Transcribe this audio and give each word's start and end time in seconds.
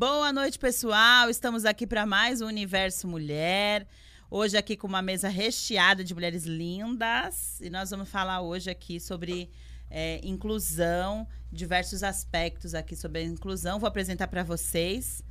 Boa 0.00 0.32
noite, 0.32 0.58
pessoal. 0.58 1.28
Estamos 1.28 1.66
aqui 1.66 1.86
para 1.86 2.06
mais 2.06 2.40
um 2.40 2.46
Universo 2.46 3.06
Mulher. 3.06 3.86
Hoje 4.30 4.56
aqui 4.56 4.74
com 4.74 4.86
uma 4.86 5.02
mesa 5.02 5.28
recheada 5.28 6.02
de 6.02 6.14
mulheres 6.14 6.46
lindas. 6.46 7.60
E 7.60 7.68
nós 7.68 7.90
vamos 7.90 8.08
falar 8.08 8.40
hoje 8.40 8.70
aqui 8.70 8.98
sobre 8.98 9.50
é, 9.90 10.18
inclusão, 10.26 11.28
diversos 11.52 12.02
aspectos 12.02 12.74
aqui 12.74 12.96
sobre 12.96 13.18
a 13.18 13.24
inclusão. 13.24 13.78
Vou 13.78 13.86
apresentar 13.86 14.28
para 14.28 14.42
vocês. 14.42 15.22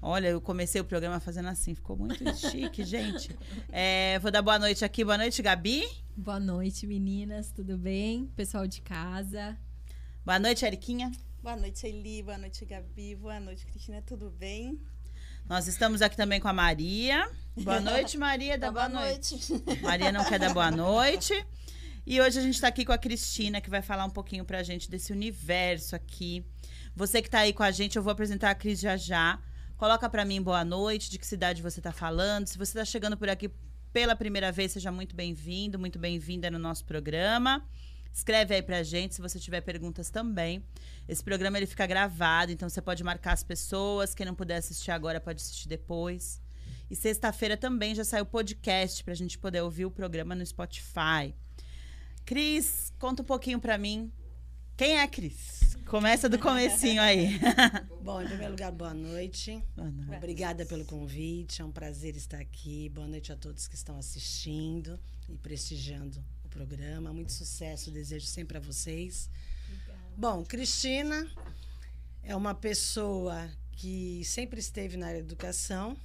Olha, 0.00 0.28
eu 0.28 0.40
comecei 0.40 0.80
o 0.80 0.86
programa 0.86 1.20
fazendo 1.20 1.48
assim, 1.48 1.74
ficou 1.74 1.94
muito 1.94 2.24
chique, 2.50 2.82
gente. 2.82 3.38
É, 3.70 4.18
vou 4.20 4.30
dar 4.30 4.40
boa 4.40 4.58
noite 4.58 4.86
aqui. 4.86 5.04
Boa 5.04 5.18
noite, 5.18 5.42
Gabi. 5.42 5.86
Boa 6.16 6.40
noite, 6.40 6.86
meninas. 6.86 7.52
Tudo 7.52 7.76
bem? 7.76 8.24
Pessoal 8.34 8.66
de 8.66 8.80
casa. 8.80 9.54
Boa 10.24 10.38
noite, 10.38 10.64
Eriquinha. 10.64 11.12
Boa 11.44 11.56
noite, 11.56 11.86
Eli. 11.86 12.22
Boa 12.22 12.38
noite, 12.38 12.64
Gabi. 12.64 13.14
Boa 13.14 13.38
noite, 13.38 13.66
Cristina. 13.66 14.00
Tudo 14.00 14.30
bem? 14.30 14.80
Nós 15.46 15.66
estamos 15.66 16.00
aqui 16.00 16.16
também 16.16 16.40
com 16.40 16.48
a 16.48 16.54
Maria. 16.54 17.30
Boa 17.54 17.80
noite, 17.84 18.16
Maria. 18.16 18.56
Dá 18.56 18.72
boa, 18.72 18.88
boa 18.88 19.02
noite. 19.02 19.52
noite. 19.52 19.80
Maria 19.84 20.10
não 20.10 20.24
quer 20.24 20.38
dar 20.38 20.54
boa 20.54 20.70
noite. 20.70 21.34
E 22.06 22.18
hoje 22.18 22.38
a 22.38 22.42
gente 22.42 22.54
está 22.54 22.68
aqui 22.68 22.82
com 22.82 22.92
a 22.92 22.96
Cristina, 22.96 23.60
que 23.60 23.68
vai 23.68 23.82
falar 23.82 24.06
um 24.06 24.10
pouquinho 24.10 24.42
para 24.42 24.60
a 24.60 24.62
gente 24.62 24.90
desse 24.90 25.12
universo 25.12 25.94
aqui. 25.94 26.46
Você 26.96 27.20
que 27.20 27.28
está 27.28 27.40
aí 27.40 27.52
com 27.52 27.62
a 27.62 27.70
gente, 27.70 27.96
eu 27.96 28.02
vou 28.02 28.12
apresentar 28.12 28.48
a 28.48 28.54
Cris 28.54 28.80
já 28.80 28.96
já. 28.96 29.38
Coloca 29.76 30.08
para 30.08 30.24
mim 30.24 30.40
boa 30.40 30.64
noite, 30.64 31.10
de 31.10 31.18
que 31.18 31.26
cidade 31.26 31.60
você 31.60 31.78
está 31.78 31.92
falando. 31.92 32.46
Se 32.46 32.56
você 32.56 32.70
está 32.70 32.86
chegando 32.86 33.18
por 33.18 33.28
aqui 33.28 33.50
pela 33.92 34.16
primeira 34.16 34.50
vez, 34.50 34.72
seja 34.72 34.90
muito 34.90 35.14
bem-vindo, 35.14 35.78
muito 35.78 35.98
bem-vinda 35.98 36.50
no 36.50 36.58
nosso 36.58 36.86
programa. 36.86 37.62
Escreve 38.14 38.54
aí 38.54 38.62
pra 38.62 38.84
gente 38.84 39.16
se 39.16 39.20
você 39.20 39.40
tiver 39.40 39.60
perguntas 39.60 40.08
também. 40.08 40.64
Esse 41.08 41.22
programa 41.22 41.58
ele 41.58 41.66
fica 41.66 41.84
gravado, 41.84 42.52
então 42.52 42.68
você 42.68 42.80
pode 42.80 43.02
marcar 43.02 43.32
as 43.32 43.42
pessoas. 43.42 44.14
Quem 44.14 44.24
não 44.24 44.36
puder 44.36 44.58
assistir 44.58 44.92
agora 44.92 45.20
pode 45.20 45.42
assistir 45.42 45.68
depois. 45.68 46.40
E 46.88 46.94
sexta-feira 46.94 47.56
também 47.56 47.92
já 47.92 48.04
saiu 48.04 48.24
podcast 48.24 49.02
pra 49.02 49.14
gente 49.14 49.36
poder 49.36 49.62
ouvir 49.62 49.84
o 49.84 49.90
programa 49.90 50.32
no 50.32 50.46
Spotify. 50.46 51.34
Cris, 52.24 52.92
conta 53.00 53.22
um 53.22 53.24
pouquinho 53.24 53.58
pra 53.58 53.76
mim. 53.76 54.12
Quem 54.76 54.96
é 54.98 55.08
Cris? 55.08 55.76
Começa 55.86 56.28
do 56.28 56.38
comecinho 56.38 57.02
aí. 57.02 57.38
Bom, 58.00 58.22
em 58.22 58.26
primeiro 58.26 58.52
lugar, 58.52 58.70
boa 58.70 58.94
noite. 58.94 59.60
boa 59.74 59.90
noite. 59.90 60.16
Obrigada 60.16 60.64
pelo 60.64 60.84
convite. 60.84 61.62
É 61.62 61.64
um 61.64 61.72
prazer 61.72 62.14
estar 62.16 62.38
aqui. 62.38 62.88
Boa 62.90 63.08
noite 63.08 63.32
a 63.32 63.36
todos 63.36 63.66
que 63.66 63.74
estão 63.74 63.98
assistindo 63.98 65.00
e 65.28 65.36
prestigiando 65.36 66.24
programa. 66.54 67.12
Muito 67.12 67.32
sucesso, 67.32 67.90
desejo 67.90 68.26
sempre 68.26 68.56
a 68.56 68.60
vocês. 68.60 69.28
Obrigada. 69.66 69.98
Bom, 70.16 70.44
Cristina 70.44 71.28
é 72.22 72.34
uma 72.36 72.54
pessoa 72.54 73.50
que 73.72 74.24
sempre 74.24 74.60
esteve 74.60 74.96
na 74.96 75.08
área 75.08 75.20
de 75.20 75.26
educação. 75.26 75.96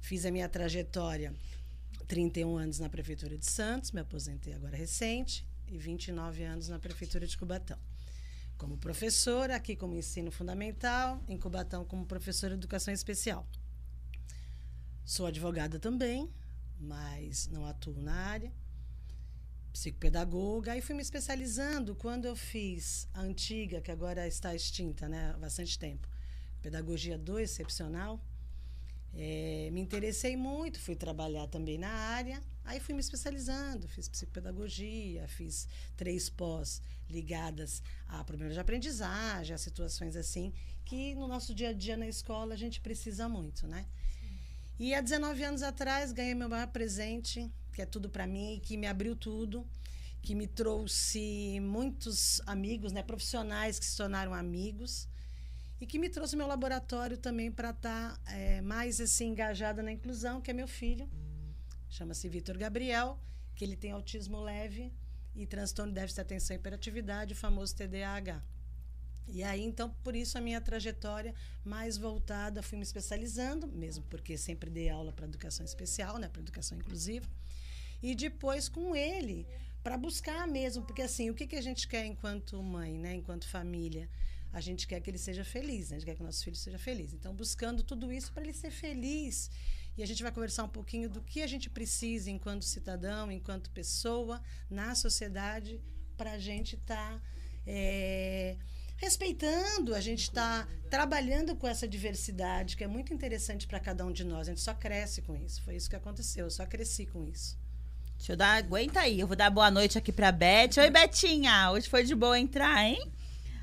Fiz 0.00 0.24
a 0.24 0.30
minha 0.30 0.48
trajetória 0.48 1.34
31 2.06 2.56
anos 2.56 2.78
na 2.78 2.88
prefeitura 2.88 3.36
de 3.36 3.44
Santos, 3.44 3.92
me 3.92 4.00
aposentei 4.00 4.54
agora 4.54 4.74
recente 4.74 5.46
e 5.66 5.76
29 5.76 6.42
anos 6.44 6.68
na 6.68 6.78
prefeitura 6.78 7.26
de 7.26 7.36
Cubatão. 7.36 7.78
Como 8.56 8.78
professora, 8.78 9.54
aqui 9.54 9.76
como 9.76 9.94
ensino 9.94 10.30
fundamental, 10.30 11.22
em 11.28 11.36
Cubatão 11.36 11.84
como 11.84 12.06
professora 12.06 12.54
de 12.54 12.60
educação 12.60 12.94
especial. 12.94 13.46
Sou 15.04 15.26
advogada 15.26 15.78
também, 15.78 16.30
mas 16.80 17.46
não 17.48 17.66
atuo 17.66 18.00
na 18.00 18.14
área 18.14 18.52
psicopedagoga. 19.78 20.72
Aí 20.72 20.80
fui 20.80 20.94
me 20.94 21.02
especializando 21.02 21.94
quando 21.94 22.24
eu 22.24 22.34
fiz 22.34 23.08
a 23.14 23.20
antiga, 23.20 23.80
que 23.80 23.92
agora 23.92 24.26
está 24.26 24.54
extinta, 24.54 25.08
né? 25.08 25.32
Há 25.34 25.38
bastante 25.38 25.78
tempo. 25.78 26.08
Pedagogia 26.60 27.16
do 27.16 27.38
Excepcional. 27.38 28.20
É, 29.14 29.70
me 29.72 29.80
interessei 29.80 30.36
muito, 30.36 30.80
fui 30.80 30.96
trabalhar 30.96 31.46
também 31.46 31.78
na 31.78 31.90
área. 31.90 32.42
Aí 32.64 32.80
fui 32.80 32.92
me 32.92 33.00
especializando, 33.00 33.88
fiz 33.88 34.08
psicopedagogia, 34.08 35.26
fiz 35.28 35.68
três 35.96 36.28
pós 36.28 36.82
ligadas 37.08 37.80
a 38.08 38.22
problemas 38.24 38.54
de 38.54 38.60
aprendizagem, 38.60 39.54
a 39.54 39.58
situações 39.58 40.16
assim, 40.16 40.52
que 40.84 41.14
no 41.14 41.26
nosso 41.28 41.54
dia 41.54 41.70
a 41.70 41.72
dia 41.72 41.96
na 41.96 42.06
escola 42.08 42.52
a 42.52 42.58
gente 42.58 42.80
precisa 42.80 43.28
muito, 43.28 43.66
né? 43.66 43.86
E 44.78 44.94
há 44.94 45.00
19 45.00 45.42
anos 45.42 45.62
atrás 45.62 46.12
ganhei 46.12 46.34
meu 46.34 46.48
maior 46.48 46.68
presente, 46.68 47.50
que 47.78 47.82
é 47.82 47.86
tudo 47.86 48.08
para 48.10 48.26
mim, 48.26 48.60
que 48.60 48.76
me 48.76 48.88
abriu 48.88 49.14
tudo, 49.14 49.64
que 50.20 50.34
me 50.34 50.48
trouxe 50.48 51.60
muitos 51.60 52.40
amigos, 52.44 52.90
né, 52.90 53.04
profissionais 53.04 53.78
que 53.78 53.86
se 53.86 53.96
tornaram 53.96 54.34
amigos 54.34 55.08
e 55.80 55.86
que 55.86 55.96
me 55.96 56.08
trouxe 56.08 56.34
meu 56.34 56.48
laboratório 56.48 57.16
também 57.16 57.52
para 57.52 57.70
estar 57.70 58.18
tá, 58.18 58.32
é, 58.32 58.60
mais 58.62 59.00
assim 59.00 59.28
engajada 59.28 59.80
na 59.80 59.92
inclusão, 59.92 60.40
que 60.40 60.50
é 60.50 60.54
meu 60.54 60.66
filho, 60.66 61.08
chama-se 61.88 62.28
Vitor 62.28 62.58
Gabriel, 62.58 63.16
que 63.54 63.64
ele 63.64 63.76
tem 63.76 63.92
autismo 63.92 64.40
leve 64.40 64.92
e 65.36 65.46
transtorno 65.46 65.92
de 65.92 66.00
déficit 66.00 66.16
de 66.16 66.22
atenção 66.22 66.56
e 66.56 66.58
hiperatividade, 66.58 67.32
o 67.32 67.36
famoso 67.36 67.76
TDAH. 67.76 68.42
E 69.28 69.44
aí, 69.44 69.62
então, 69.62 69.88
por 70.02 70.16
isso 70.16 70.36
a 70.36 70.40
minha 70.40 70.60
trajetória 70.60 71.32
mais 71.64 71.96
voltada, 71.96 72.60
fui 72.60 72.76
me 72.76 72.82
especializando, 72.82 73.68
mesmo 73.68 74.02
porque 74.10 74.36
sempre 74.36 74.68
dei 74.68 74.88
aula 74.88 75.12
para 75.12 75.26
educação 75.26 75.64
especial, 75.64 76.18
né, 76.18 76.28
para 76.28 76.42
educação 76.42 76.76
inclusiva 76.76 77.28
e 78.02 78.14
depois 78.14 78.68
com 78.68 78.94
ele 78.94 79.46
para 79.82 79.96
buscar 79.96 80.46
mesmo, 80.46 80.84
porque 80.84 81.02
assim, 81.02 81.30
o 81.30 81.34
que, 81.34 81.46
que 81.46 81.56
a 81.56 81.62
gente 81.62 81.86
quer 81.88 82.04
enquanto 82.04 82.62
mãe, 82.62 82.98
né, 82.98 83.14
enquanto 83.14 83.48
família? 83.48 84.08
A 84.52 84.60
gente 84.60 84.86
quer 84.86 85.00
que 85.00 85.10
ele 85.10 85.18
seja 85.18 85.44
feliz, 85.44 85.90
né? 85.90 85.96
a 85.96 85.98
gente 85.98 86.06
quer 86.06 86.14
que 86.16 86.22
nosso 86.22 86.42
filho 86.42 86.56
seja 86.56 86.78
feliz. 86.78 87.12
Então, 87.12 87.34
buscando 87.34 87.82
tudo 87.82 88.10
isso 88.10 88.32
para 88.32 88.42
ele 88.42 88.54
ser 88.54 88.70
feliz. 88.70 89.50
E 89.96 90.02
a 90.02 90.06
gente 90.06 90.22
vai 90.22 90.32
conversar 90.32 90.64
um 90.64 90.68
pouquinho 90.68 91.08
do 91.08 91.20
que 91.20 91.42
a 91.42 91.46
gente 91.46 91.68
precisa 91.68 92.30
enquanto 92.30 92.64
cidadão, 92.64 93.30
enquanto 93.30 93.70
pessoa, 93.70 94.42
na 94.70 94.94
sociedade, 94.94 95.82
para 96.16 96.32
a 96.32 96.38
gente 96.38 96.76
estar. 96.76 97.18
Tá, 97.18 97.22
é, 97.66 98.56
respeitando, 98.96 99.94
a 99.94 100.00
gente 100.00 100.22
está 100.22 100.66
trabalhando 100.90 101.54
com 101.54 101.68
essa 101.68 101.86
diversidade, 101.86 102.76
que 102.76 102.82
é 102.82 102.86
muito 102.86 103.14
interessante 103.14 103.66
para 103.66 103.78
cada 103.78 104.04
um 104.04 104.12
de 104.12 104.24
nós. 104.24 104.48
A 104.48 104.50
gente 104.50 104.60
só 104.60 104.74
cresce 104.74 105.22
com 105.22 105.36
isso. 105.36 105.62
Foi 105.62 105.76
isso 105.76 105.88
que 105.88 105.96
aconteceu, 105.96 106.46
eu 106.46 106.50
só 106.50 106.66
cresci 106.66 107.06
com 107.06 107.24
isso. 107.24 107.56
Deixa 108.18 108.32
eu 108.32 108.36
dar. 108.36 108.58
Aguenta 108.58 109.00
aí. 109.00 109.20
Eu 109.20 109.26
vou 109.26 109.36
dar 109.36 109.48
boa 109.48 109.70
noite 109.70 109.96
aqui 109.96 110.12
pra 110.12 110.30
Beth. 110.30 110.76
Oi, 110.78 110.90
Betinha. 110.90 111.70
Hoje 111.70 111.88
foi 111.88 112.04
de 112.04 112.14
boa 112.14 112.38
entrar, 112.38 112.84
hein? 112.84 113.00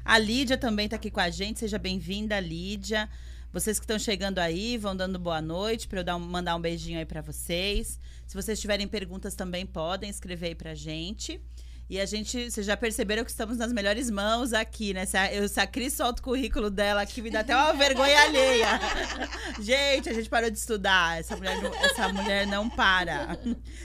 A 0.04 0.18
Lídia 0.18 0.58
também 0.58 0.88
tá 0.88 0.96
aqui 0.96 1.12
com 1.12 1.20
a 1.20 1.30
gente. 1.30 1.60
Seja 1.60 1.78
bem-vinda, 1.78 2.40
Lídia. 2.40 3.10
Vocês 3.52 3.80
que 3.80 3.84
estão 3.84 4.00
chegando 4.00 4.40
aí, 4.40 4.78
vão 4.78 4.96
dando 4.96 5.20
boa 5.20 5.42
noite 5.42 5.88
para 5.88 6.00
eu 6.00 6.04
dar 6.04 6.18
mandar 6.18 6.56
um 6.56 6.62
beijinho 6.62 7.00
aí 7.00 7.06
para 7.06 7.22
vocês. 7.22 8.00
Se 8.26 8.36
vocês 8.36 8.60
tiverem 8.60 8.88
perguntas 8.88 9.36
também 9.36 9.66
podem 9.66 10.10
escrever 10.10 10.48
aí 10.48 10.56
pra 10.56 10.74
gente. 10.74 11.40
E 11.88 12.00
a 12.00 12.06
gente, 12.06 12.50
vocês 12.50 12.66
já 12.66 12.76
perceberam 12.76 13.24
que 13.24 13.30
estamos 13.30 13.58
nas 13.58 13.72
melhores 13.72 14.10
mãos 14.10 14.54
aqui, 14.54 14.92
né? 14.92 15.06
Se 15.06 15.16
a, 15.16 15.32
eu, 15.32 15.48
se 15.48 15.60
a 15.60 15.68
Cris 15.68 15.94
solta 15.94 16.20
o 16.20 16.24
currículo 16.24 16.72
dela 16.72 17.04
aqui, 17.04 17.22
me 17.22 17.30
dá 17.30 17.42
até 17.42 17.56
uma 17.56 17.74
vergonha 17.74 18.20
alheia. 18.22 18.68
gente, 19.62 20.10
a 20.10 20.14
gente 20.14 20.28
parou 20.28 20.50
de 20.50 20.58
estudar. 20.58 21.20
Essa 21.20 21.38
mulher, 21.38 21.56
essa 21.84 22.10
mulher 22.12 22.48
não 22.48 22.68
para. 22.68 23.38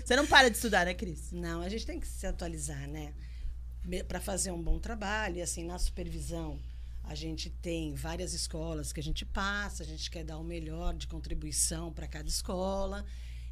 Você 0.03 0.17
não 0.17 0.27
para 0.27 0.49
de 0.49 0.57
estudar, 0.57 0.87
né, 0.87 0.95
Cris? 0.95 1.31
Não, 1.31 1.61
a 1.61 1.69
gente 1.69 1.85
tem 1.85 2.01
que 2.01 2.07
se 2.07 2.27
atualizar, 2.27 2.89
né? 2.89 3.13
Para 4.09 4.19
fazer 4.19 4.51
um 4.51 4.63
bom 4.63 4.79
trabalho. 4.79 5.37
E 5.37 5.43
assim, 5.43 5.65
na 5.65 5.79
supervisão, 5.79 6.59
a 7.05 7.15
gente 7.15 7.51
tem 7.51 7.93
várias 7.95 8.33
escolas 8.33 8.95
que 8.95 9.01
a 9.01 9.03
gente 9.03 9.27
passa, 9.27 9.83
a 9.83 9.87
gente 9.87 10.11
quer 10.11 10.25
dar 10.25 10.39
o 10.39 10.45
melhor 10.45 10.95
de 10.95 11.07
contribuição 11.07 11.93
para 11.93 12.09
cada 12.09 12.31
escola. 12.31 13.05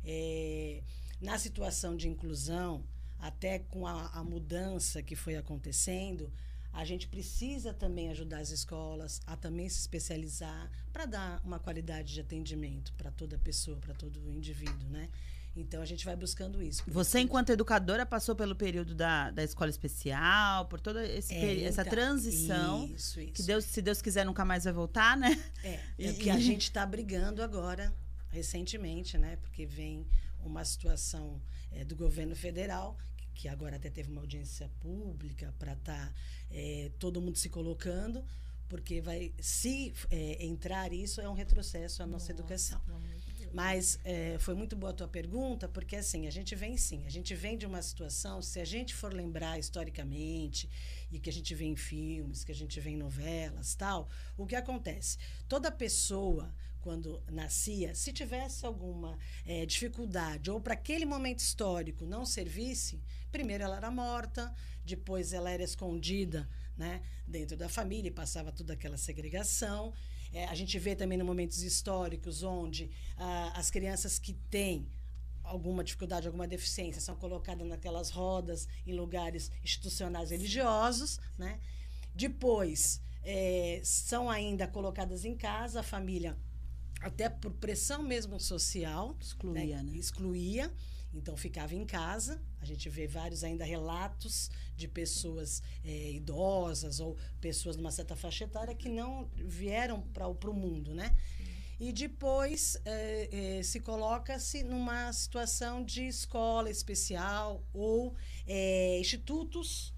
É, 0.03 0.81
na 1.21 1.39
situação 1.39 1.95
de 1.95 2.09
inclusão, 2.09 2.83
até 3.19 3.59
com 3.59 3.87
a, 3.87 4.09
a 4.09 4.23
mudança 4.23 5.03
que 5.03 5.17
foi 5.17 5.37
acontecendo, 5.37 6.33
a 6.73 6.85
gente 6.85 7.09
precisa 7.09 7.73
também 7.73 8.09
ajudar 8.11 8.39
as 8.39 8.51
escolas 8.51 9.21
a 9.27 9.37
também 9.37 9.69
se 9.69 9.81
especializar 9.81 10.71
para 10.93 11.07
dar 11.07 11.41
uma 11.45 11.59
qualidade 11.59 12.15
de 12.15 12.21
atendimento 12.21 12.93
para 12.95 13.11
toda 13.11 13.39
pessoa, 13.39 13.79
para 13.79 13.95
todo 13.95 14.31
indivíduo, 14.31 14.89
né? 14.89 15.09
Então 15.57 15.83
a 15.83 15.85
gente 15.85 16.05
vai 16.05 16.15
buscando 16.15 16.63
isso. 16.63 16.85
Você, 16.87 17.19
enquanto 17.19 17.51
educadora, 17.51 18.07
passou 18.07 18.37
pelo 18.37 18.55
período 18.55 18.95
da, 18.95 19.31
da 19.33 19.43
escola 19.43 19.71
especial, 19.71 20.67
por 20.67 20.79
toda 20.81 21.05
é, 21.05 21.17
essa 21.17 21.83
então, 21.83 21.85
transição. 21.85 22.85
Isso, 22.87 23.21
isso. 23.21 23.33
Que 23.33 23.43
Deus, 23.43 23.65
se 23.65 23.83
Deus 23.83 24.01
quiser, 24.01 24.25
nunca 24.25 24.45
mais 24.45 24.65
vai 24.65 24.73
voltar, 24.73 25.17
né? 25.17 25.37
É. 25.65 25.81
é 25.99 26.13
que 26.15 26.31
a 26.31 26.39
gente 26.39 26.63
está 26.63 26.87
brigando 26.87 27.43
agora, 27.43 27.93
recentemente, 28.31 29.19
né? 29.19 29.37
Porque 29.37 29.67
vem 29.67 30.07
uma 30.49 30.65
situação 30.65 31.41
é, 31.71 31.85
do 31.85 31.95
governo 31.95 32.35
federal 32.35 32.97
que 33.39 33.47
agora 33.47 33.77
até 33.77 33.89
teve 33.89 34.11
uma 34.11 34.21
audiência 34.21 34.69
pública 34.81 35.55
para 35.61 35.75
estar 35.75 36.09
tá, 36.09 36.15
é, 36.51 36.91
todo 36.99 37.23
mundo 37.23 37.39
se 37.39 37.49
colocando, 37.49 38.25
porque 38.69 39.01
vai 39.01 39.33
se 39.39 39.95
é, 40.11 40.45
entrar 40.45 40.93
isso 40.93 41.21
é 41.21 41.29
um 41.29 41.35
retrocesso 41.35 42.03
à 42.03 42.07
nossa, 42.07 42.33
nossa 42.33 42.33
educação. 42.33 42.83
Mas 43.53 43.99
é, 44.05 44.37
foi 44.41 44.55
muito 44.55 44.77
boa 44.77 44.91
a 44.91 44.95
tua 44.95 45.09
pergunta, 45.09 45.69
porque 45.69 45.97
assim, 45.97 46.27
a 46.27 46.31
gente 46.31 46.55
vem 46.57 46.77
sim, 46.77 47.07
a 47.07 47.11
gente 47.11 47.35
vem 47.35 47.57
de 47.57 47.65
uma 47.65 47.81
situação, 47.81 48.43
se 48.43 48.61
a 48.61 48.65
gente 48.65 48.93
for 48.95 49.15
lembrar 49.15 49.59
historicamente, 49.59 50.69
e 51.11 51.19
que 51.19 51.31
a 51.31 51.33
gente 51.33 51.55
vê 51.55 51.65
em 51.65 51.77
filmes, 51.77 52.45
que 52.45 52.53
a 52.53 52.55
gente 52.55 52.79
vê 52.81 52.91
em 52.91 52.97
novelas, 52.97 53.75
tal, 53.75 54.09
o 54.37 54.47
que 54.47 54.57
acontece? 54.57 55.17
Toda 55.49 55.71
pessoa, 55.71 56.53
quando 56.81 57.23
nascia, 57.31 57.95
se 57.95 58.13
tivesse 58.13 58.65
alguma 58.65 59.19
é, 59.45 59.67
dificuldade 59.67 60.51
ou 60.51 60.61
para 60.61 60.75
aquele 60.75 61.05
momento 61.05 61.41
histórico 61.41 62.07
não 62.07 62.25
servisse, 62.25 63.03
primeiro 63.31 63.65
ela 63.65 63.77
era 63.77 63.91
morta, 63.91 64.55
depois 64.85 65.33
ela 65.33 65.51
era 65.51 65.63
escondida 65.63 66.49
né, 66.77 67.03
dentro 67.27 67.57
da 67.57 67.69
família 67.69 68.09
e 68.09 68.13
passava 68.13 68.53
toda 68.53 68.73
aquela 68.73 68.97
segregação. 68.97 69.93
É, 70.33 70.45
a 70.47 70.55
gente 70.55 70.79
vê 70.79 70.95
também 70.95 71.19
em 71.19 71.23
momentos 71.23 71.63
históricos 71.63 72.43
onde 72.43 72.91
ah, 73.17 73.53
as 73.55 73.71
crianças 73.71 74.19
que 74.19 74.35
têm 74.35 74.87
alguma 75.43 75.83
dificuldade, 75.83 76.27
alguma 76.27 76.47
deficiência, 76.47 77.01
são 77.01 77.17
colocadas 77.17 77.67
naquelas 77.67 78.11
rodas 78.11 78.69
em 78.87 78.93
lugares 78.93 79.51
institucionais 79.65 80.31
religiosos, 80.31 81.19
né? 81.39 81.59
Depois 82.15 83.01
é, 83.23 83.81
são 83.83 84.31
ainda 84.31 84.67
colocadas 84.67 85.25
em 85.25 85.35
casa, 85.35 85.81
a 85.81 85.83
família 85.83 86.37
até 87.01 87.29
por 87.29 87.53
pressão 87.53 88.03
mesmo 88.03 88.39
social 88.41 89.17
excluía, 89.21 89.83
né? 89.83 89.91
né? 89.93 89.97
excluía 89.97 90.73
então 91.15 91.37
ficava 91.37 91.75
em 91.75 91.85
casa. 91.85 92.41
A 92.61 92.65
gente 92.65 92.89
vê 92.89 93.07
vários 93.07 93.43
ainda 93.43 93.65
relatos 93.65 94.51
de 94.77 94.87
pessoas 94.87 95.63
é, 95.85 96.13
idosas 96.13 97.01
ou 97.01 97.17
pessoas 97.41 97.77
numa 97.77 97.91
certa 97.91 98.15
faixa 98.15 98.45
etária 98.45 98.75
que 98.75 98.89
não 98.89 99.31
vieram 99.35 100.03
para 100.03 100.29
o 100.29 100.55
mundo, 100.55 100.95
né? 100.95 101.17
E 101.81 101.93
depois 101.93 102.77
é, 102.85 103.59
é, 103.59 103.63
se 103.63 103.79
coloca-se 103.81 104.65
numa 104.65 105.13
situação 105.13 105.85
de 105.85 106.09
escola 106.09 106.71
especial 106.71 107.65
ou 107.73 108.17
institutos 109.01 109.95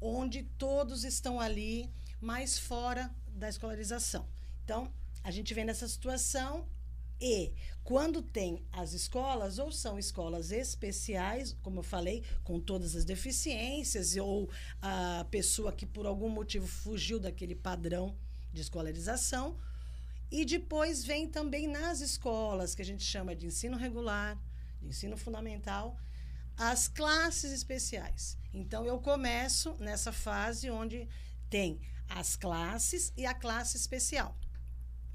onde 0.00 0.44
todos 0.56 1.02
estão 1.02 1.40
ali, 1.40 1.90
mais 2.20 2.56
fora 2.56 3.12
da 3.26 3.48
escolarização. 3.48 4.28
Então, 4.62 4.92
a 5.28 5.30
gente 5.30 5.52
vem 5.52 5.66
nessa 5.66 5.86
situação 5.86 6.66
e 7.20 7.52
quando 7.84 8.22
tem 8.22 8.64
as 8.72 8.94
escolas, 8.94 9.58
ou 9.58 9.70
são 9.70 9.98
escolas 9.98 10.50
especiais, 10.50 11.54
como 11.62 11.80
eu 11.80 11.82
falei, 11.82 12.24
com 12.42 12.58
todas 12.58 12.96
as 12.96 13.04
deficiências, 13.04 14.16
ou 14.16 14.48
a 14.80 15.26
pessoa 15.30 15.70
que 15.70 15.84
por 15.84 16.06
algum 16.06 16.30
motivo 16.30 16.66
fugiu 16.66 17.20
daquele 17.20 17.54
padrão 17.54 18.16
de 18.54 18.62
escolarização. 18.62 19.58
E 20.30 20.46
depois 20.46 21.04
vem 21.04 21.28
também 21.28 21.68
nas 21.68 22.00
escolas, 22.00 22.74
que 22.74 22.80
a 22.80 22.84
gente 22.84 23.04
chama 23.04 23.36
de 23.36 23.46
ensino 23.48 23.76
regular, 23.76 24.42
de 24.80 24.88
ensino 24.88 25.16
fundamental, 25.18 25.98
as 26.56 26.88
classes 26.88 27.52
especiais. 27.52 28.38
Então, 28.54 28.86
eu 28.86 28.98
começo 28.98 29.76
nessa 29.78 30.10
fase 30.10 30.70
onde 30.70 31.06
tem 31.50 31.82
as 32.08 32.34
classes 32.34 33.12
e 33.14 33.26
a 33.26 33.34
classe 33.34 33.76
especial 33.76 34.34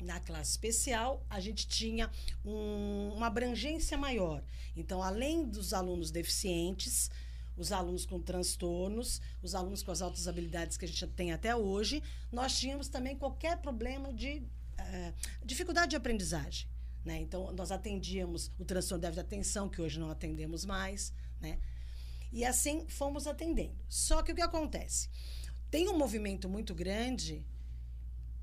na 0.02 0.20
classe 0.20 0.52
especial, 0.52 1.26
a 1.30 1.40
gente 1.40 1.68
tinha 1.68 2.10
um, 2.44 3.14
uma 3.16 3.28
abrangência 3.28 3.98
maior. 3.98 4.44
Então, 4.76 5.02
além 5.02 5.46
dos 5.46 5.74
alunos 5.74 6.12
deficientes, 6.12 7.10
os 7.56 7.72
alunos 7.72 8.06
com 8.06 8.20
transtornos, 8.20 9.22
os 9.42 9.54
alunos 9.56 9.84
com 9.84 9.92
as 9.92 10.02
altas 10.02 10.28
habilidades 10.28 10.78
que 10.78 10.86
a 10.86 10.88
gente 10.88 11.08
tem 11.08 11.32
até 11.32 11.56
hoje, 11.56 12.02
nós 12.32 12.58
tínhamos 12.58 12.88
também 12.88 13.16
qualquer 13.16 13.58
problema 13.58 14.12
de 14.12 14.40
uh, 14.80 15.14
dificuldade 15.46 15.92
de 15.92 15.96
aprendizagem. 15.96 16.68
Né? 17.06 17.20
Então, 17.20 17.52
nós 17.52 17.72
atendíamos 17.72 18.52
o 18.58 18.66
transtorno 18.66 19.12
de 19.12 19.20
atenção, 19.20 19.70
que 19.70 19.82
hoje 19.82 20.00
não 20.00 20.10
atendemos 20.10 20.66
mais. 20.66 21.14
Né? 21.40 21.60
E 22.32 22.44
assim 22.44 22.86
fomos 22.88 23.28
atendendo. 23.28 23.76
Só 23.88 24.24
que 24.24 24.32
o 24.32 24.36
que 24.36 24.42
acontece? 24.42 25.10
Tem 25.70 25.90
um 25.90 25.98
movimento 25.98 26.48
muito 26.48 26.74
grande, 26.74 27.46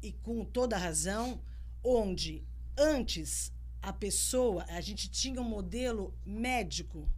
e 0.02 0.12
com 0.12 0.44
toda 0.44 0.76
razão, 0.76 1.40
onde 1.82 2.42
antes 2.76 3.52
a 3.82 3.92
pessoa, 3.92 4.64
a 4.68 4.80
gente 4.80 5.10
tinha 5.10 5.40
um 5.40 5.44
modelo 5.44 6.14
médico, 6.24 7.08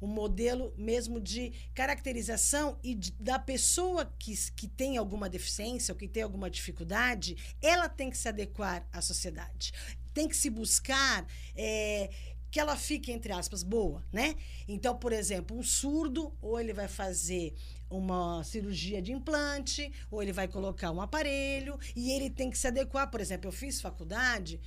um 0.00 0.06
modelo 0.06 0.72
mesmo 0.76 1.20
de 1.20 1.52
caracterização 1.74 2.78
e 2.82 2.94
de, 2.94 3.12
da 3.12 3.38
pessoa 3.38 4.12
que, 4.18 4.34
que 4.52 4.68
tem 4.68 4.96
alguma 4.96 5.28
deficiência 5.28 5.92
ou 5.92 5.98
que 5.98 6.06
tem 6.06 6.22
alguma 6.22 6.50
dificuldade, 6.50 7.36
ela 7.60 7.88
tem 7.88 8.10
que 8.10 8.18
se 8.18 8.28
adequar 8.28 8.86
à 8.92 9.00
sociedade. 9.00 9.72
Tem 10.12 10.28
que 10.28 10.36
se 10.36 10.50
buscar 10.50 11.26
é, 11.56 12.10
que 12.54 12.60
ela 12.60 12.76
fique, 12.76 13.10
entre 13.10 13.32
aspas, 13.32 13.64
boa, 13.64 14.06
né? 14.12 14.36
Então, 14.68 14.96
por 14.96 15.12
exemplo, 15.12 15.58
um 15.58 15.62
surdo, 15.64 16.32
ou 16.40 16.60
ele 16.60 16.72
vai 16.72 16.86
fazer 16.86 17.52
uma 17.90 18.44
cirurgia 18.44 19.02
de 19.02 19.10
implante, 19.10 19.92
ou 20.08 20.22
ele 20.22 20.32
vai 20.32 20.46
colocar 20.46 20.92
um 20.92 21.00
aparelho, 21.00 21.76
e 21.96 22.12
ele 22.12 22.30
tem 22.30 22.52
que 22.52 22.56
se 22.56 22.68
adequar. 22.68 23.10
Por 23.10 23.20
exemplo, 23.20 23.48
eu 23.48 23.52
fiz 23.52 23.80
faculdade 23.80 24.60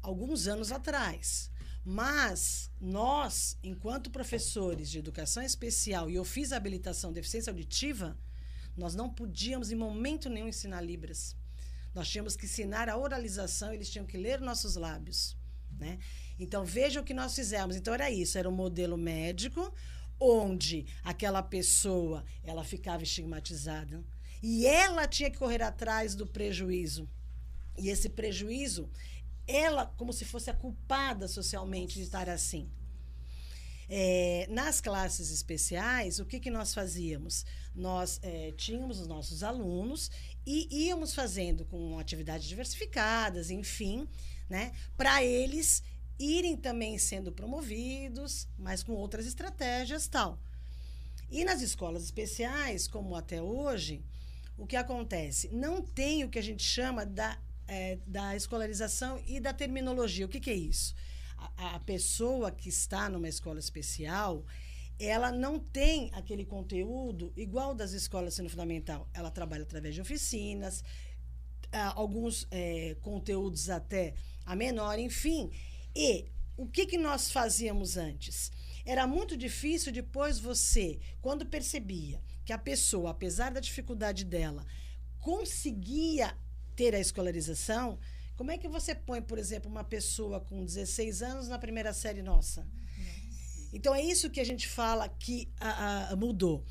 alguns 0.00 0.46
anos 0.46 0.70
atrás. 0.70 1.50
Mas 1.84 2.70
nós, 2.80 3.58
enquanto 3.64 4.12
professores 4.12 4.88
de 4.88 5.00
educação 5.00 5.42
especial, 5.42 6.08
e 6.08 6.14
eu 6.14 6.24
fiz 6.24 6.52
a 6.52 6.56
habilitação 6.56 7.10
de 7.10 7.16
deficiência 7.16 7.50
auditiva, 7.50 8.16
nós 8.76 8.94
não 8.94 9.10
podíamos 9.10 9.72
em 9.72 9.74
momento 9.74 10.30
nenhum 10.30 10.46
ensinar 10.46 10.82
Libras. 10.82 11.34
Nós 11.92 12.08
tínhamos 12.08 12.36
que 12.36 12.46
ensinar 12.46 12.88
a 12.88 12.96
oralização, 12.96 13.72
eles 13.72 13.90
tinham 13.90 14.06
que 14.06 14.16
ler 14.16 14.40
nossos 14.40 14.76
lábios. 14.76 15.36
Né? 15.80 15.98
Então, 16.38 16.64
veja 16.64 17.00
o 17.00 17.04
que 17.04 17.14
nós 17.14 17.34
fizemos. 17.34 17.76
Então, 17.76 17.92
era 17.94 18.10
isso: 18.10 18.38
era 18.38 18.48
um 18.48 18.52
modelo 18.52 18.96
médico, 18.96 19.72
onde 20.20 20.86
aquela 21.02 21.42
pessoa 21.42 22.24
ela 22.42 22.64
ficava 22.64 23.02
estigmatizada 23.02 24.04
e 24.42 24.66
ela 24.66 25.06
tinha 25.06 25.30
que 25.30 25.38
correr 25.38 25.62
atrás 25.62 26.14
do 26.14 26.26
prejuízo. 26.26 27.08
E 27.76 27.88
esse 27.88 28.08
prejuízo, 28.08 28.90
ela 29.46 29.86
como 29.86 30.12
se 30.12 30.24
fosse 30.24 30.50
a 30.50 30.54
culpada 30.54 31.28
socialmente 31.28 31.94
de 31.94 32.02
estar 32.02 32.28
assim. 32.28 32.70
É, 33.90 34.46
nas 34.50 34.82
classes 34.82 35.30
especiais, 35.30 36.18
o 36.18 36.26
que, 36.26 36.38
que 36.38 36.50
nós 36.50 36.74
fazíamos? 36.74 37.46
Nós 37.74 38.20
é, 38.22 38.52
tínhamos 38.52 39.00
os 39.00 39.06
nossos 39.06 39.42
alunos 39.42 40.10
e 40.46 40.86
íamos 40.88 41.14
fazendo 41.14 41.64
com 41.64 41.98
atividades 41.98 42.46
diversificadas, 42.46 43.50
enfim, 43.50 44.06
né, 44.46 44.72
para 44.94 45.24
eles 45.24 45.82
irem 46.18 46.56
também 46.56 46.98
sendo 46.98 47.30
promovidos, 47.30 48.48
mas 48.58 48.82
com 48.82 48.92
outras 48.92 49.26
estratégias 49.26 50.08
tal. 50.08 50.38
E 51.30 51.44
nas 51.44 51.60
escolas 51.60 52.04
especiais, 52.04 52.88
como 52.88 53.14
até 53.14 53.40
hoje, 53.40 54.02
o 54.56 54.66
que 54.66 54.76
acontece? 54.76 55.48
Não 55.52 55.82
tem 55.82 56.24
o 56.24 56.28
que 56.28 56.38
a 56.38 56.42
gente 56.42 56.62
chama 56.62 57.04
da, 57.04 57.38
é, 57.66 57.98
da 58.06 58.34
escolarização 58.34 59.22
e 59.26 59.38
da 59.38 59.52
terminologia. 59.52 60.26
O 60.26 60.28
que, 60.28 60.40
que 60.40 60.50
é 60.50 60.54
isso? 60.54 60.94
A, 61.36 61.76
a, 61.76 61.80
pessoa 61.80 62.50
que 62.50 62.68
está 62.68 63.08
numa 63.08 63.28
escola 63.28 63.60
especial, 63.60 64.44
ela 64.98 65.30
não 65.30 65.60
tem 65.60 66.10
aquele 66.14 66.44
conteúdo 66.44 67.32
igual 67.36 67.74
das 67.74 67.92
escolas 67.92 68.34
sendo 68.34 68.48
fundamental. 68.48 69.08
Ela 69.14 69.30
trabalha 69.30 69.62
através 69.62 69.94
de 69.94 70.00
oficinas, 70.00 70.82
alguns 71.94 72.48
é, 72.50 72.96
conteúdos 73.02 73.68
até 73.68 74.14
a 74.44 74.56
menor, 74.56 74.98
enfim. 74.98 75.50
E 76.00 76.26
o 76.56 76.64
que, 76.64 76.86
que 76.86 76.96
nós 76.96 77.32
fazíamos 77.32 77.96
antes? 77.96 78.52
Era 78.86 79.04
muito 79.04 79.36
difícil 79.36 79.90
depois 79.90 80.38
você, 80.38 81.00
quando 81.20 81.44
percebia 81.44 82.22
que 82.44 82.52
a 82.52 82.58
pessoa, 82.58 83.10
apesar 83.10 83.50
da 83.50 83.58
dificuldade 83.58 84.24
dela, 84.24 84.64
conseguia 85.18 86.38
ter 86.76 86.94
a 86.94 87.00
escolarização, 87.00 87.98
como 88.36 88.52
é 88.52 88.56
que 88.56 88.68
você 88.68 88.94
põe, 88.94 89.20
por 89.20 89.38
exemplo, 89.38 89.68
uma 89.68 89.82
pessoa 89.82 90.40
com 90.40 90.64
16 90.64 91.20
anos 91.20 91.48
na 91.48 91.58
primeira 91.58 91.92
série 91.92 92.22
nossa? 92.22 92.64
Então 93.72 93.92
é 93.92 94.00
isso 94.00 94.30
que 94.30 94.38
a 94.38 94.44
gente 94.44 94.68
fala 94.68 95.08
que 95.08 95.52
a, 95.58 96.12
a, 96.12 96.16
mudou. 96.16 96.64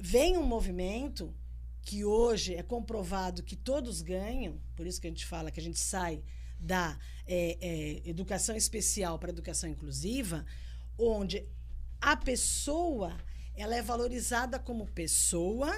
Vem 0.00 0.38
um 0.38 0.46
movimento 0.46 1.34
que 1.82 2.02
hoje 2.02 2.54
é 2.54 2.62
comprovado 2.62 3.42
que 3.42 3.56
todos 3.56 4.00
ganham, 4.00 4.58
por 4.74 4.86
isso 4.86 4.98
que 5.02 5.06
a 5.06 5.10
gente 5.10 5.26
fala 5.26 5.50
que 5.50 5.60
a 5.60 5.62
gente 5.62 5.78
sai 5.78 6.22
da 6.64 6.98
é, 7.26 7.58
é, 7.60 8.08
educação 8.08 8.56
especial 8.56 9.18
para 9.18 9.30
educação 9.30 9.68
inclusiva, 9.68 10.44
onde 10.98 11.46
a 12.00 12.16
pessoa 12.16 13.16
ela 13.54 13.76
é 13.76 13.82
valorizada 13.82 14.58
como 14.58 14.86
pessoa 14.86 15.72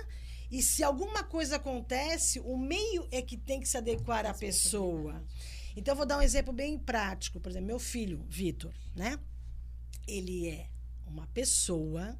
e 0.50 0.62
se 0.62 0.82
alguma 0.82 1.24
coisa 1.24 1.56
acontece, 1.56 2.40
o 2.40 2.56
meio 2.56 3.06
é 3.10 3.20
que 3.20 3.36
tem 3.36 3.60
que 3.60 3.68
se 3.68 3.76
adequar 3.76 4.24
à 4.26 4.32
pessoa. 4.32 5.22
Então, 5.76 5.92
eu 5.92 5.96
vou 5.96 6.06
dar 6.06 6.18
um 6.18 6.22
exemplo 6.22 6.52
bem 6.52 6.78
prático. 6.78 7.40
Por 7.40 7.50
exemplo, 7.50 7.66
meu 7.66 7.78
filho, 7.78 8.24
Vitor, 8.28 8.72
né? 8.94 9.18
Ele 10.06 10.48
é 10.48 10.70
uma 11.04 11.26
pessoa, 11.28 12.16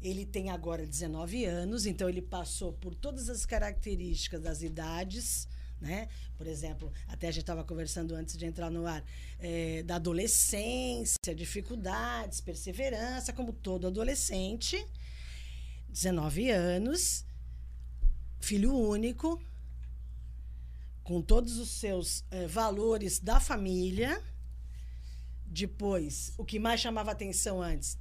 ele 0.00 0.24
tem 0.24 0.48
agora 0.50 0.86
19 0.86 1.44
anos, 1.44 1.86
então 1.86 2.08
ele 2.08 2.22
passou 2.22 2.72
por 2.72 2.94
todas 2.94 3.28
as 3.28 3.44
características 3.44 4.40
das 4.40 4.62
idades, 4.62 5.48
né? 5.80 6.08
Por 6.36 6.46
exemplo, 6.46 6.92
até 7.06 7.28
a 7.28 7.30
gente 7.30 7.42
estava 7.42 7.64
conversando 7.64 8.14
antes 8.14 8.36
de 8.36 8.46
entrar 8.46 8.70
no 8.70 8.86
ar, 8.86 9.04
é, 9.38 9.82
da 9.82 9.96
adolescência, 9.96 11.34
dificuldades, 11.34 12.40
perseverança, 12.40 13.32
como 13.32 13.52
todo 13.52 13.86
adolescente, 13.86 14.84
19 15.88 16.50
anos, 16.50 17.24
filho 18.40 18.74
único, 18.74 19.40
com 21.02 21.22
todos 21.22 21.58
os 21.58 21.70
seus 21.70 22.24
é, 22.30 22.46
valores 22.46 23.18
da 23.18 23.38
família. 23.38 24.22
Depois, 25.44 26.32
o 26.36 26.44
que 26.44 26.58
mais 26.58 26.80
chamava 26.80 27.12
atenção 27.12 27.62
antes, 27.62 27.96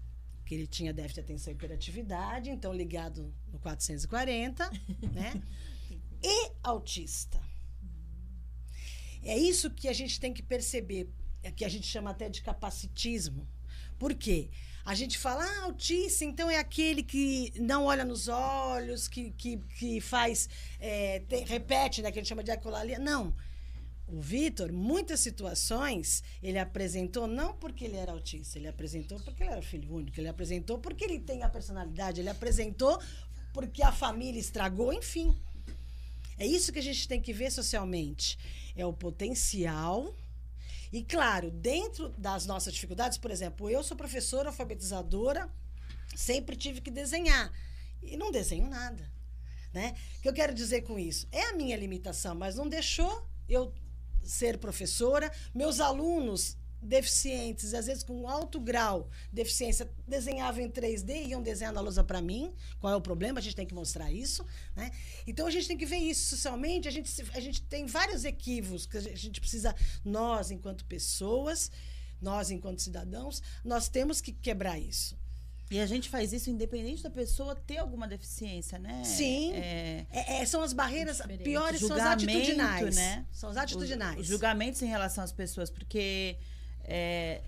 que 0.46 0.56
ele 0.56 0.68
tinha 0.68 0.94
déficit 0.94 1.16
de 1.16 1.22
atenção 1.22 1.54
e 1.54 1.56
hiperatividade, 1.56 2.50
então 2.50 2.74
ligado 2.74 3.34
no 3.52 3.60
440, 3.60 4.70
né? 5.14 5.42
E 6.28 6.52
autista. 6.64 7.40
É 9.26 9.38
isso 9.38 9.72
que 9.72 9.88
a 9.88 9.94
gente 9.94 10.20
tem 10.20 10.32
que 10.32 10.44
perceber, 10.44 11.10
é 11.42 11.52
que 11.52 11.66
a 11.66 11.70
gente 11.70 11.88
chama 11.88 12.12
até 12.12 12.30
de 12.30 12.42
capacitismo. 12.42 13.48
Por 13.98 14.14
quê? 14.14 14.50
A 14.86 14.94
gente 14.94 15.18
fala, 15.18 15.44
ah, 15.44 15.64
autista, 15.64 16.24
então 16.24 16.50
é 16.50 16.60
aquele 16.60 17.02
que 17.02 17.52
não 17.60 17.86
olha 17.86 18.06
nos 18.06 18.28
olhos, 18.28 19.08
que, 19.08 19.32
que, 19.32 19.58
que 19.80 20.00
faz, 20.00 20.48
é, 20.80 21.22
tem, 21.22 21.44
repete, 21.44 22.04
né, 22.04 22.12
que 22.12 22.20
a 22.20 22.22
gente 22.22 22.30
chama 22.30 22.44
de 22.44 22.52
ecolalia. 22.52 23.00
Não. 23.00 23.36
O 24.08 24.22
Vitor, 24.22 24.72
muitas 24.72 25.22
situações, 25.22 26.24
ele 26.44 26.60
apresentou 26.60 27.26
não 27.26 27.56
porque 27.56 27.86
ele 27.86 27.96
era 27.96 28.12
autista, 28.12 28.60
ele 28.60 28.68
apresentou 28.68 29.20
porque 29.22 29.42
ele 29.42 29.52
era 29.52 29.62
filho 29.64 29.92
único, 29.92 30.20
ele 30.20 30.28
apresentou 30.28 30.78
porque 30.78 31.04
ele 31.04 31.20
tem 31.20 31.42
a 31.42 31.50
personalidade, 31.50 32.22
ele 32.22 32.30
apresentou 32.30 33.02
porque 33.52 33.82
a 33.82 33.92
família 33.92 34.40
estragou, 34.40 34.94
enfim. 34.94 35.36
É 36.38 36.46
isso 36.46 36.72
que 36.72 36.80
a 36.80 36.84
gente 36.84 37.08
tem 37.08 37.22
que 37.22 37.34
ver 37.34 37.52
socialmente. 37.52 38.38
É 38.76 38.86
o 38.86 38.94
potencial. 38.94 40.16
E, 40.92 41.04
claro, 41.04 41.50
dentro 41.52 42.10
das 42.18 42.46
nossas 42.46 42.74
dificuldades, 42.74 43.18
por 43.18 43.32
exemplo, 43.32 43.70
eu 43.70 43.84
sou 43.84 43.98
professora 43.98 44.50
alfabetizadora, 44.50 45.50
sempre 46.16 46.56
tive 46.56 46.82
que 46.82 46.92
desenhar. 46.92 47.52
E 48.02 48.18
não 48.18 48.32
desenho 48.32 48.70
nada. 48.70 49.12
Né? 49.74 49.94
O 50.18 50.22
que 50.22 50.30
eu 50.30 50.34
quero 50.34 50.54
dizer 50.54 50.82
com 50.82 50.98
isso? 50.98 51.28
É 51.32 51.50
a 51.50 51.54
minha 51.54 51.76
limitação, 51.76 52.34
mas 52.36 52.56
não 52.56 52.68
deixou 52.68 53.28
eu 53.48 53.74
ser 54.24 54.58
professora. 54.58 55.32
Meus 55.54 55.80
alunos 55.80 56.58
deficientes, 56.82 57.74
às 57.74 57.88
vezes 57.88 58.04
com 58.04 58.28
alto 58.28 58.60
grau 58.60 59.10
de 59.30 59.36
deficiência, 59.36 59.90
desenhavam 60.08 60.62
em 60.62 60.70
3D 60.70 61.10
e 61.10 61.30
iam 61.30 61.42
desenhar 61.42 61.74
na 61.74 61.82
lousa 61.82 62.04
para 62.04 62.22
mim. 62.22 62.54
Qual 62.80 62.92
é 62.94 62.96
o 62.96 63.02
problema? 63.02 63.40
A 63.40 63.42
gente 63.42 63.56
tem 63.56 63.66
que 63.66 63.74
mostrar 63.74 64.12
isso. 64.12 64.46
Né? 64.76 64.92
Então 65.26 65.48
a 65.48 65.52
gente 65.52 65.68
tem 65.68 65.78
que 65.78 65.86
ver 65.86 65.98
isso 65.98 66.30
socialmente. 66.30 66.88
A 66.88 66.92
gente, 66.92 67.12
a 67.34 67.40
gente 67.40 67.62
tem 67.64 67.86
vários 67.86 68.26
equívocos 68.26 68.86
que 68.86 68.98
a 68.98 69.02
gente 69.02 69.40
precisa, 69.40 69.76
nós, 70.04 70.52
enquanto 70.52 70.86
pessoas, 70.86 71.72
nós, 72.22 72.52
enquanto 72.52 72.82
cidadãos, 72.82 73.42
nós 73.64 73.90
temos 73.90 74.22
que 74.22 74.32
quebrar 74.32 74.80
isso. 74.80 75.18
E 75.72 75.80
a 75.80 75.86
gente 75.86 76.10
faz 76.10 76.32
isso 76.32 76.50
independente 76.50 77.02
da 77.02 77.10
pessoa 77.10 77.56
ter 77.56 77.78
alguma 77.78 78.08
deficiência, 78.08 78.78
né? 78.78 79.04
Sim. 79.04 79.52
É, 79.54 80.06
é, 80.12 80.42
é 80.42 80.46
são 80.46 80.62
as 80.62 80.74
barreiras 80.74 81.18
Diferente. 81.18 81.44
piores, 81.44 81.82
são 81.82 81.96
as 81.96 82.04
atitudinais. 82.04 82.96
Né? 82.96 83.26
São 83.32 83.50
as 83.50 83.58
atitudinais. 83.58 84.16
Os, 84.16 84.22
os 84.22 84.28
julgamentos 84.28 84.82
em 84.84 84.86
relação 84.86 85.24
às 85.24 85.32
pessoas, 85.32 85.72
porque 85.72 86.38
é, 86.86 87.44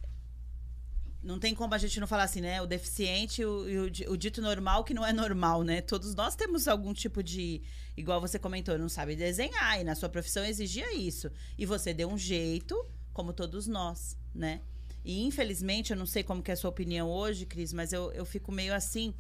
não 1.22 1.40
tem 1.40 1.54
como 1.54 1.74
a 1.74 1.78
gente 1.78 2.00
não 2.00 2.08
falar 2.08 2.24
assim, 2.24 2.42
né? 2.42 2.62
O 2.62 2.66
deficiente 2.66 3.42
e 3.42 3.46
o, 3.46 3.66
o, 3.66 4.12
o, 4.14 4.18
dito 4.18 4.42
normal 4.42 4.84
que 4.84 4.94
não 4.94 5.06
é 5.06 5.12
normal, 5.12 5.64
né? 5.64 5.82
Todos 5.82 6.16
nós 6.16 6.36
temos 6.36 6.68
algum 6.68 6.94
tipo 6.94 7.22
de. 7.22 7.62
Igual 7.96 8.22
você 8.22 8.38
comentou, 8.38 8.78
não 8.78 8.90
sabe 8.90 9.16
desenhar, 9.16 9.80
e 9.80 9.84
na 9.84 9.96
sua 9.96 10.08
profissão 10.08 10.46
exigia 10.46 10.96
isso. 10.96 11.32
E 11.58 11.66
você 11.66 11.94
deu 11.94 12.10
um 12.10 12.18
jeito, 12.18 12.76
como 13.14 13.34
todos 13.34 13.68
nós, 13.68 14.18
né? 14.34 14.62
E 15.04 15.24
infelizmente, 15.26 15.92
eu 15.92 15.98
não 15.98 16.06
sei 16.06 16.24
como 16.24 16.42
que 16.42 16.52
é 16.52 16.54
a 16.54 16.58
sua 16.58 16.70
opinião 16.70 17.10
hoje, 17.10 17.46
Cris, 17.46 17.74
mas 17.74 17.94
eu, 17.94 18.12
eu 18.12 18.26
fico 18.26 18.52
meio 18.52 18.74
assim, 18.74 19.14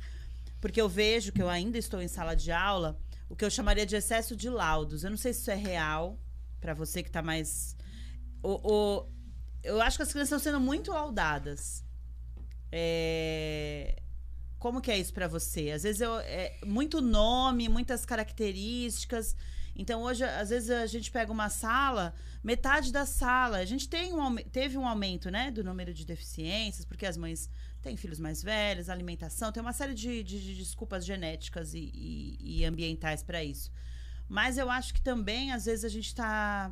porque 0.61 0.79
eu 0.79 0.89
vejo 0.89 1.31
que 1.31 1.41
eu 1.41 1.49
ainda 1.49 1.77
estou 1.77 2.01
em 2.01 2.07
sala 2.07 2.35
de 2.35 2.51
aula, 2.51 2.99
o 3.29 3.35
que 3.35 3.43
eu 3.43 3.49
chamaria 3.49 3.85
de 3.85 3.95
excesso 3.95 4.35
de 4.35 4.49
laudos. 4.49 5.03
Eu 5.03 5.09
não 5.09 5.17
sei 5.17 5.33
se 5.33 5.41
isso 5.41 5.51
é 5.51 5.55
real, 5.55 6.19
para 6.59 6.73
você 6.73 7.01
que 7.01 7.09
está 7.09 7.21
mais. 7.21 7.75
O, 8.43 8.59
o, 8.63 9.07
eu 9.67 9.81
acho 9.81 9.97
que 9.97 10.03
as 10.03 10.11
crianças 10.11 10.39
estão 10.39 10.51
sendo 10.51 10.59
muito 10.59 10.91
laudadas. 10.91 11.83
É... 12.71 14.01
Como 14.57 14.81
que 14.81 14.89
é 14.89 14.97
isso 14.97 15.13
para 15.13 15.27
você? 15.27 15.71
Às 15.71 15.83
vezes 15.83 16.01
eu, 16.01 16.19
é 16.19 16.57
muito 16.65 17.01
nome, 17.01 17.69
muitas 17.69 18.05
características. 18.05 19.35
Então 19.75 20.01
hoje, 20.01 20.23
às 20.23 20.49
vezes 20.49 20.71
a 20.71 20.87
gente 20.87 21.11
pega 21.11 21.31
uma 21.31 21.49
sala, 21.49 22.15
metade 22.43 22.91
da 22.91 23.05
sala, 23.05 23.57
a 23.57 23.65
gente 23.65 23.87
tem 23.87 24.13
um, 24.13 24.35
teve 24.37 24.75
um 24.75 24.87
aumento, 24.87 25.29
né, 25.29 25.51
do 25.51 25.63
número 25.63 25.93
de 25.93 26.03
deficiências, 26.03 26.83
porque 26.83 27.05
as 27.05 27.15
mães 27.15 27.47
têm 27.83 27.95
filhos 27.95 28.19
mais 28.19 28.41
velhos, 28.41 28.89
alimentação, 28.89 29.51
tem 29.51 29.61
uma 29.61 29.73
série 29.73 29.93
de, 29.93 30.23
de, 30.23 30.41
de 30.41 30.55
desculpas 30.55 31.05
genéticas 31.05 31.75
e, 31.75 31.91
e, 31.93 32.61
e 32.61 32.65
ambientais 32.65 33.21
para 33.21 33.43
isso. 33.43 33.71
Mas 34.27 34.57
eu 34.57 34.69
acho 34.69 34.93
que 34.93 35.01
também, 35.01 35.53
às 35.53 35.65
vezes, 35.65 35.85
a 35.85 35.89
gente 35.89 36.07
está 36.07 36.71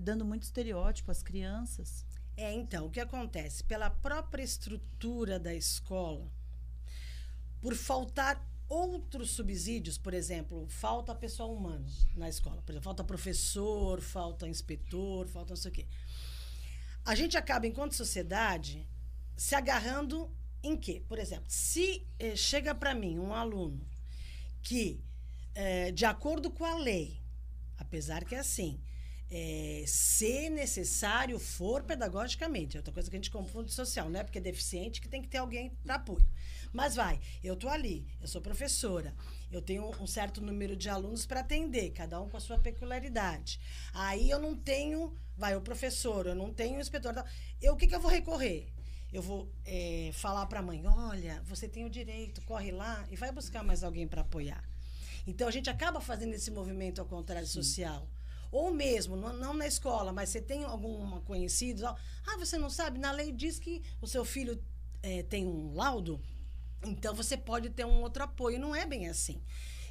dando 0.00 0.24
muito 0.24 0.42
estereótipo 0.42 1.10
às 1.10 1.22
crianças. 1.22 2.04
É, 2.38 2.52
então, 2.52 2.86
o 2.86 2.90
que 2.90 3.00
acontece? 3.00 3.64
Pela 3.64 3.90
própria 3.90 4.44
estrutura 4.44 5.40
da 5.40 5.52
escola, 5.52 6.30
por 7.60 7.74
faltar 7.74 8.40
outros 8.68 9.32
subsídios, 9.32 9.98
por 9.98 10.14
exemplo, 10.14 10.64
falta 10.68 11.12
pessoal 11.16 11.52
humano 11.52 11.84
na 12.14 12.28
escola. 12.28 12.62
Por 12.62 12.70
exemplo, 12.70 12.84
falta 12.84 13.02
professor, 13.02 14.00
falta 14.00 14.46
inspetor, 14.46 15.26
falta 15.26 15.50
não 15.50 15.56
sei 15.56 15.70
o 15.72 15.74
quê. 15.74 15.86
A 17.04 17.16
gente 17.16 17.36
acaba, 17.36 17.66
enquanto 17.66 17.96
sociedade, 17.96 18.86
se 19.36 19.56
agarrando 19.56 20.32
em 20.62 20.76
quê? 20.76 21.02
Por 21.08 21.18
exemplo, 21.18 21.46
se 21.48 22.06
eh, 22.20 22.36
chega 22.36 22.72
para 22.72 22.94
mim 22.94 23.18
um 23.18 23.34
aluno 23.34 23.84
que, 24.62 25.02
eh, 25.56 25.90
de 25.90 26.04
acordo 26.04 26.52
com 26.52 26.64
a 26.64 26.76
lei, 26.76 27.20
apesar 27.78 28.24
que 28.24 28.36
é 28.36 28.38
assim, 28.38 28.80
é, 29.30 29.84
se 29.86 30.48
necessário 30.48 31.38
for 31.38 31.82
pedagogicamente. 31.82 32.76
É 32.76 32.80
outra 32.80 32.92
coisa 32.92 33.10
que 33.10 33.16
a 33.16 33.18
gente 33.18 33.30
confunde 33.30 33.72
social, 33.72 34.08
não 34.08 34.20
é 34.20 34.24
porque 34.24 34.38
é 34.38 34.40
deficiente 34.40 35.00
que 35.00 35.08
tem 35.08 35.20
que 35.20 35.28
ter 35.28 35.38
alguém 35.38 35.70
para 35.82 35.96
apoio. 35.96 36.26
Mas 36.72 36.94
vai, 36.94 37.20
eu 37.42 37.56
tô 37.56 37.68
ali, 37.68 38.06
eu 38.20 38.28
sou 38.28 38.40
professora, 38.40 39.14
eu 39.50 39.62
tenho 39.62 39.90
um 40.00 40.06
certo 40.06 40.40
número 40.40 40.76
de 40.76 40.88
alunos 40.88 41.24
para 41.24 41.40
atender, 41.40 41.90
cada 41.90 42.20
um 42.20 42.28
com 42.28 42.36
a 42.36 42.40
sua 42.40 42.58
peculiaridade. 42.58 43.60
Aí 43.92 44.28
eu 44.28 44.38
não 44.38 44.54
tenho, 44.54 45.14
vai, 45.36 45.56
o 45.56 45.60
professor, 45.60 46.26
eu 46.26 46.34
não 46.34 46.52
tenho 46.52 46.78
o 46.78 46.80
inspetor. 46.80 47.14
Eu, 47.60 47.74
o 47.74 47.76
que, 47.76 47.86
que 47.86 47.94
eu 47.94 48.00
vou 48.00 48.10
recorrer? 48.10 48.68
Eu 49.10 49.22
vou 49.22 49.50
é, 49.64 50.10
falar 50.12 50.44
para 50.46 50.60
a 50.60 50.62
mãe: 50.62 50.86
olha, 50.86 51.42
você 51.46 51.66
tem 51.66 51.86
o 51.86 51.90
direito, 51.90 52.42
corre 52.42 52.70
lá 52.70 53.06
e 53.10 53.16
vai 53.16 53.32
buscar 53.32 53.62
mais 53.62 53.82
alguém 53.82 54.06
para 54.06 54.20
apoiar. 54.20 54.62
Então 55.26 55.48
a 55.48 55.50
gente 55.50 55.70
acaba 55.70 56.00
fazendo 56.00 56.34
esse 56.34 56.50
movimento 56.50 57.00
ao 57.00 57.06
contrário 57.06 57.46
Sim. 57.46 57.54
social. 57.54 58.06
Ou 58.50 58.72
mesmo, 58.72 59.16
não, 59.16 59.32
não 59.32 59.54
na 59.54 59.66
escola, 59.66 60.12
mas 60.12 60.30
você 60.30 60.40
tem 60.40 60.64
algum 60.64 61.20
conhecido. 61.20 61.86
Ah, 61.86 62.36
você 62.38 62.56
não 62.56 62.70
sabe? 62.70 62.98
Na 62.98 63.12
lei 63.12 63.30
diz 63.30 63.58
que 63.58 63.82
o 64.00 64.06
seu 64.06 64.24
filho 64.24 64.62
é, 65.02 65.22
tem 65.22 65.46
um 65.46 65.74
laudo, 65.74 66.20
então 66.86 67.14
você 67.14 67.36
pode 67.36 67.70
ter 67.70 67.84
um 67.84 68.00
outro 68.02 68.22
apoio. 68.22 68.58
Não 68.58 68.74
é 68.74 68.86
bem 68.86 69.08
assim. 69.08 69.42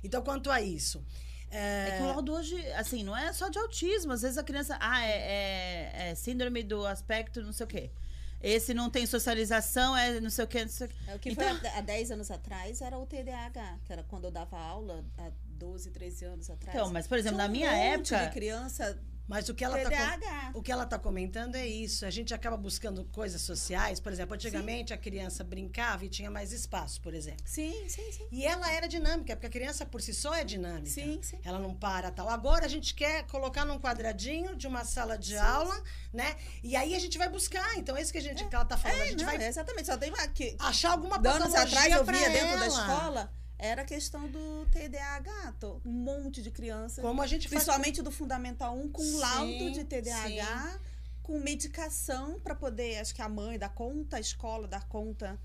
Então, 0.03 0.21
quanto 0.23 0.49
a 0.49 0.61
isso. 0.61 1.03
É... 1.49 1.89
é 1.89 1.97
que 1.97 2.03
o 2.03 2.07
laudo 2.07 2.33
hoje, 2.33 2.59
assim, 2.73 3.03
não 3.03 3.15
é 3.15 3.31
só 3.33 3.49
de 3.49 3.59
autismo. 3.59 4.13
Às 4.13 4.21
vezes 4.21 4.37
a 4.37 4.43
criança. 4.43 4.77
Ah, 4.79 5.05
é, 5.05 5.11
é, 5.11 6.09
é 6.09 6.15
síndrome 6.15 6.63
do 6.63 6.85
aspecto 6.85 7.41
não 7.41 7.53
sei 7.53 7.65
o 7.65 7.67
quê. 7.67 7.91
Esse 8.39 8.71
não 8.73 8.89
tem 8.89 9.05
socialização, 9.07 9.97
é 9.97 10.19
não 10.19 10.29
sei 10.29 10.45
o 10.45 10.47
quê. 10.47 10.61
Não 10.61 10.71
sei 10.71 10.87
o, 10.87 10.89
quê. 10.89 10.95
É, 11.07 11.15
o 11.15 11.19
que 11.19 11.29
então... 11.29 11.57
foi 11.57 11.69
há 11.69 11.81
10 11.81 12.11
anos 12.11 12.29
atrás 12.29 12.81
era 12.81 12.97
o 12.97 13.05
TDAH, 13.05 13.79
que 13.83 13.91
era 13.91 14.03
quando 14.03 14.25
eu 14.25 14.31
dava 14.31 14.57
aula, 14.57 15.03
há 15.17 15.31
12, 15.57 15.91
13 15.91 16.25
anos 16.25 16.49
atrás. 16.49 16.77
Então, 16.77 16.91
mas, 16.91 17.07
por 17.07 17.17
exemplo, 17.17 17.37
na 17.37 17.47
minha 17.47 17.71
um 17.71 17.75
época. 17.75 18.25
de 18.25 18.31
criança 18.31 18.97
mas 19.27 19.49
o 19.49 19.53
que 19.53 19.63
ela 19.63 19.79
está 19.81 20.51
o 20.53 20.61
que 20.61 20.71
ela 20.71 20.85
tá 20.85 20.97
comentando 20.97 21.55
é 21.55 21.67
isso. 21.67 22.05
A 22.05 22.09
gente 22.09 22.33
acaba 22.33 22.55
buscando 22.55 23.03
coisas 23.05 23.41
sociais. 23.41 23.99
Por 23.99 24.11
exemplo, 24.11 24.35
antigamente 24.35 24.89
sim. 24.89 24.93
a 24.93 24.97
criança 24.97 25.43
brincava 25.43 26.05
e 26.05 26.09
tinha 26.09 26.31
mais 26.31 26.53
espaço, 26.53 27.01
por 27.01 27.13
exemplo. 27.13 27.43
Sim, 27.45 27.73
sim, 27.89 28.11
sim. 28.11 28.27
E 28.31 28.45
ela 28.45 28.71
era 28.71 28.87
dinâmica, 28.87 29.35
porque 29.35 29.47
a 29.47 29.49
criança 29.49 29.85
por 29.85 30.01
si 30.01 30.13
só 30.13 30.33
é 30.33 30.45
dinâmica. 30.45 30.89
Sim, 30.89 31.19
sim. 31.21 31.39
Ela 31.43 31.59
não 31.59 31.75
para 31.75 32.09
tal. 32.09 32.29
Agora 32.29 32.65
a 32.65 32.69
gente 32.69 32.95
quer 32.95 33.23
colocar 33.27 33.65
num 33.65 33.77
quadradinho 33.77 34.55
de 34.55 34.65
uma 34.65 34.85
sala 34.85 35.17
de 35.17 35.33
sim, 35.33 35.37
aula, 35.37 35.75
sim. 35.75 35.83
né? 36.13 36.37
E 36.63 36.75
aí 36.75 36.95
a 36.95 36.99
gente 36.99 37.17
vai 37.17 37.27
buscar. 37.27 37.77
Então, 37.77 37.97
é 37.97 38.01
isso 38.01 38.13
que 38.13 38.17
a 38.17 38.21
gente 38.21 38.43
é. 38.43 38.47
que 38.47 38.55
ela 38.55 38.65
tá 38.65 38.77
falando. 38.77 38.99
É, 38.99 39.03
a 39.03 39.07
gente 39.07 39.23
não, 39.23 39.25
vai 39.25 39.45
exatamente. 39.45 39.87
Só 39.87 39.97
tem 39.97 40.09
uma, 40.09 40.27
que, 40.29 40.55
achar 40.57 40.91
alguma 40.91 41.17
Anos 41.17 41.53
atrás 41.53 41.93
eu 41.93 42.05
via 42.05 42.29
dentro 42.29 42.59
da 42.59 42.67
escola 42.67 43.37
era 43.59 43.81
a 43.81 43.85
questão 43.85 44.27
do 44.27 44.65
TDAH. 44.71 45.55
Um 45.85 45.91
monte 45.91 46.41
de 46.41 46.51
crianças. 46.51 47.03
Como 47.03 47.21
a 47.21 47.27
gente 47.27 47.49
Principalmente 47.49 47.97
faz... 47.97 48.03
do 48.03 48.11
Fundamental 48.11 48.77
1, 48.77 48.89
com 48.89 49.01
sim, 49.01 49.17
laudo 49.17 49.71
de 49.71 49.83
TDAH, 49.83 50.71
sim. 50.73 50.79
com 51.23 51.39
medicação 51.39 52.39
para 52.39 52.55
poder. 52.55 52.99
Acho 52.99 53.15
que 53.15 53.21
a 53.21 53.29
mãe 53.29 53.57
dá 53.57 53.69
conta, 53.69 54.17
a 54.17 54.19
escola 54.19 54.67
dá 54.67 54.81
conta 54.81 55.39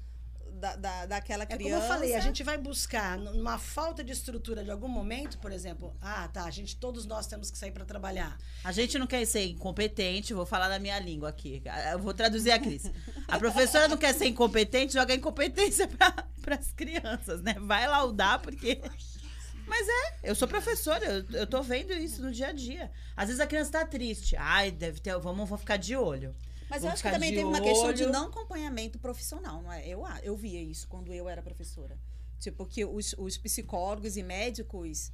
da, 0.63 0.77
da, 0.77 1.07
daquela 1.07 1.45
criança. 1.45 1.65
É 1.65 1.73
como 1.73 1.83
eu 1.83 1.89
falei, 1.89 2.15
a 2.15 2.21
gente 2.21 2.45
vai 2.45 2.57
buscar 2.57 3.19
numa 3.19 3.59
falta 3.59 4.05
de 4.05 4.13
estrutura 4.13 4.63
de 4.63 4.71
algum 4.71 4.87
momento, 4.87 5.37
por 5.39 5.51
exemplo, 5.51 5.93
ah, 6.01 6.29
tá, 6.29 6.45
a 6.45 6.51
gente, 6.51 6.77
todos 6.77 7.05
nós 7.05 7.27
temos 7.27 7.51
que 7.51 7.59
sair 7.59 7.73
para 7.73 7.85
trabalhar. 7.85 8.39
A 8.63 8.71
gente 8.71 8.97
não 8.97 9.09
quer 9.09 9.25
ser 9.25 9.45
incompetente, 9.47 10.33
vou 10.33 10.47
falar 10.47 10.69
na 10.69 10.79
minha 10.79 11.01
língua 11.01 11.31
aqui. 11.31 11.61
Eu 11.91 11.99
vou 11.99 12.15
traduzir 12.15 12.53
a 12.53 12.61
Cris. 12.61 12.89
A 13.27 13.41
professora 13.41 13.89
não 13.89 13.97
quer 13.97 14.15
ser 14.15 14.27
incompetente, 14.27 14.93
joga 14.93 15.13
incompetência 15.13 15.89
para 16.41 16.55
as 16.55 16.71
crianças, 16.71 17.43
né? 17.43 17.57
Vai 17.59 17.89
laudar, 17.89 18.41
porque. 18.41 18.81
Mas 19.67 19.89
é, 19.89 20.31
eu 20.31 20.35
sou 20.35 20.47
professora, 20.47 21.05
eu, 21.05 21.41
eu 21.41 21.47
tô 21.47 21.61
vendo 21.63 21.93
isso 21.93 22.23
no 22.23 22.31
dia 22.31 22.49
a 22.49 22.53
dia. 22.53 22.91
Às 23.17 23.29
vezes 23.29 23.41
a 23.41 23.47
criança 23.47 23.73
tá 23.73 23.85
triste. 23.85 24.37
Ai, 24.37 24.71
deve 24.71 25.01
ter. 25.01 25.13
Vamos, 25.19 25.49
vamos 25.49 25.61
ficar 25.61 25.77
de 25.77 25.97
olho. 25.97 26.35
Mas 26.73 26.85
eu 26.85 26.91
acho 26.91 27.03
que 27.03 27.11
também 27.11 27.31
teve 27.31 27.45
olho. 27.45 27.51
uma 27.51 27.61
questão 27.61 27.93
de 27.93 28.07
não 28.07 28.29
acompanhamento 28.29 28.99
profissional, 28.99 29.61
não 29.61 29.71
é? 29.71 29.87
Eu, 29.87 30.03
eu 30.23 30.35
via 30.35 30.63
isso 30.63 30.89
quando 30.89 31.13
eu 31.13 31.29
era 31.29 31.43
professora. 31.43 31.99
Tipo, 32.41 32.65
que 32.65 32.83
os, 32.83 33.15
os 33.19 33.37
psicólogos 33.37 34.17
e 34.17 34.23
médicos 34.23 35.13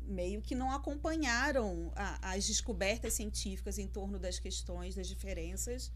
meio 0.00 0.40
que 0.40 0.54
não 0.54 0.72
acompanharam 0.72 1.92
a, 1.94 2.32
as 2.32 2.46
descobertas 2.46 3.12
científicas 3.12 3.78
em 3.78 3.86
torno 3.86 4.18
das 4.18 4.38
questões, 4.38 4.94
das 4.94 5.06
diferenças. 5.06 5.92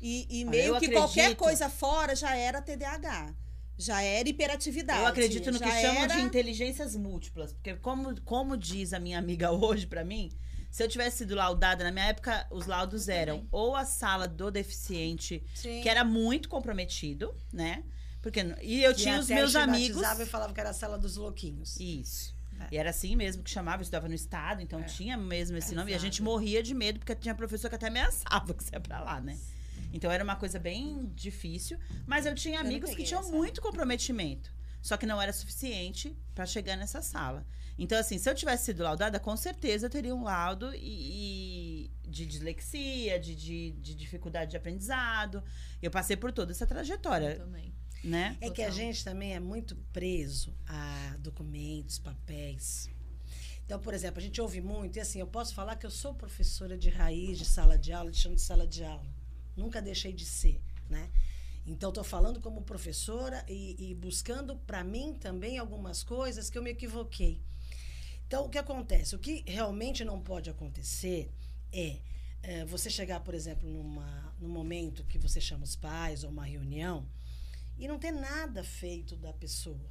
E, 0.00 0.26
e 0.30 0.44
meio 0.44 0.78
que 0.78 0.86
acredito. 0.86 0.96
qualquer 0.96 1.34
coisa 1.34 1.68
fora 1.68 2.14
já 2.14 2.36
era 2.36 2.62
TDAH. 2.62 3.34
Já 3.76 4.00
era 4.00 4.28
hiperatividade. 4.28 5.00
Eu 5.00 5.06
acredito 5.06 5.50
no 5.50 5.58
que 5.58 5.70
chamam 5.70 6.04
era... 6.04 6.14
de 6.14 6.20
inteligências 6.20 6.94
múltiplas. 6.94 7.52
Porque, 7.52 7.74
como, 7.74 8.20
como 8.22 8.56
diz 8.56 8.92
a 8.92 9.00
minha 9.00 9.18
amiga 9.18 9.50
hoje 9.52 9.88
para 9.88 10.04
mim, 10.04 10.30
se 10.70 10.82
eu 10.82 10.88
tivesse 10.88 11.18
sido 11.18 11.34
laudada, 11.34 11.82
na 11.82 11.90
minha 11.90 12.06
época, 12.06 12.46
os 12.50 12.66
laudos 12.66 13.08
eram 13.08 13.46
ou 13.50 13.74
a 13.74 13.84
sala 13.84 14.28
do 14.28 14.50
deficiente, 14.50 15.44
Sim. 15.54 15.80
que 15.82 15.88
era 15.88 16.04
muito 16.04 16.48
comprometido, 16.48 17.34
né? 17.52 17.84
Porque, 18.22 18.40
e 18.62 18.82
eu 18.82 18.94
tinha 18.94 19.18
os 19.18 19.28
meus 19.28 19.56
amigos. 19.56 20.02
e 20.02 20.26
falava 20.26 20.52
que 20.52 20.60
era 20.60 20.70
a 20.70 20.74
sala 20.74 20.98
dos 20.98 21.16
louquinhos. 21.16 21.78
Isso. 21.80 22.34
É. 22.60 22.68
E 22.72 22.76
era 22.76 22.90
assim 22.90 23.16
mesmo 23.16 23.42
que 23.42 23.50
chamava, 23.50 23.78
eu 23.78 23.82
estudava 23.82 24.06
no 24.08 24.14
estado, 24.14 24.60
então 24.60 24.80
é. 24.80 24.84
tinha 24.84 25.16
mesmo 25.16 25.56
esse 25.56 25.72
é, 25.72 25.76
nome. 25.76 25.90
Exato. 25.90 26.04
E 26.04 26.06
a 26.06 26.10
gente 26.10 26.22
morria 26.22 26.62
de 26.62 26.74
medo, 26.74 26.98
porque 26.98 27.14
tinha 27.14 27.34
professor 27.34 27.68
que 27.68 27.74
até 27.74 27.88
ameaçava 27.88 28.52
que 28.54 28.62
você 28.62 28.74
ia 28.74 28.80
pra 28.80 29.00
lá, 29.00 29.20
né? 29.20 29.38
Então 29.92 30.10
era 30.10 30.22
uma 30.22 30.36
coisa 30.36 30.58
bem 30.58 31.10
difícil. 31.14 31.78
Mas 32.06 32.26
eu 32.26 32.34
tinha 32.34 32.60
amigos 32.60 32.90
eu 32.90 32.96
que 32.96 33.02
tinham 33.02 33.22
essa. 33.22 33.32
muito 33.32 33.60
comprometimento. 33.60 34.52
Só 34.82 34.96
que 34.96 35.04
não 35.04 35.20
era 35.20 35.32
suficiente 35.32 36.16
para 36.34 36.46
chegar 36.46 36.76
nessa 36.76 37.02
sala. 37.02 37.46
Então, 37.80 37.98
assim, 37.98 38.18
se 38.18 38.28
eu 38.28 38.34
tivesse 38.34 38.66
sido 38.66 38.82
laudada, 38.82 39.18
com 39.18 39.34
certeza 39.34 39.86
eu 39.86 39.90
teria 39.90 40.14
um 40.14 40.22
laudo 40.22 40.70
e, 40.74 41.86
e 41.86 41.90
de 42.06 42.26
dislexia, 42.26 43.18
de, 43.18 43.34
de, 43.34 43.70
de, 43.70 43.94
dificuldade 43.94 44.50
de 44.50 44.56
aprendizado. 44.58 45.42
Eu 45.80 45.90
passei 45.90 46.14
por 46.14 46.30
toda 46.30 46.52
essa 46.52 46.66
trajetória. 46.66 47.30
Eu 47.32 47.38
também. 47.38 47.72
Né? 48.04 48.36
É 48.38 48.48
Total. 48.48 48.52
que 48.52 48.62
a 48.64 48.70
gente 48.70 49.02
também 49.02 49.34
é 49.34 49.40
muito 49.40 49.74
preso 49.94 50.54
a 50.68 51.16
documentos, 51.20 51.98
papéis. 51.98 52.90
Então, 53.64 53.80
por 53.80 53.94
exemplo, 53.94 54.18
a 54.18 54.22
gente 54.22 54.38
ouve 54.42 54.60
muito, 54.60 54.98
e 54.98 55.00
assim, 55.00 55.18
eu 55.18 55.26
posso 55.26 55.54
falar 55.54 55.76
que 55.76 55.86
eu 55.86 55.90
sou 55.90 56.12
professora 56.12 56.76
de 56.76 56.90
raiz, 56.90 57.38
de 57.38 57.46
sala 57.46 57.78
de 57.78 57.94
aula, 57.94 58.10
de 58.10 58.18
chão 58.18 58.34
de 58.34 58.42
sala 58.42 58.66
de 58.66 58.84
aula. 58.84 59.08
Nunca 59.56 59.80
deixei 59.80 60.12
de 60.12 60.26
ser, 60.26 60.60
né? 60.86 61.08
Então, 61.66 61.88
estou 61.88 62.04
falando 62.04 62.42
como 62.42 62.60
professora 62.60 63.42
e, 63.48 63.90
e 63.90 63.94
buscando 63.94 64.56
para 64.66 64.84
mim 64.84 65.14
também 65.14 65.56
algumas 65.56 66.02
coisas 66.02 66.50
que 66.50 66.58
eu 66.58 66.62
me 66.62 66.70
equivoquei. 66.70 67.40
Então, 68.30 68.44
o 68.44 68.48
que 68.48 68.58
acontece? 68.58 69.16
O 69.16 69.18
que 69.18 69.42
realmente 69.44 70.04
não 70.04 70.20
pode 70.20 70.48
acontecer 70.48 71.28
é, 71.72 71.98
é 72.44 72.64
você 72.64 72.88
chegar, 72.88 73.18
por 73.18 73.34
exemplo, 73.34 73.68
numa, 73.68 74.32
num 74.38 74.48
momento 74.48 75.02
que 75.02 75.18
você 75.18 75.40
chama 75.40 75.64
os 75.64 75.74
pais 75.74 76.22
ou 76.22 76.30
uma 76.30 76.44
reunião 76.44 77.08
e 77.76 77.88
não 77.88 77.98
ter 77.98 78.12
nada 78.12 78.62
feito 78.62 79.16
da 79.16 79.32
pessoa. 79.32 79.90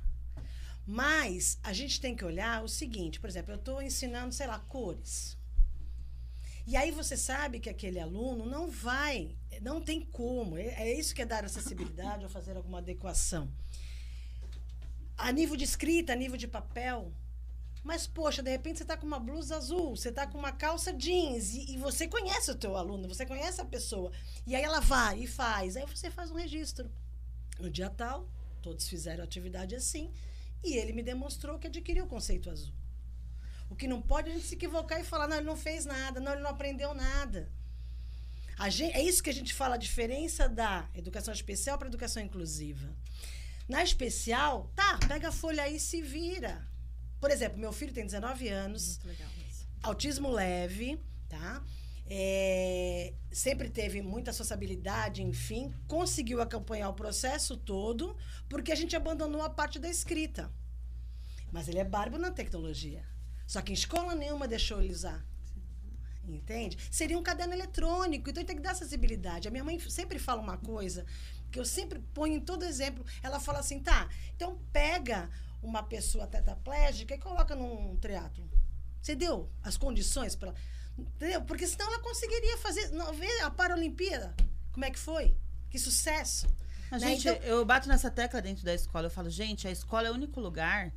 Mas 0.88 1.60
a 1.62 1.74
gente 1.74 2.00
tem 2.00 2.16
que 2.16 2.24
olhar 2.24 2.64
o 2.64 2.70
seguinte, 2.70 3.20
por 3.20 3.30
exemplo, 3.30 3.52
eu 3.52 3.58
estou 3.58 3.82
ensinando, 3.82 4.34
sei 4.34 4.48
lá, 4.48 4.58
cores. 4.58 5.38
E 6.66 6.78
aí 6.78 6.92
você 6.92 7.18
sabe 7.18 7.60
que 7.60 7.70
aquele 7.70 8.00
aluno 8.00 8.46
não 8.46 8.72
vai, 8.72 9.36
não 9.62 9.82
tem 9.82 10.00
como. 10.00 10.58
É, 10.58 10.68
é 10.76 10.98
isso 10.98 11.14
que 11.14 11.22
é 11.22 11.26
dar 11.26 11.44
acessibilidade 11.44 12.24
ou 12.24 12.30
fazer 12.30 12.56
alguma 12.56 12.78
adequação. 12.78 13.52
A 15.18 15.30
nível 15.30 15.58
de 15.58 15.66
escrita, 15.66 16.14
a 16.14 16.16
nível 16.16 16.38
de 16.38 16.48
papel, 16.48 17.12
mas, 17.84 18.06
poxa, 18.06 18.44
de 18.44 18.50
repente 18.50 18.78
você 18.78 18.84
está 18.84 18.98
com 18.98 19.08
uma 19.08 19.20
blusa 19.20 19.56
azul, 19.56 19.96
você 19.96 20.10
está 20.10 20.28
com 20.28 20.38
uma 20.38 20.52
calça 20.52 20.92
jeans, 20.94 21.54
e, 21.54 21.74
e, 21.74 21.78
você 21.78 22.08
conhece 22.08 22.52
o 22.52 22.56
teu 22.56 22.76
aluno, 22.76 23.08
você 23.08 23.26
conhece 23.26 23.62
a 23.62 23.66
pessoa. 23.66 24.12
E 24.46 24.56
aí 24.56 24.64
ela 24.64 24.80
vai 24.80 25.22
e 25.22 25.28
faz. 25.28 25.78
Aí 25.78 25.86
você 25.86 26.12
faz 26.12 26.30
um 26.30 26.36
registro. 26.36 26.92
No 27.58 27.70
dia 27.70 27.90
tal, 27.90 28.30
todos 28.62 28.88
fizeram 28.88 29.24
atividade 29.24 29.76
assim, 29.76 30.12
e 30.64 30.76
ele 30.76 30.94
me 30.94 31.04
demonstrou 31.04 31.58
que 31.58 31.68
adquiriu 31.68 32.06
o 32.06 32.08
conceito 32.08 32.50
azul. 32.50 32.74
O 33.70 33.76
que 33.76 33.88
não 33.88 34.02
pode 34.02 34.30
é 34.30 34.32
a 34.32 34.36
gente 34.36 34.48
se 34.48 34.56
equivocar 34.56 35.00
e 35.00 35.04
falar, 35.04 35.28
não, 35.28 35.38
ele 35.38 35.46
não 35.46 35.56
fez 35.58 35.86
nada, 35.86 36.20
não, 36.20 36.34
ele 36.34 36.42
não 36.42 36.50
aprendeu 36.50 36.94
nada. 36.94 37.50
Gente, 38.70 38.94
é 38.94 39.02
isso 39.02 39.24
que 39.24 39.30
a 39.30 39.34
gente 39.34 39.54
fala, 39.54 39.76
a 39.76 39.78
diferença 39.78 40.50
da 40.50 40.90
educação 40.94 41.34
especial 41.34 41.78
para 41.78 41.88
educação 41.88 42.22
inclusiva. 42.22 42.94
Na 43.70 43.84
especial, 43.84 44.70
tá, 44.76 45.00
pega 45.08 45.30
a 45.30 45.32
folha 45.32 45.64
aí 45.64 45.78
e 45.78 45.80
se 45.80 46.02
vira. 46.02 46.68
Por 47.20 47.32
exemplo, 47.32 47.60
meu 47.60 47.72
filho 47.72 47.94
tem 47.94 48.06
19 48.06 48.48
anos. 48.48 49.00
Autismo 49.84 50.30
leve, 50.30 51.00
tá? 51.28 51.64
É, 52.12 53.14
sempre 53.32 53.70
teve 53.70 54.02
muita 54.02 54.34
sociabilidade, 54.34 55.22
enfim, 55.22 55.72
conseguiu 55.88 56.42
acompanhar 56.42 56.90
o 56.90 56.94
processo 56.94 57.56
todo, 57.56 58.18
porque 58.48 58.72
a 58.72 58.76
gente 58.76 58.96
abandonou 58.96 59.44
a 59.44 59.50
parte 59.50 59.78
da 59.78 59.88
escrita. 59.88 60.52
Mas 61.52 61.68
ele 61.68 61.80
é 61.80 61.84
barbo 61.84 62.18
na 62.18 62.32
tecnologia. 62.32 63.06
Só 63.46 63.62
que 63.62 63.72
em 63.72 63.76
escola 63.76 64.16
nenhuma 64.16 64.48
deixou 64.48 64.82
ele 64.82 64.94
usar. 64.94 65.24
Entende? 66.28 66.78
Seria 66.92 67.18
um 67.18 67.24
caderno 67.24 67.54
eletrônico, 67.54 68.30
então 68.30 68.46
tem 68.46 68.56
que 68.56 68.62
dar 68.62 68.72
acessibilidade. 68.72 69.48
A 69.48 69.52
minha 69.52 69.64
mãe 69.64 69.80
sempre 69.80 70.20
fala 70.20 70.42
uma 70.42 70.58
coisa 70.58 71.06
que 71.52 71.60
eu 71.60 71.66
sempre 71.66 72.00
ponho 72.14 72.36
em 72.36 72.40
todo 72.40 72.64
exemplo. 72.64 73.04
Ela 73.24 73.40
fala 73.40 73.60
assim: 73.60 73.80
tá, 73.80 74.08
então 74.36 74.60
pega 74.72 75.30
uma 75.62 75.84
pessoa 75.84 76.28
tetraplégica 76.28 77.16
e 77.16 77.18
coloca 77.18 77.56
num 77.56 77.98
triatlo. 77.98 78.50
Você 79.02 79.16
deu 79.16 79.50
as 79.64 79.78
condições 79.78 80.36
para. 80.36 80.54
Entendeu? 80.98 81.42
Porque 81.44 81.66
senão 81.66 81.88
ela 81.88 82.00
conseguiria 82.04 82.58
fazer. 82.58 82.90
Não, 82.90 83.14
vê 83.14 83.30
a 83.42 83.50
Paralimpíada. 83.50 84.36
Como 84.72 84.86
é 84.86 84.92
que 84.92 85.00
foi? 85.00 85.36
Que 85.70 85.80
sucesso. 85.80 86.48
A 86.92 86.98
né? 86.98 87.08
gente, 87.10 87.28
então, 87.30 87.44
eu 87.44 87.64
bato 87.64 87.88
nessa 87.88 88.10
tecla 88.10 88.42
dentro 88.42 88.64
da 88.64 88.74
escola. 88.74 89.08
Eu 89.08 89.12
falo, 89.12 89.30
gente, 89.30 89.68
a 89.68 89.72
escola 89.72 90.08
é 90.08 90.12
o 90.12 90.14
único 90.14 90.40
lugar 90.40 90.92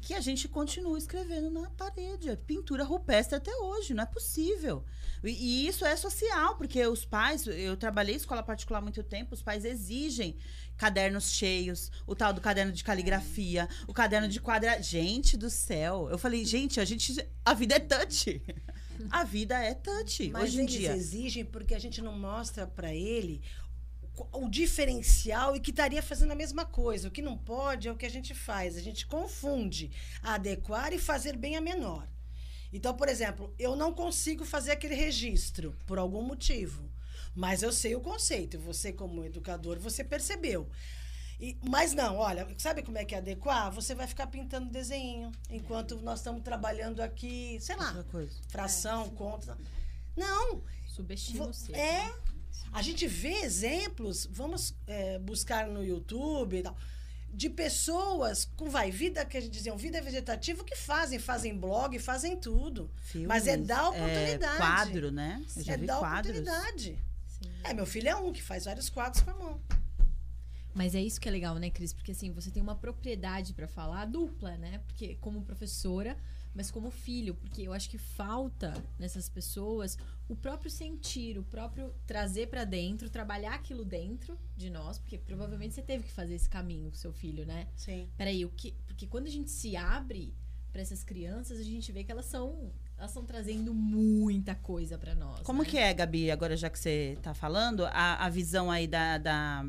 que 0.00 0.14
a 0.14 0.20
gente 0.20 0.46
continua 0.48 0.98
escrevendo 0.98 1.50
na 1.50 1.70
parede. 1.70 2.28
É 2.28 2.36
pintura 2.36 2.84
rupestre 2.84 3.36
até 3.36 3.54
hoje, 3.56 3.94
não 3.94 4.02
é 4.02 4.06
possível. 4.06 4.84
E, 5.24 5.30
e, 5.30 5.66
isso 5.66 5.84
é 5.84 5.96
social, 5.96 6.56
porque 6.56 6.84
os 6.86 7.04
pais, 7.04 7.46
eu 7.46 7.76
trabalhei 7.76 8.14
em 8.14 8.18
escola 8.18 8.42
particular 8.42 8.78
há 8.78 8.82
muito 8.82 9.02
tempo, 9.02 9.34
os 9.34 9.42
pais 9.42 9.64
exigem 9.64 10.36
cadernos 10.76 11.32
cheios, 11.32 11.90
o 12.06 12.14
tal 12.14 12.32
do 12.32 12.40
caderno 12.40 12.72
de 12.72 12.84
caligrafia, 12.84 13.68
o 13.86 13.94
caderno 13.94 14.28
de 14.28 14.40
quadra. 14.40 14.82
Gente 14.82 15.36
do 15.36 15.50
céu. 15.50 16.08
Eu 16.10 16.18
falei, 16.18 16.44
gente, 16.44 16.80
a 16.80 16.84
gente. 16.84 17.26
A 17.44 17.54
vida 17.54 17.76
é 17.76 17.80
touch. 17.80 18.42
A 19.10 19.24
vida 19.24 19.62
é 19.62 19.74
touch. 19.74 20.30
Mas 20.30 20.44
hoje 20.44 20.58
em 20.58 20.64
eles 20.64 20.72
dia. 20.74 20.96
exigem 20.96 21.44
porque 21.44 21.74
a 21.74 21.78
gente 21.78 22.00
não 22.00 22.18
mostra 22.18 22.66
para 22.66 22.94
ele 22.94 23.42
o 24.32 24.48
diferencial 24.48 25.54
e 25.54 25.60
que 25.60 25.70
estaria 25.70 26.02
fazendo 26.02 26.32
a 26.32 26.36
mesma 26.36 26.64
coisa. 26.64 27.08
O 27.08 27.10
que 27.10 27.20
não 27.20 27.36
pode 27.36 27.88
é 27.88 27.92
o 27.92 27.96
que 27.96 28.06
a 28.06 28.10
gente 28.10 28.34
faz. 28.34 28.76
A 28.76 28.80
gente 28.80 29.06
confunde 29.06 29.90
adequar 30.22 30.92
e 30.92 30.98
fazer 30.98 31.36
bem 31.36 31.56
a 31.56 31.60
menor. 31.60 32.08
Então, 32.72 32.94
por 32.94 33.08
exemplo, 33.08 33.54
eu 33.58 33.76
não 33.76 33.92
consigo 33.92 34.44
fazer 34.44 34.72
aquele 34.72 34.94
registro 34.94 35.76
por 35.86 35.98
algum 35.98 36.22
motivo. 36.22 36.90
Mas 37.36 37.62
eu 37.62 37.70
sei 37.70 37.94
o 37.94 38.00
conceito. 38.00 38.58
Você, 38.60 38.92
como 38.92 39.22
educador, 39.22 39.78
você 39.78 40.02
percebeu. 40.02 40.68
E, 41.38 41.58
mas 41.68 41.92
não, 41.92 42.16
olha, 42.16 42.48
sabe 42.56 42.82
como 42.82 42.96
é 42.96 43.04
que 43.04 43.14
é 43.14 43.18
adequar? 43.18 43.70
Você 43.72 43.94
vai 43.94 44.06
ficar 44.06 44.26
pintando 44.26 44.70
desenho 44.70 45.30
enquanto 45.50 45.96
nós 46.00 46.20
estamos 46.20 46.42
trabalhando 46.42 47.02
aqui, 47.02 47.58
sei 47.60 47.76
lá, 47.76 47.94
fração, 48.48 49.04
é, 49.04 49.10
conta. 49.10 49.58
Não. 50.16 50.62
Subestima 50.86 51.44
o 51.44 51.76
É. 51.76 52.10
A 52.72 52.80
gente 52.80 53.06
vê 53.06 53.42
exemplos, 53.42 54.26
vamos 54.30 54.74
é, 54.86 55.18
buscar 55.18 55.66
no 55.66 55.84
YouTube 55.84 56.56
e 56.56 56.62
tal, 56.62 56.76
de 57.28 57.50
pessoas 57.50 58.50
com 58.56 58.70
vai 58.70 58.90
vida 58.90 59.22
que 59.26 59.36
a 59.36 59.40
gente 59.40 59.52
diziam 59.52 59.76
vida 59.76 60.00
vegetativa 60.00 60.64
que 60.64 60.74
fazem, 60.74 61.18
fazem 61.18 61.54
blog, 61.54 61.98
fazem 61.98 62.34
tudo. 62.34 62.90
Filmes, 62.96 63.28
mas 63.28 63.46
é 63.46 63.58
dar 63.58 63.90
oportunidade. 63.90 64.54
É, 64.54 64.56
quadro, 64.56 65.10
né? 65.10 65.44
Eu 65.54 65.62
já 65.62 65.74
é 65.74 65.76
vi 65.76 65.86
dar 65.86 65.98
quadros. 65.98 66.38
oportunidade. 66.38 66.98
É, 67.64 67.72
meu 67.72 67.86
filho 67.86 68.08
é 68.08 68.16
um 68.16 68.32
que 68.32 68.42
faz 68.42 68.64
vários 68.64 68.88
quadros 68.88 69.22
com 69.22 69.30
a 69.30 69.34
mão. 69.34 69.60
Mas 70.76 70.94
é 70.94 71.00
isso 71.00 71.18
que 71.18 71.26
é 71.26 71.32
legal, 71.32 71.54
né, 71.56 71.70
Cris? 71.70 71.94
Porque 71.94 72.12
assim, 72.12 72.30
você 72.30 72.50
tem 72.50 72.62
uma 72.62 72.74
propriedade 72.74 73.54
para 73.54 73.66
falar 73.66 74.04
dupla, 74.04 74.58
né? 74.58 74.78
Porque 74.86 75.14
como 75.22 75.40
professora, 75.40 76.14
mas 76.54 76.70
como 76.70 76.90
filho, 76.90 77.34
porque 77.34 77.62
eu 77.62 77.72
acho 77.72 77.88
que 77.88 77.96
falta 77.96 78.74
nessas 78.98 79.26
pessoas 79.26 79.96
o 80.28 80.36
próprio 80.36 80.70
sentir, 80.70 81.38
o 81.38 81.42
próprio 81.42 81.94
trazer 82.06 82.48
para 82.48 82.64
dentro, 82.64 83.08
trabalhar 83.08 83.54
aquilo 83.54 83.86
dentro 83.86 84.38
de 84.54 84.68
nós, 84.68 84.98
porque 84.98 85.16
provavelmente 85.16 85.74
você 85.74 85.82
teve 85.82 86.04
que 86.04 86.12
fazer 86.12 86.34
esse 86.34 86.48
caminho 86.48 86.90
com 86.90 86.96
seu 86.96 87.12
filho, 87.12 87.46
né? 87.46 87.68
Sim. 87.74 88.10
Peraí, 88.16 88.44
o 88.44 88.50
que, 88.50 88.72
porque 88.86 89.06
quando 89.06 89.28
a 89.28 89.30
gente 89.30 89.50
se 89.50 89.76
abre 89.76 90.34
para 90.70 90.82
essas 90.82 91.02
crianças, 91.02 91.58
a 91.58 91.62
gente 91.62 91.90
vê 91.90 92.04
que 92.04 92.12
elas 92.12 92.26
são 92.26 92.70
elas 92.98 93.10
estão 93.10 93.24
trazendo 93.24 93.74
muita 93.74 94.54
coisa 94.54 94.96
para 94.96 95.14
nós. 95.14 95.40
Como 95.40 95.62
né? 95.62 95.68
que 95.68 95.78
é, 95.78 95.92
Gabi, 95.92 96.30
agora 96.30 96.56
já 96.56 96.70
que 96.70 96.78
você 96.78 97.14
está 97.16 97.34
falando, 97.34 97.84
a, 97.86 98.24
a 98.24 98.28
visão 98.28 98.70
aí 98.70 98.86
da, 98.86 99.18
da 99.18 99.66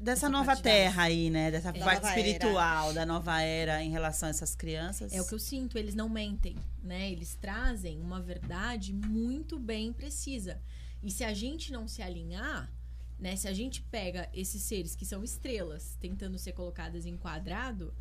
dessa 0.00 0.28
nova 0.28 0.56
terra 0.56 1.04
aí, 1.04 1.30
né? 1.30 1.50
Dessa 1.50 1.68
é. 1.68 1.78
parte 1.78 2.06
espiritual, 2.06 2.86
era. 2.86 2.94
da 2.94 3.06
nova 3.06 3.40
era 3.40 3.82
em 3.82 3.90
relação 3.90 4.26
a 4.26 4.30
essas 4.30 4.54
crianças. 4.54 5.12
É 5.12 5.20
o 5.20 5.26
que 5.26 5.34
eu 5.34 5.38
sinto, 5.38 5.78
eles 5.78 5.94
não 5.94 6.08
mentem, 6.08 6.56
né? 6.82 7.10
Eles 7.10 7.34
trazem 7.34 8.00
uma 8.00 8.20
verdade 8.20 8.92
muito 8.92 9.58
bem 9.58 9.92
precisa. 9.92 10.60
E 11.02 11.10
se 11.10 11.22
a 11.22 11.34
gente 11.34 11.70
não 11.70 11.86
se 11.86 12.02
alinhar, 12.02 12.72
né? 13.18 13.36
Se 13.36 13.46
a 13.46 13.52
gente 13.52 13.82
pega 13.82 14.28
esses 14.32 14.62
seres 14.62 14.96
que 14.96 15.04
são 15.04 15.22
estrelas, 15.22 15.96
tentando 16.00 16.38
ser 16.38 16.52
colocadas 16.52 17.06
em 17.06 17.16
quadrado, 17.16 17.94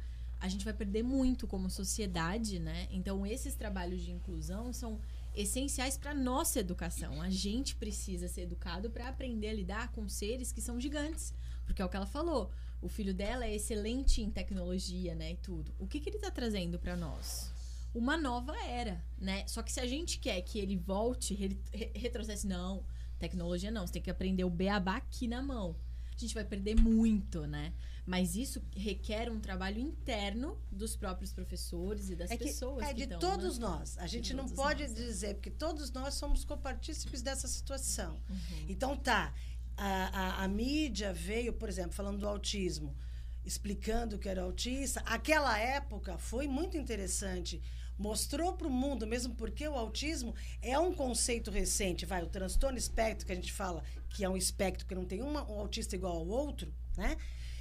a 0.46 0.50
gente 0.50 0.66
vai 0.66 0.74
perder 0.74 1.04
muito 1.04 1.48
como 1.48 1.70
sociedade, 1.70 2.60
né? 2.60 2.88
Então 2.92 3.26
esses 3.26 3.56
trabalhos 3.56 4.02
de 4.02 4.12
inclusão 4.12 4.72
são 4.72 5.00
essenciais 5.36 5.98
para 5.98 6.14
nossa 6.14 6.60
educação. 6.60 7.22
A 7.22 7.30
gente 7.30 7.76
precisa 7.76 8.28
ser 8.28 8.42
educado 8.42 8.90
para 8.90 9.10
aprender 9.10 9.50
a 9.50 9.54
lidar 9.54 9.92
com 9.92 10.08
seres 10.08 10.52
que 10.52 10.62
são 10.62 10.80
gigantes 10.80 11.34
porque 11.66 11.82
é 11.82 11.86
o 11.86 11.90
que 11.90 11.98
ela 11.98 12.06
falou. 12.06 12.52
O 12.82 12.88
filho 12.88 13.14
dela 13.14 13.46
é 13.46 13.56
excelente 13.56 14.22
em 14.22 14.30
tecnologia, 14.30 15.16
né? 15.16 15.32
E 15.32 15.38
tudo. 15.38 15.74
O 15.80 15.88
que, 15.88 16.00
que 16.00 16.10
ele 16.10 16.20
tá 16.20 16.30
trazendo 16.30 16.78
para 16.80 16.96
nós? 16.96 17.52
Uma 17.94 18.18
nova 18.18 18.56
era, 18.66 19.04
né? 19.18 19.48
Só 19.48 19.64
que 19.64 19.72
se 19.72 19.80
a 19.80 19.88
gente 19.88 20.20
quer 20.20 20.42
que 20.42 20.60
ele 20.60 20.78
volte, 20.78 21.34
re 21.34 21.58
retrocesse, 21.96 22.46
não, 22.46 22.86
tecnologia 23.18 23.72
não, 23.72 23.88
você 23.88 23.94
tem 23.94 24.02
que 24.02 24.12
aprender 24.12 24.44
o 24.44 24.50
beabá 24.50 24.98
aqui 24.98 25.28
na 25.28 25.42
mão. 25.42 25.76
A 26.16 26.18
gente 26.18 26.34
vai 26.34 26.46
perder 26.46 26.76
muito, 26.76 27.48
né? 27.48 27.74
Mas 28.06 28.36
isso 28.36 28.62
requer 28.76 29.32
um 29.32 29.40
trabalho 29.40 29.80
interno 29.80 30.62
dos 30.72 30.96
próprios 30.96 31.34
professores 31.34 32.10
e 32.10 32.16
das 32.16 32.30
é 32.30 32.38
que, 32.38 32.44
pessoas. 32.44 32.86
É 32.86 32.94
de 32.94 33.08
tão, 33.08 33.20
todos 33.20 33.58
né? 33.58 33.68
nós. 33.68 33.98
A 33.98 34.06
gente 34.06 34.34
não 34.34 34.48
pode 34.48 34.84
nós. 34.84 34.94
dizer, 34.94 35.36
porque 35.36 35.50
todos 35.50 35.92
nós 35.92 36.14
somos 36.14 36.46
copartícipes 36.46 37.22
dessa 37.22 37.48
situação. 37.48 38.22
Uhum. 38.30 38.66
Então 38.70 38.96
tá 38.96 39.34
a, 39.76 40.42
a, 40.42 40.44
a 40.44 40.48
mídia 40.48 41.14
veio, 41.14 41.52
por 41.54 41.68
exemplo, 41.68 41.94
falando 41.94 42.20
do 42.20 42.28
autismo, 42.28 42.96
explicando 43.44 44.20
que 44.20 44.30
era 44.30 44.44
autista. 44.44 45.02
Aquela 45.06 45.58
época 45.58 46.18
foi 46.18 46.48
muito 46.48 46.78
interessante 46.78 47.62
mostrou 47.98 48.54
para 48.54 48.68
o 48.68 48.72
mundo, 48.72 49.08
mesmo 49.08 49.36
porque 49.36 49.68
o 49.68 49.76
autismo 49.76 50.36
é 50.62 50.78
um 50.78 50.94
conceito 50.94 51.50
recente, 51.50 52.06
vai, 52.06 52.22
o 52.22 52.28
transtorno 52.28 52.78
espectro 52.78 53.26
que 53.26 53.32
a 53.32 53.36
gente 53.36 53.54
fala, 53.54 53.84
que 54.10 54.24
é 54.24 54.30
um 54.30 54.38
espectro 54.38 54.86
que 54.86 54.96
não 54.96 55.06
tem 55.06 55.22
uma, 55.22 55.50
um 55.50 55.60
autista 55.60 55.96
igual 55.96 56.18
ao 56.18 56.28
outro, 56.28 56.74
né? 56.98 57.16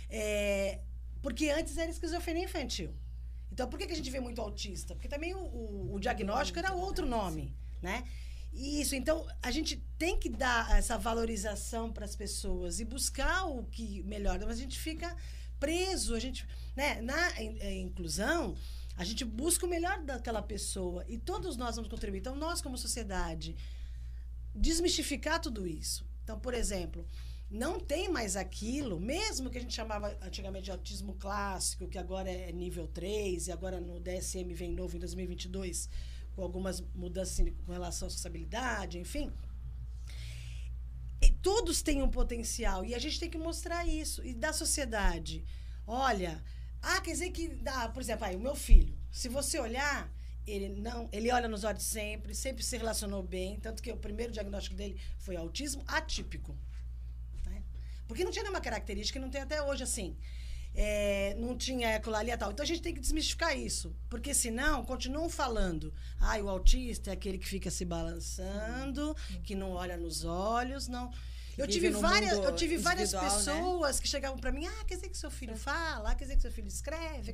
É, 0.09 0.81
porque 1.23 1.51
antes 1.51 1.77
era 1.77 1.91
esquizofrenia 1.91 2.45
infantil. 2.45 2.95
Então, 3.51 3.69
por 3.69 3.79
que, 3.79 3.87
que 3.87 3.93
a 3.93 3.97
gente 3.97 4.11
vê 4.11 4.21
muito 4.21 4.41
autista? 4.41 4.95
Porque 4.95 5.09
também 5.09 5.35
o, 5.35 5.39
o, 5.39 5.95
o 5.95 6.01
diagnóstico 6.01 6.59
era 6.59 6.73
outro 6.73 7.07
nome, 7.07 7.55
né? 7.81 8.05
Isso, 8.53 8.95
então 8.95 9.27
a 9.43 9.51
gente 9.51 9.77
tem 9.99 10.17
que 10.17 10.29
dar 10.29 10.77
essa 10.77 10.97
valorização 10.97 11.93
para 11.93 12.05
as 12.05 12.15
pessoas 12.15 12.79
e 12.79 12.85
buscar 12.85 13.47
o 13.47 13.65
que 13.65 14.03
melhora, 14.05 14.47
mas 14.47 14.59
a 14.59 14.61
gente 14.61 14.79
fica 14.79 15.17
preso, 15.59 16.15
a 16.15 16.21
gente, 16.21 16.47
né, 16.77 17.01
na 17.01 17.31
é, 17.37 17.75
inclusão, 17.81 18.57
a 18.97 19.05
gente 19.05 19.25
busca 19.25 19.67
o 19.67 19.69
melhor 19.69 20.03
daquela 20.03 20.41
pessoa 20.41 21.05
e 21.09 21.19
todos 21.19 21.57
nós 21.57 21.75
vamos 21.75 21.91
contribuir. 21.91 22.21
Então, 22.21 22.37
nós 22.37 22.61
como 22.61 22.79
sociedade 22.79 23.57
desmistificar 24.55 25.41
tudo 25.41 25.67
isso. 25.67 26.07
Então, 26.23 26.39
por 26.39 26.55
exemplo, 26.55 27.07
não 27.55 27.79
tem 27.79 28.09
mais 28.09 28.35
aquilo, 28.35 28.99
mesmo 28.99 29.49
que 29.49 29.59
a 29.59 29.61
gente 29.61 29.73
chamava 29.73 30.19
antigamente 30.21 30.65
de 30.65 30.71
autismo 30.73 31.15
clássico, 31.15 31.87
que 31.87 31.97
agora 31.97 32.29
é 32.29 32.51
nível 32.51 32.89
3 32.89 33.47
e 33.47 33.53
agora 33.53 33.81
no 33.81 34.01
DSM 34.01 34.53
vem 34.53 34.73
novo 34.73 34.97
em 34.97 34.99
2022 34.99 35.89
com 36.35 36.43
algumas 36.43 36.81
mudanças 36.93 37.49
com 37.65 37.71
relação 37.71 38.09
à 38.09 38.11
sociabilidade, 38.11 38.99
enfim. 38.99 39.33
E 41.23 41.31
todos 41.31 41.81
têm 41.81 42.03
um 42.03 42.11
potencial 42.11 42.85
e 42.85 42.93
a 42.93 42.99
gente 42.99 43.21
tem 43.21 43.31
que 43.31 43.39
mostrar 43.39 43.87
isso. 43.87 44.27
E 44.27 44.35
da 44.35 44.53
sociedade, 44.53 45.45
olha, 45.87 46.43
ah, 46.83 47.01
quer 47.01 47.13
dizer 47.13 47.31
que 47.31 47.47
dá, 47.51 47.89
por 47.89 48.03
exemplo, 48.03 48.25
aí, 48.25 48.35
o 48.35 48.41
meu 48.41 48.57
filho, 48.57 48.99
se 49.13 49.29
você 49.29 49.61
olhar, 49.61 50.13
ele 50.45 50.71
não, 50.71 51.09
ele 51.13 51.31
olha 51.31 51.47
nos 51.47 51.63
olhos 51.63 51.85
sempre, 51.85 52.35
sempre 52.35 52.65
se 52.65 52.77
relacionou 52.77 53.23
bem, 53.23 53.61
tanto 53.61 53.81
que 53.81 53.93
o 53.93 53.97
primeiro 53.97 54.33
diagnóstico 54.33 54.75
dele 54.75 55.01
foi 55.19 55.37
autismo 55.37 55.85
atípico. 55.87 56.59
Porque 58.07 58.25
não 58.25 58.31
tinha 58.31 58.43
nenhuma 58.43 58.61
característica, 58.61 59.19
não 59.19 59.31
tem 59.31 59.41
até 59.41 59.63
hoje 59.63 59.83
assim 59.83 60.17
é, 60.75 61.37
não 61.39 61.57
tinha 61.57 61.95
ecolalia 61.95 62.35
e 62.35 62.37
tal. 62.37 62.51
Então 62.51 62.65
a 62.65 62.67
gente 62.67 62.83
tem 62.83 62.93
que 62.93 63.01
desmistificar 63.01 63.57
isso. 63.57 63.95
Porque 64.11 64.35
senão 64.35 64.85
continuam 64.85 65.29
falando. 65.29 65.95
Ah, 66.21 66.37
o 66.39 66.49
autista 66.49 67.11
é 67.11 67.13
aquele 67.13 67.39
que 67.39 67.47
fica 67.47 67.71
se 67.71 67.85
balançando, 67.85 69.17
que 69.45 69.55
não 69.55 69.71
olha 69.71 69.97
nos 69.97 70.25
olhos, 70.25 70.89
não. 70.89 71.13
Eu 71.57 71.69
tive, 71.69 71.89
várias, 71.91 72.33
eu 72.33 72.53
tive 72.57 72.77
várias 72.77 73.13
pessoas 73.13 73.97
né? 73.97 74.03
que 74.03 74.09
chegavam 74.09 74.37
para 74.37 74.51
mim, 74.51 74.67
ah, 74.67 74.85
quer 74.89 74.97
dizer 74.97 75.09
que 75.09 75.17
seu 75.17 75.31
filho 75.31 75.57
fala, 75.57 76.13
quer 76.17 76.25
dizer 76.25 76.35
que 76.35 76.43
seu 76.43 76.51
filho 76.51 76.67
escreve. 76.67 77.33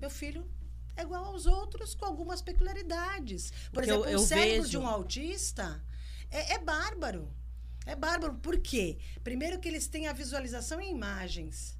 Meu 0.00 0.08
filho 0.08 0.50
é 0.96 1.02
igual 1.02 1.26
aos 1.26 1.44
outros 1.44 1.94
com 1.94 2.06
algumas 2.06 2.40
peculiaridades. 2.40 3.50
Por 3.50 3.72
Porque 3.72 3.90
exemplo, 3.90 4.06
eu, 4.06 4.12
eu 4.12 4.20
o 4.20 4.26
cérebro 4.26 4.62
vejo... 4.62 4.70
de 4.70 4.78
um 4.78 4.88
autista 4.88 5.84
é, 6.30 6.54
é 6.54 6.58
bárbaro. 6.58 7.30
É 7.88 7.96
bárbaro. 7.96 8.34
Por 8.34 8.58
quê? 8.58 8.98
Primeiro 9.24 9.58
que 9.58 9.66
eles 9.66 9.88
têm 9.88 10.08
a 10.08 10.12
visualização 10.12 10.78
em 10.78 10.90
imagens. 10.90 11.74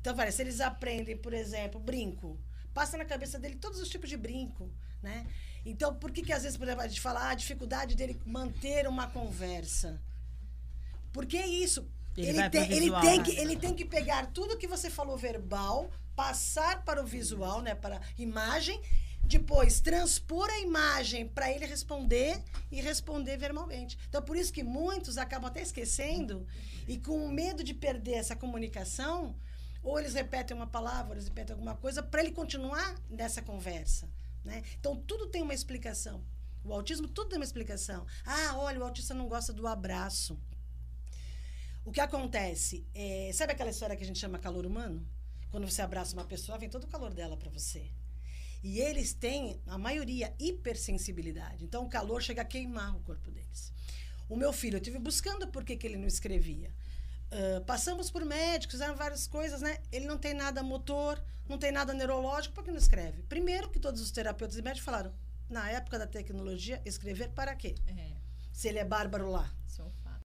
Então, 0.00 0.12
se 0.32 0.42
eles 0.42 0.60
aprendem, 0.60 1.16
por 1.16 1.32
exemplo, 1.32 1.80
brinco, 1.80 2.38
passa 2.74 2.98
na 2.98 3.04
cabeça 3.04 3.38
dele 3.38 3.54
todos 3.54 3.78
os 3.80 3.88
tipos 3.88 4.10
de 4.10 4.16
brinco, 4.16 4.68
né? 5.00 5.24
Então, 5.64 5.94
por 5.94 6.10
que, 6.10 6.22
que 6.22 6.32
às 6.32 6.42
vezes, 6.42 6.58
por 6.58 6.64
exemplo, 6.64 6.82
a 6.82 6.88
gente 6.88 7.00
fala 7.00 7.20
ah, 7.20 7.30
a 7.30 7.34
dificuldade 7.34 7.94
dele 7.94 8.20
manter 8.26 8.88
uma 8.88 9.06
conversa? 9.06 10.02
Porque 11.12 11.36
é 11.36 11.46
isso. 11.46 11.88
Ele, 12.16 12.30
ele, 12.30 12.50
tem, 12.50 12.68
visual, 12.68 13.04
ele, 13.04 13.08
tem 13.08 13.18
né? 13.18 13.24
que, 13.24 13.30
ele 13.38 13.56
tem 13.56 13.74
que 13.74 13.84
pegar 13.84 14.26
tudo 14.26 14.58
que 14.58 14.66
você 14.66 14.90
falou 14.90 15.16
verbal, 15.16 15.88
passar 16.16 16.84
para 16.84 17.00
o 17.00 17.06
visual, 17.06 17.62
né? 17.62 17.76
Para 17.76 18.00
imagem, 18.18 18.80
depois 19.26 19.80
transpor 19.80 20.48
a 20.50 20.60
imagem 20.60 21.26
para 21.26 21.50
ele 21.50 21.66
responder 21.66 22.42
e 22.70 22.80
responder 22.80 23.36
verbalmente. 23.36 23.98
Então, 24.08 24.22
por 24.22 24.36
isso 24.36 24.52
que 24.52 24.62
muitos 24.62 25.18
acabam 25.18 25.50
até 25.50 25.62
esquecendo 25.62 26.46
e 26.86 26.98
com 26.98 27.28
medo 27.28 27.64
de 27.64 27.74
perder 27.74 28.14
essa 28.14 28.36
comunicação, 28.36 29.34
ou 29.82 29.98
eles 29.98 30.14
repetem 30.14 30.56
uma 30.56 30.66
palavra, 30.66 31.08
ou 31.08 31.14
eles 31.14 31.28
repetem 31.28 31.54
alguma 31.54 31.74
coisa, 31.74 32.02
para 32.02 32.22
ele 32.22 32.32
continuar 32.32 32.94
nessa 33.08 33.42
conversa. 33.42 34.08
Né? 34.44 34.62
Então, 34.78 34.96
tudo 34.96 35.26
tem 35.26 35.42
uma 35.42 35.54
explicação. 35.54 36.24
O 36.64 36.72
autismo, 36.72 37.06
tudo 37.08 37.28
tem 37.28 37.38
uma 37.38 37.44
explicação. 37.44 38.06
Ah, 38.24 38.56
olha, 38.56 38.80
o 38.80 38.84
autista 38.84 39.12
não 39.14 39.28
gosta 39.28 39.52
do 39.52 39.66
abraço. 39.66 40.38
O 41.84 41.92
que 41.92 42.00
acontece? 42.00 42.86
É, 42.94 43.30
sabe 43.34 43.52
aquela 43.52 43.70
história 43.70 43.94
que 43.94 44.02
a 44.02 44.06
gente 44.06 44.18
chama 44.18 44.38
calor 44.38 44.64
humano? 44.64 45.06
Quando 45.50 45.70
você 45.70 45.82
abraça 45.82 46.14
uma 46.14 46.24
pessoa, 46.24 46.56
vem 46.56 46.70
todo 46.70 46.84
o 46.84 46.88
calor 46.88 47.12
dela 47.12 47.36
para 47.36 47.50
você. 47.50 47.90
E 48.64 48.80
eles 48.80 49.12
têm, 49.12 49.60
a 49.66 49.76
maioria, 49.76 50.34
hipersensibilidade. 50.40 51.62
Então, 51.62 51.84
o 51.84 51.88
calor 51.88 52.22
chega 52.22 52.40
a 52.40 52.46
queimar 52.46 52.96
o 52.96 53.00
corpo 53.00 53.30
deles. 53.30 53.70
O 54.26 54.34
meu 54.36 54.54
filho, 54.54 54.78
eu 54.78 54.80
tive 54.80 54.98
buscando 54.98 55.46
por 55.48 55.62
que, 55.62 55.76
que 55.76 55.86
ele 55.86 55.98
não 55.98 56.06
escrevia. 56.06 56.74
Uh, 57.30 57.62
passamos 57.66 58.10
por 58.10 58.24
médicos, 58.24 58.72
fizeram 58.72 58.96
várias 58.96 59.26
coisas, 59.26 59.60
né? 59.60 59.82
Ele 59.92 60.06
não 60.06 60.16
tem 60.16 60.32
nada 60.32 60.62
motor, 60.62 61.22
não 61.46 61.58
tem 61.58 61.70
nada 61.70 61.92
neurológico, 61.92 62.54
por 62.54 62.64
que 62.64 62.70
não 62.70 62.78
escreve? 62.78 63.22
Primeiro 63.24 63.68
que 63.68 63.78
todos 63.78 64.00
os 64.00 64.10
terapeutas 64.10 64.56
e 64.56 64.62
médicos 64.62 64.86
falaram, 64.86 65.12
na 65.46 65.70
época 65.70 65.98
da 65.98 66.06
tecnologia, 66.06 66.80
escrever 66.86 67.28
para 67.32 67.54
quê? 67.54 67.74
É. 67.86 68.16
Se 68.50 68.68
ele 68.68 68.78
é 68.78 68.84
bárbaro 68.84 69.30
lá. 69.30 69.54
Isso 69.66 69.82
é 69.82 69.84
um 69.84 69.92
fato. 69.92 70.24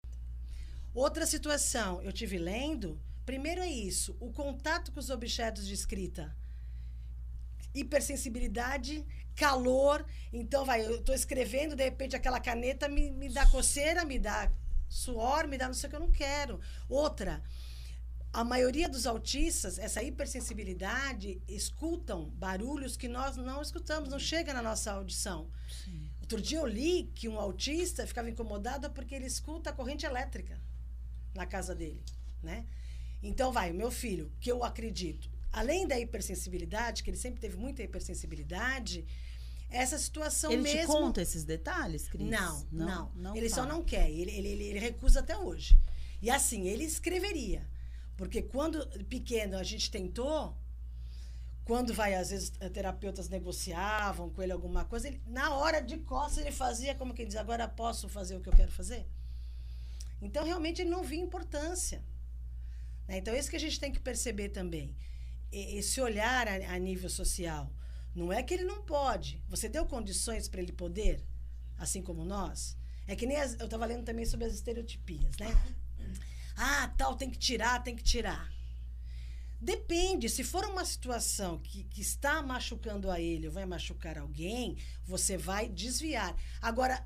Outra 0.94 1.27
situação, 1.27 2.01
eu 2.03 2.12
tive 2.12 2.38
lendo, 2.38 3.01
primeiro 3.27 3.61
é 3.61 3.68
isso, 3.68 4.16
o 4.20 4.31
contato 4.31 4.92
com 4.92 5.01
os 5.01 5.11
objetos 5.11 5.66
de 5.66 5.74
escrita. 5.74 6.37
Hipersensibilidade, 7.79 9.05
calor. 9.35 10.05
Então, 10.33 10.64
vai, 10.64 10.85
eu 10.85 10.97
estou 10.97 11.14
escrevendo, 11.14 11.77
de 11.77 11.85
repente 11.85 12.17
aquela 12.17 12.41
caneta 12.41 12.88
me, 12.88 13.11
me 13.11 13.29
dá 13.29 13.47
coceira, 13.47 14.05
me 14.05 14.19
dá 14.19 14.51
suor, 14.88 15.47
me 15.47 15.59
dá 15.59 15.67
não 15.67 15.75
sei 15.75 15.87
o 15.87 15.91
que 15.91 15.97
eu 15.97 16.01
não 16.01 16.11
quero. 16.11 16.61
Outra, 16.88 17.43
a 18.33 18.45
maioria 18.45 18.88
dos 18.88 19.07
autistas, 19.07 19.79
essa 19.79 20.03
hipersensibilidade, 20.03 21.41
escutam 21.49 22.31
barulhos 22.31 22.97
que 22.97 23.09
nós 23.09 23.37
não 23.37 23.62
escutamos, 23.62 24.09
não 24.09 24.19
chega 24.19 24.53
na 24.53 24.62
nossa 24.62 24.93
audição. 24.93 25.51
Sim. 25.85 26.11
Outro 26.21 26.41
dia 26.41 26.59
eu 26.59 26.67
li 26.67 27.11
que 27.14 27.29
um 27.29 27.38
autista 27.38 28.07
ficava 28.07 28.29
incomodado 28.29 28.91
porque 28.91 29.14
ele 29.14 29.27
escuta 29.27 29.71
a 29.71 29.73
corrente 29.73 30.05
elétrica 30.05 30.61
na 31.35 31.47
casa 31.47 31.75
dele, 31.75 32.03
né? 32.43 32.67
Então 33.23 33.51
vai, 33.51 33.73
meu 33.73 33.91
filho, 33.91 34.31
que 34.38 34.53
eu 34.53 34.62
acredito, 34.62 35.31
além 35.53 35.87
da 35.87 35.99
hipersensibilidade, 35.99 37.03
que 37.03 37.11
ele 37.11 37.17
sempre 37.17 37.41
teve 37.41 37.57
muita 37.57 37.83
hipersensibilidade, 37.83 39.05
essa 39.71 39.99
situação 39.99 40.51
ele 40.51 40.63
mesmo. 40.63 40.79
Ele 40.79 40.87
te 40.87 40.91
conta 40.91 41.23
esses 41.23 41.45
detalhes, 41.45 42.09
Cris? 42.09 42.29
Não, 42.29 42.67
não. 42.73 42.87
não, 42.87 43.13
não 43.15 43.37
ele 43.37 43.49
fala. 43.49 43.63
só 43.63 43.69
não 43.69 43.83
quer. 43.85 44.11
Ele, 44.11 44.31
ele, 44.31 44.49
ele, 44.49 44.79
recusa 44.79 45.21
até 45.21 45.37
hoje. 45.37 45.79
E 46.23 46.31
assim, 46.31 46.67
ele 46.67 46.85
escreveria. 46.85 47.67
Porque 48.17 48.43
quando 48.43 48.87
pequeno 49.05 49.57
a 49.57 49.63
gente 49.63 49.91
tentou, 49.91 50.57
quando 51.65 51.93
vai, 51.93 52.15
às 52.15 52.31
vezes, 52.31 52.51
terapeutas 52.73 53.29
negociavam 53.29 54.31
com 54.31 54.43
ele 54.43 54.53
alguma 54.53 54.85
coisa, 54.85 55.07
ele, 55.07 55.21
na 55.27 55.55
hora 55.55 55.81
de 55.81 55.99
costas 55.99 56.39
ele 56.39 56.51
fazia 56.51 56.95
como 56.95 57.15
quem 57.15 57.27
diz, 57.27 57.37
agora 57.37 57.69
posso 57.69 58.09
fazer 58.09 58.37
o 58.37 58.41
que 58.41 58.49
eu 58.49 58.57
quero 58.57 58.73
fazer? 58.73 59.07
Então, 60.21 60.45
realmente, 60.45 60.83
ele 60.83 60.91
não 60.91 61.05
via 61.05 61.21
importância. 61.21 62.03
Né? 63.07 63.19
Então, 63.19 63.35
é 63.35 63.39
isso 63.39 63.51
que 63.51 63.57
a 63.57 63.61
gente 63.61 63.79
tem 63.79 63.93
que 63.93 64.01
perceber 64.01 64.49
também. 64.49 64.97
Esse 65.51 66.01
olhar 66.01 66.47
a, 66.47 66.75
a 66.75 66.79
nível 66.79 67.09
social. 67.09 67.73
Não 68.15 68.33
é 68.33 68.43
que 68.43 68.53
ele 68.55 68.65
não 68.65 68.83
pode. 68.83 69.43
Você 69.49 69.69
deu 69.69 69.87
condições 69.87 70.49
para 70.49 70.61
ele 70.61 70.73
poder, 70.73 71.25
assim 71.77 72.03
como 72.03 72.25
nós? 72.25 72.77
É 73.07 73.15
que 73.17 73.27
nem 73.27 73.39
as, 73.39 73.59
eu 73.59 73.67
estava 73.67 73.87
lendo 73.87 74.05
também 74.05 74.27
sobre 74.27 74.47
as 74.47 74.55
estereotipias, 74.55 75.37
né? 75.37 75.49
Ah, 76.57 76.93
tal, 76.99 77.15
tem 77.15 77.31
que 77.31 77.39
tirar, 77.39 77.83
tem 77.83 77.95
que 77.95 78.03
tirar. 78.03 78.53
Depende, 79.61 80.29
se 80.29 80.45
for 80.45 80.65
uma 80.65 80.85
situação 80.85 81.59
que, 81.59 81.85
que 81.85 82.01
está 82.01 82.43
machucando 82.43 83.11
a 83.11 83.21
ele 83.21 83.47
ou 83.47 83.53
vai 83.53 83.65
machucar 83.65 84.19
alguém, 84.19 84.77
você 85.05 85.37
vai 85.37 85.69
desviar. 85.69 86.37
Agora, 86.61 87.05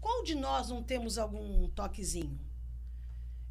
qual 0.00 0.22
de 0.22 0.34
nós 0.34 0.68
não 0.68 0.82
temos 0.82 1.18
algum 1.18 1.68
toquezinho? 1.70 2.38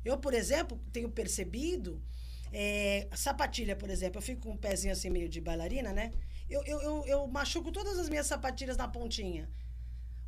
Eu, 0.04 0.18
por 0.18 0.34
exemplo, 0.34 0.80
tenho 0.94 1.10
percebido, 1.10 2.02
é, 2.52 3.08
sapatilha, 3.16 3.76
por 3.76 3.90
exemplo, 3.90 4.18
eu 4.18 4.22
fico 4.22 4.42
com 4.42 4.52
um 4.52 4.58
pezinho 4.58 4.94
assim 4.94 5.10
meio 5.10 5.30
de 5.30 5.42
bailarina, 5.42 5.92
né? 5.92 6.12
Eu, 6.50 6.64
eu, 6.64 6.82
eu, 6.82 7.06
eu 7.06 7.28
machuco 7.28 7.72
todas 7.72 7.98
as 8.00 8.10
minhas 8.10 8.28
sapatilhas 8.28 8.78
na 8.78 8.88
pontinha. 8.88 9.50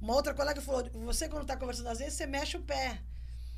Uma 0.02 0.16
outra 0.16 0.34
colega 0.34 0.62
falou: 0.62 0.90
você, 1.06 1.28
quando 1.28 1.44
está 1.44 1.58
conversando, 1.58 1.90
às 1.90 2.00
vezes 2.00 2.14
você 2.14 2.26
mexe 2.26 2.58
o 2.58 2.62
pé. 2.62 3.02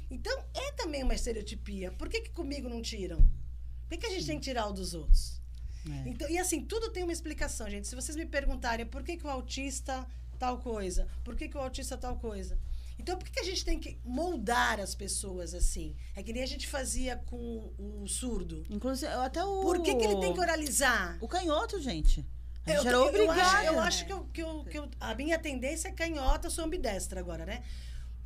Então, 0.10 0.45
é 0.54 0.71
também 0.74 1.04
uma 1.04 1.13
estereotipia. 1.13 1.91
Por 1.91 2.10
que, 2.10 2.21
que 2.21 2.30
comigo 2.32 2.67
não 2.67 2.82
tiram? 2.82 3.17
Por 3.88 3.89
que, 3.89 3.97
que 3.97 4.06
a 4.08 4.10
gente 4.10 4.26
tem 4.26 4.38
que 4.38 4.43
tirar 4.43 4.67
o 4.67 4.74
dos 4.74 4.93
outros? 4.93 5.41
É. 5.89 6.10
Então, 6.10 6.30
e 6.30 6.38
assim, 6.38 6.63
tudo 6.65 6.91
tem 6.91 7.04
uma 7.04 7.13
explicação, 7.13 7.69
gente. 7.69 7.88
Se 7.88 7.95
vocês 7.95 8.15
me 8.15 8.26
perguntarem 8.26 8.86
por 8.86 9.04
que, 9.04 9.17
que 9.17 9.26
o 9.26 9.30
autista 9.30 10.06
tal 10.38 10.58
coisa, 10.58 11.08
por 11.24 11.36
que, 11.36 11.47
que 11.47 11.58
o 11.58 11.62
autista 11.62 11.97
tal 11.97 12.17
coisa. 12.17 12.58
Então, 13.02 13.18
por 13.18 13.28
que, 13.28 13.40
a 13.40 13.44
gente 13.44 13.66
tem 13.66 13.80
que 13.80 14.00
moldar 14.06 14.80
as 14.80 14.94
pessoas 14.94 15.56
assim? 15.56 15.96
É 16.16 16.22
que 16.22 16.32
nem 16.32 16.44
a 16.44 16.46
gente 16.46 16.68
fazia 16.68 17.18
com 17.18 17.74
o 17.80 18.08
surdo. 18.08 18.64
Inclusive, 18.70 19.12
até 19.12 19.44
o. 19.44 19.62
Por 19.62 19.82
que, 19.82 19.96
que 19.96 20.04
ele 20.04 20.20
tem 20.20 20.32
que 20.32 20.40
oralizar? 20.40 21.18
O 21.20 21.28
canhoto, 21.28 21.82
gente. 21.82 22.24
A 22.64 22.70
gente 22.70 22.86
eu, 22.86 22.88
era 22.88 22.98
eu, 22.98 23.08
obrigada. 23.08 23.40
Eu 23.40 23.42
acho, 23.42 23.66
eu 23.66 23.80
acho 23.80 24.06
que, 24.06 24.14
eu, 24.14 24.24
que, 24.26 24.42
eu, 24.44 24.64
que 24.66 24.78
eu, 24.78 24.90
a 25.00 25.16
minha 25.16 25.40
tendência 25.40 25.88
é 25.88 25.92
canhota, 25.92 26.46
eu 26.46 26.52
sou 26.52 26.64
ambidestra 26.64 27.20
agora, 27.20 27.44
né? 27.44 27.64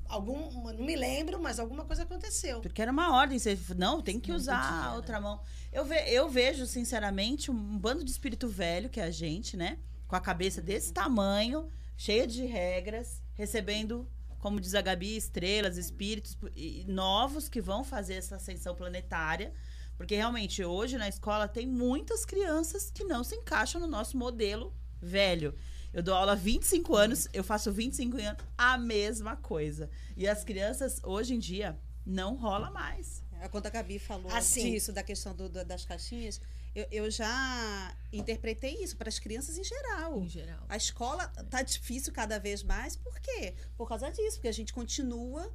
Algum, 0.09 0.73
não 0.73 0.85
me 0.85 0.95
lembro, 0.95 1.41
mas 1.41 1.57
alguma 1.57 1.85
coisa 1.85 2.03
aconteceu. 2.03 2.59
Porque 2.59 2.81
era 2.81 2.91
uma 2.91 3.15
ordem, 3.15 3.39
você 3.39 3.57
não, 3.77 4.01
tem 4.01 4.19
que 4.19 4.29
não 4.29 4.35
usar 4.35 4.61
podia, 4.61 4.89
a 4.89 4.95
outra 4.95 5.13
né? 5.15 5.19
mão. 5.21 5.41
Eu, 5.71 5.85
ve, 5.85 5.95
eu 6.09 6.29
vejo, 6.29 6.65
sinceramente, 6.65 7.49
um 7.49 7.77
bando 7.77 8.03
de 8.03 8.11
espírito 8.11 8.49
velho, 8.49 8.89
que 8.89 8.99
é 8.99 9.05
a 9.05 9.11
gente, 9.11 9.55
né? 9.55 9.79
Com 10.05 10.17
a 10.17 10.19
cabeça 10.19 10.61
desse 10.61 10.91
tamanho, 10.91 11.69
cheia 11.95 12.27
de 12.27 12.45
regras, 12.45 13.21
recebendo, 13.35 14.07
como 14.45 14.61
diz 14.61 14.75
a 14.75 14.81
Gabi, 14.81 15.17
estrelas, 15.17 15.75
espíritos 15.75 16.37
novos 16.85 17.49
que 17.49 17.59
vão 17.59 17.83
fazer 17.83 18.13
essa 18.13 18.35
ascensão 18.35 18.75
planetária. 18.75 19.51
Porque 19.97 20.13
realmente 20.13 20.63
hoje 20.63 20.99
na 20.99 21.09
escola 21.09 21.47
tem 21.47 21.65
muitas 21.65 22.23
crianças 22.23 22.91
que 22.91 23.03
não 23.03 23.23
se 23.23 23.35
encaixam 23.35 23.81
no 23.81 23.87
nosso 23.87 24.15
modelo 24.15 24.71
velho. 25.01 25.55
Eu 25.91 26.03
dou 26.03 26.13
aula 26.13 26.33
há 26.33 26.35
25 26.35 26.95
anos, 26.95 27.27
eu 27.33 27.43
faço 27.43 27.71
25 27.71 28.17
anos, 28.17 28.43
a 28.55 28.77
mesma 28.77 29.35
coisa. 29.35 29.89
E 30.15 30.27
as 30.27 30.43
crianças, 30.43 31.01
hoje 31.03 31.33
em 31.33 31.39
dia, 31.39 31.75
não 32.05 32.35
rola 32.35 32.69
mais. 32.69 33.23
É, 33.41 33.47
quando 33.47 33.65
a 33.65 33.71
Gabi 33.71 33.97
falou 33.97 34.31
assim, 34.31 34.73
disso, 34.73 34.93
da 34.93 35.01
questão 35.01 35.35
do, 35.35 35.49
do, 35.49 35.65
das 35.65 35.85
caixinhas, 35.85 36.39
eu, 36.75 36.87
eu, 36.91 37.11
já 37.11 37.95
interpretei 38.11 38.83
isso 38.83 38.97
para 38.97 39.07
as 39.07 39.17
crianças 39.17 39.57
em 39.57 39.63
geral. 39.63 40.19
Em 40.19 40.27
geral. 40.27 40.65
A 40.67 40.75
escola 40.75 41.27
tá 41.49 41.61
difícil 41.61 42.11
cada 42.11 42.37
vez 42.37 42.61
mais, 42.61 42.95
por 42.95 43.17
quê? 43.19 43.55
Por 43.77 43.87
causa 43.87 44.11
disso, 44.11 44.37
porque 44.37 44.49
a 44.49 44.53
gente 44.53 44.73
continua 44.73 45.51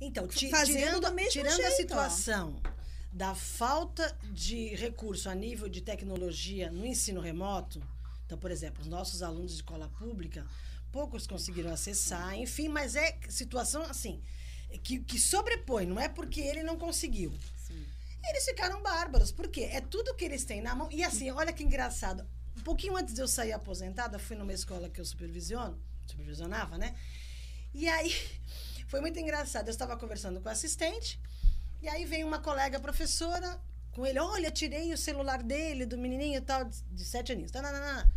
então, 0.00 0.28
fazendo 0.50 0.78
tirando, 0.78 1.00
do 1.00 1.12
mesmo 1.12 1.32
tirando 1.32 1.56
jeito, 1.56 1.66
a 1.66 1.76
situação 1.76 2.60
ó. 2.64 2.70
da 3.12 3.34
falta 3.34 4.16
de 4.32 4.74
recurso 4.74 5.28
a 5.28 5.34
nível 5.34 5.68
de 5.68 5.80
tecnologia 5.80 6.70
no 6.70 6.86
ensino 6.86 7.20
remoto, 7.20 7.82
então, 8.26 8.38
por 8.38 8.50
exemplo, 8.50 8.82
os 8.82 8.88
nossos 8.88 9.22
alunos 9.22 9.50
de 9.50 9.56
escola 9.56 9.88
pública, 9.98 10.46
poucos 10.90 11.26
conseguiram 11.26 11.72
acessar, 11.72 12.36
enfim, 12.36 12.68
mas 12.68 12.96
é 12.96 13.18
situação 13.28 13.82
assim, 13.82 14.22
que, 14.82 15.00
que 15.00 15.18
sobrepõe, 15.18 15.86
não 15.86 16.00
é 16.00 16.08
porque 16.08 16.40
ele 16.40 16.62
não 16.62 16.78
conseguiu. 16.78 17.32
Eles 18.28 18.44
ficaram 18.44 18.82
bárbaros, 18.82 19.30
porque 19.30 19.62
é 19.62 19.80
tudo 19.80 20.14
que 20.14 20.24
eles 20.24 20.44
têm 20.44 20.60
na 20.60 20.74
mão. 20.74 20.88
E 20.90 21.04
assim, 21.04 21.30
olha 21.30 21.52
que 21.52 21.62
engraçado. 21.62 22.26
Um 22.56 22.62
pouquinho 22.62 22.96
antes 22.96 23.14
de 23.14 23.20
eu 23.20 23.28
sair 23.28 23.52
aposentada, 23.52 24.18
fui 24.18 24.36
numa 24.36 24.52
escola 24.52 24.88
que 24.88 25.00
eu 25.00 25.04
supervisiono, 25.04 25.78
supervisionava, 26.06 26.78
né? 26.78 26.94
E 27.74 27.88
aí 27.88 28.14
foi 28.88 29.00
muito 29.00 29.18
engraçado. 29.18 29.68
Eu 29.68 29.72
estava 29.72 29.96
conversando 29.96 30.40
com 30.40 30.48
o 30.48 30.52
assistente, 30.52 31.20
e 31.82 31.88
aí 31.88 32.04
vem 32.04 32.24
uma 32.24 32.38
colega 32.38 32.80
professora 32.80 33.60
com 33.92 34.04
ele, 34.04 34.18
olha, 34.18 34.50
tirei 34.50 34.92
o 34.92 34.98
celular 34.98 35.42
dele, 35.42 35.86
do 35.86 35.96
menininho 35.96 36.38
e 36.38 36.40
tal, 36.40 36.64
de 36.64 37.04
sete 37.04 37.32
aninhos. 37.32 37.50
Tá, 37.50 37.62
não, 37.62 37.72
não. 37.72 38.10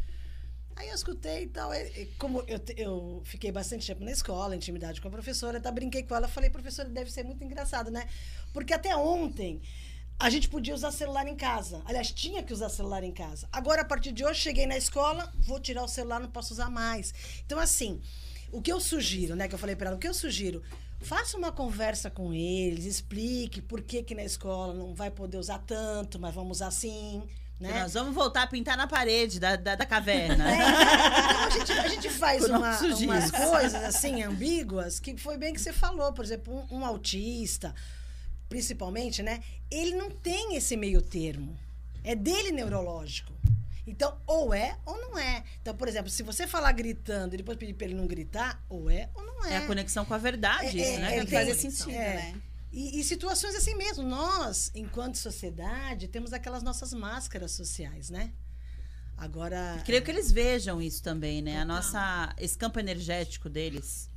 Aí 0.76 0.90
eu 0.90 0.96
escutei 0.96 1.44
e 1.44 1.48
tal. 1.48 1.72
Como 2.18 2.44
eu, 2.48 2.62
eu 2.76 3.22
fiquei 3.26 3.52
bastante 3.52 3.86
tempo 3.86 4.04
na 4.04 4.12
escola, 4.12 4.56
intimidade 4.56 5.02
com 5.02 5.08
a 5.08 5.12
professora, 5.12 5.60
tá, 5.60 5.72
brinquei 5.72 6.04
com 6.04 6.16
ela, 6.16 6.28
falei, 6.28 6.50
professora, 6.50 6.88
deve 6.88 7.12
ser 7.12 7.24
muito 7.24 7.44
engraçado, 7.44 7.90
né? 7.92 8.08
Porque 8.54 8.74
até 8.74 8.96
ontem 8.96 9.62
a 10.20 10.30
gente 10.30 10.50
podia 10.50 10.74
usar 10.74 10.92
celular 10.92 11.28
em 11.28 11.36
casa. 11.36 11.82
Aliás, 11.86 12.12
tinha 12.12 12.42
que 12.42 12.52
usar 12.52 12.70
celular 12.70 13.04
em 13.04 13.12
casa. 13.12 13.48
Agora, 13.52 13.84
a 13.84 13.86
partir 13.86 14.12
de 14.12 14.26
hoje, 14.26 14.42
cheguei 14.42 14.66
na 14.66 14.76
escola, 14.76 15.32
vou 15.40 15.60
tirar 15.60 15.84
o 15.84 15.88
celular, 15.88 16.20
não 16.20 16.30
posso 16.30 16.54
usar 16.54 16.70
mais. 16.70 17.14
Então, 17.46 17.60
assim, 17.60 18.02
o 18.52 18.62
que 18.62 18.72
eu 18.72 18.80
sugiro, 18.80 19.36
né? 19.36 19.48
Que 19.48 19.54
eu 19.54 19.60
falei 19.60 19.76
para 19.76 19.88
ela, 19.88 19.96
o 19.96 20.00
que 20.00 20.08
eu 20.08 20.14
sugiro? 20.14 20.64
Faça 21.00 21.38
uma 21.38 21.52
conversa 21.52 22.10
com 22.10 22.34
eles, 22.34 22.86
explique 22.86 23.62
por 23.62 23.82
que, 23.82 24.02
que 24.02 24.16
na 24.16 24.24
escola 24.24 24.74
não 24.74 24.96
vai 24.96 25.12
poder 25.12 25.38
usar 25.38 25.60
tanto, 25.60 26.18
mas 26.18 26.34
vamos 26.34 26.58
usar 26.58 26.72
sim. 26.72 27.22
Né? 27.60 27.82
Nós 27.82 27.94
vamos 27.94 28.14
voltar 28.14 28.44
a 28.44 28.48
pintar 28.48 28.78
na 28.78 28.88
parede 28.88 29.40
da, 29.40 29.56
da, 29.56 29.76
da 29.76 29.86
caverna. 29.86 30.50
É, 30.50 30.56
então 30.56 31.46
a 31.46 31.50
gente, 31.50 31.72
a 31.72 31.88
gente 31.88 32.10
faz 32.10 32.46
uma, 32.50 32.80
umas 32.80 33.32
coisas 33.32 33.84
assim 33.84 34.24
ambíguas 34.24 35.00
que 35.00 35.16
foi 35.18 35.38
bem 35.38 35.54
que 35.54 35.62
você 35.62 35.74
falou. 35.74 36.14
Por 36.14 36.26
exemplo, 36.26 36.66
um, 36.72 36.80
um 36.80 36.86
autista, 36.86 37.74
principalmente, 38.50 39.22
né? 39.22 39.44
Ele 39.70 39.96
não 39.96 40.10
tem 40.10 40.56
esse 40.56 40.76
meio 40.78 41.02
termo. 41.02 41.58
É 42.04 42.16
dele 42.16 42.52
neurológico. 42.52 43.34
Então, 43.86 44.18
ou 44.28 44.54
é 44.54 44.78
ou 44.86 45.00
não 45.00 45.18
é. 45.18 45.44
Então, 45.62 45.76
por 45.76 45.88
exemplo, 45.88 46.10
se 46.10 46.22
você 46.22 46.46
falar 46.46 46.74
gritando 46.74 47.34
e 47.34 47.38
depois 47.38 47.58
pedir 47.58 47.74
para 47.74 47.86
ele 47.86 47.96
não 47.96 48.06
gritar, 48.06 48.62
ou 48.68 48.90
é 48.90 49.10
ou 49.16 49.26
não 49.26 49.46
é. 49.46 49.54
É 49.54 49.58
a 49.58 49.68
conexão 49.68 50.04
com 50.04 50.14
a 50.14 50.18
verdade, 50.18 50.80
é, 50.80 50.92
isso, 50.92 51.00
né? 51.00 51.18
É, 51.18 51.26
que 51.26 51.32
faz 51.32 51.58
sentido, 51.58 51.92
é. 51.92 52.16
né? 52.16 52.42
E, 52.72 53.00
e, 53.00 53.04
situações 53.04 53.56
assim 53.56 53.76
mesmo. 53.76 54.04
Nós, 54.04 54.72
enquanto 54.76 55.16
sociedade, 55.18 56.10
temos 56.10 56.34
aquelas 56.34 56.62
nossas 56.62 56.94
máscaras 56.94 57.52
sociais, 57.52 58.10
né? 58.10 58.32
Agora. 59.18 59.82
Creio 59.86 60.04
que 60.04 60.12
eles 60.12 60.32
vejam 60.32 60.82
isso 60.82 61.02
também, 61.02 61.42
né? 61.42 61.52
Total. 61.52 61.64
A 61.64 61.66
nossa. 61.66 62.36
Esse 62.38 62.58
campo 62.58 62.80
energético 62.80 63.50
deles 63.50 64.10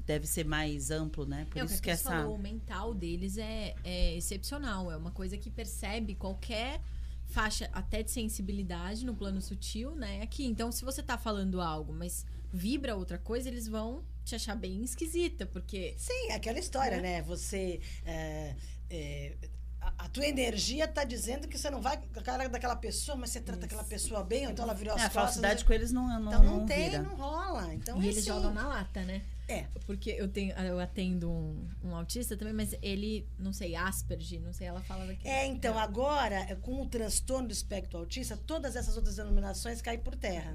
deve 0.00 0.26
ser 0.26 0.44
mais 0.44 0.90
amplo, 0.90 1.26
né? 1.26 1.46
Por 1.50 1.58
é, 1.58 1.64
isso 1.64 1.76
que, 1.76 1.82
que 1.82 1.90
essa. 1.90 2.10
Falou, 2.10 2.34
o 2.34 2.38
mental 2.38 2.94
deles 2.94 3.38
é, 3.38 3.74
é 3.84 4.16
excepcional. 4.16 4.90
É 4.90 4.96
uma 4.96 5.10
coisa 5.10 5.36
que 5.36 5.50
percebe 5.50 6.14
qualquer 6.14 6.80
faixa 7.28 7.68
até 7.72 8.02
de 8.02 8.10
sensibilidade 8.10 9.04
no 9.04 9.14
plano 9.14 9.40
sutil, 9.40 9.94
né? 9.94 10.22
Aqui. 10.22 10.44
Então, 10.46 10.72
se 10.72 10.84
você 10.84 11.02
tá 11.02 11.18
falando 11.18 11.60
algo, 11.60 11.92
mas 11.92 12.26
vibra 12.52 12.96
outra 12.96 13.18
coisa, 13.18 13.48
eles 13.48 13.68
vão 13.68 14.04
te 14.24 14.34
achar 14.34 14.54
bem 14.54 14.82
esquisita, 14.82 15.46
porque. 15.46 15.94
Sim, 15.96 16.32
aquela 16.32 16.58
história, 16.58 16.96
é. 16.96 17.00
né? 17.00 17.22
Você. 17.22 17.80
É, 18.04 18.54
é, 18.90 19.36
a, 19.80 20.04
a, 20.04 20.08
tua 20.08 20.26
energia 20.26 20.88
tá 20.88 21.04
dizendo 21.04 21.46
que 21.46 21.56
você 21.56 21.70
não 21.70 21.80
vai 21.80 21.98
com 21.98 22.18
a 22.18 22.22
cara 22.22 22.48
daquela 22.48 22.76
pessoa, 22.76 23.16
mas 23.16 23.30
você 23.30 23.40
trata 23.40 23.60
Isso. 23.60 23.66
aquela 23.66 23.84
pessoa 23.84 24.24
bem, 24.24 24.46
ou 24.46 24.52
então 24.52 24.64
ela 24.64 24.74
virou 24.74 24.94
as 24.94 25.02
é, 25.02 25.04
costas. 25.04 25.22
A 25.22 25.26
falsidade 25.26 25.64
com 25.64 25.72
eles 25.72 25.92
não 25.92 26.06
não 26.08 26.28
Então 26.28 26.42
não, 26.42 26.58
não 26.58 26.66
tem, 26.66 26.90
vira. 26.90 27.02
não 27.02 27.16
rola. 27.16 27.74
Então, 27.74 28.00
e 28.00 28.06
é 28.06 28.08
eles 28.08 28.18
assim. 28.18 28.26
jogam 28.26 28.52
na 28.52 28.66
lata, 28.66 29.02
né? 29.02 29.22
É. 29.48 29.64
Porque 29.86 30.10
eu 30.10 30.28
tenho, 30.28 30.54
eu 30.58 30.78
atendo 30.78 31.30
um, 31.30 31.66
um, 31.82 31.96
autista 31.96 32.36
também, 32.36 32.52
mas 32.52 32.76
ele, 32.82 33.26
não 33.38 33.52
sei, 33.52 33.74
Asperger, 33.74 34.40
não 34.42 34.52
sei, 34.52 34.66
ela 34.66 34.82
fala 34.82 35.06
daqui. 35.06 35.26
É, 35.26 35.46
então, 35.46 35.78
agora, 35.78 36.54
com 36.56 36.82
o 36.82 36.86
transtorno 36.86 37.48
do 37.48 37.52
espectro 37.52 37.98
autista, 37.98 38.36
todas 38.36 38.76
essas 38.76 38.96
outras 38.96 39.16
denominações 39.16 39.80
caem 39.80 39.98
por 39.98 40.14
terra. 40.14 40.54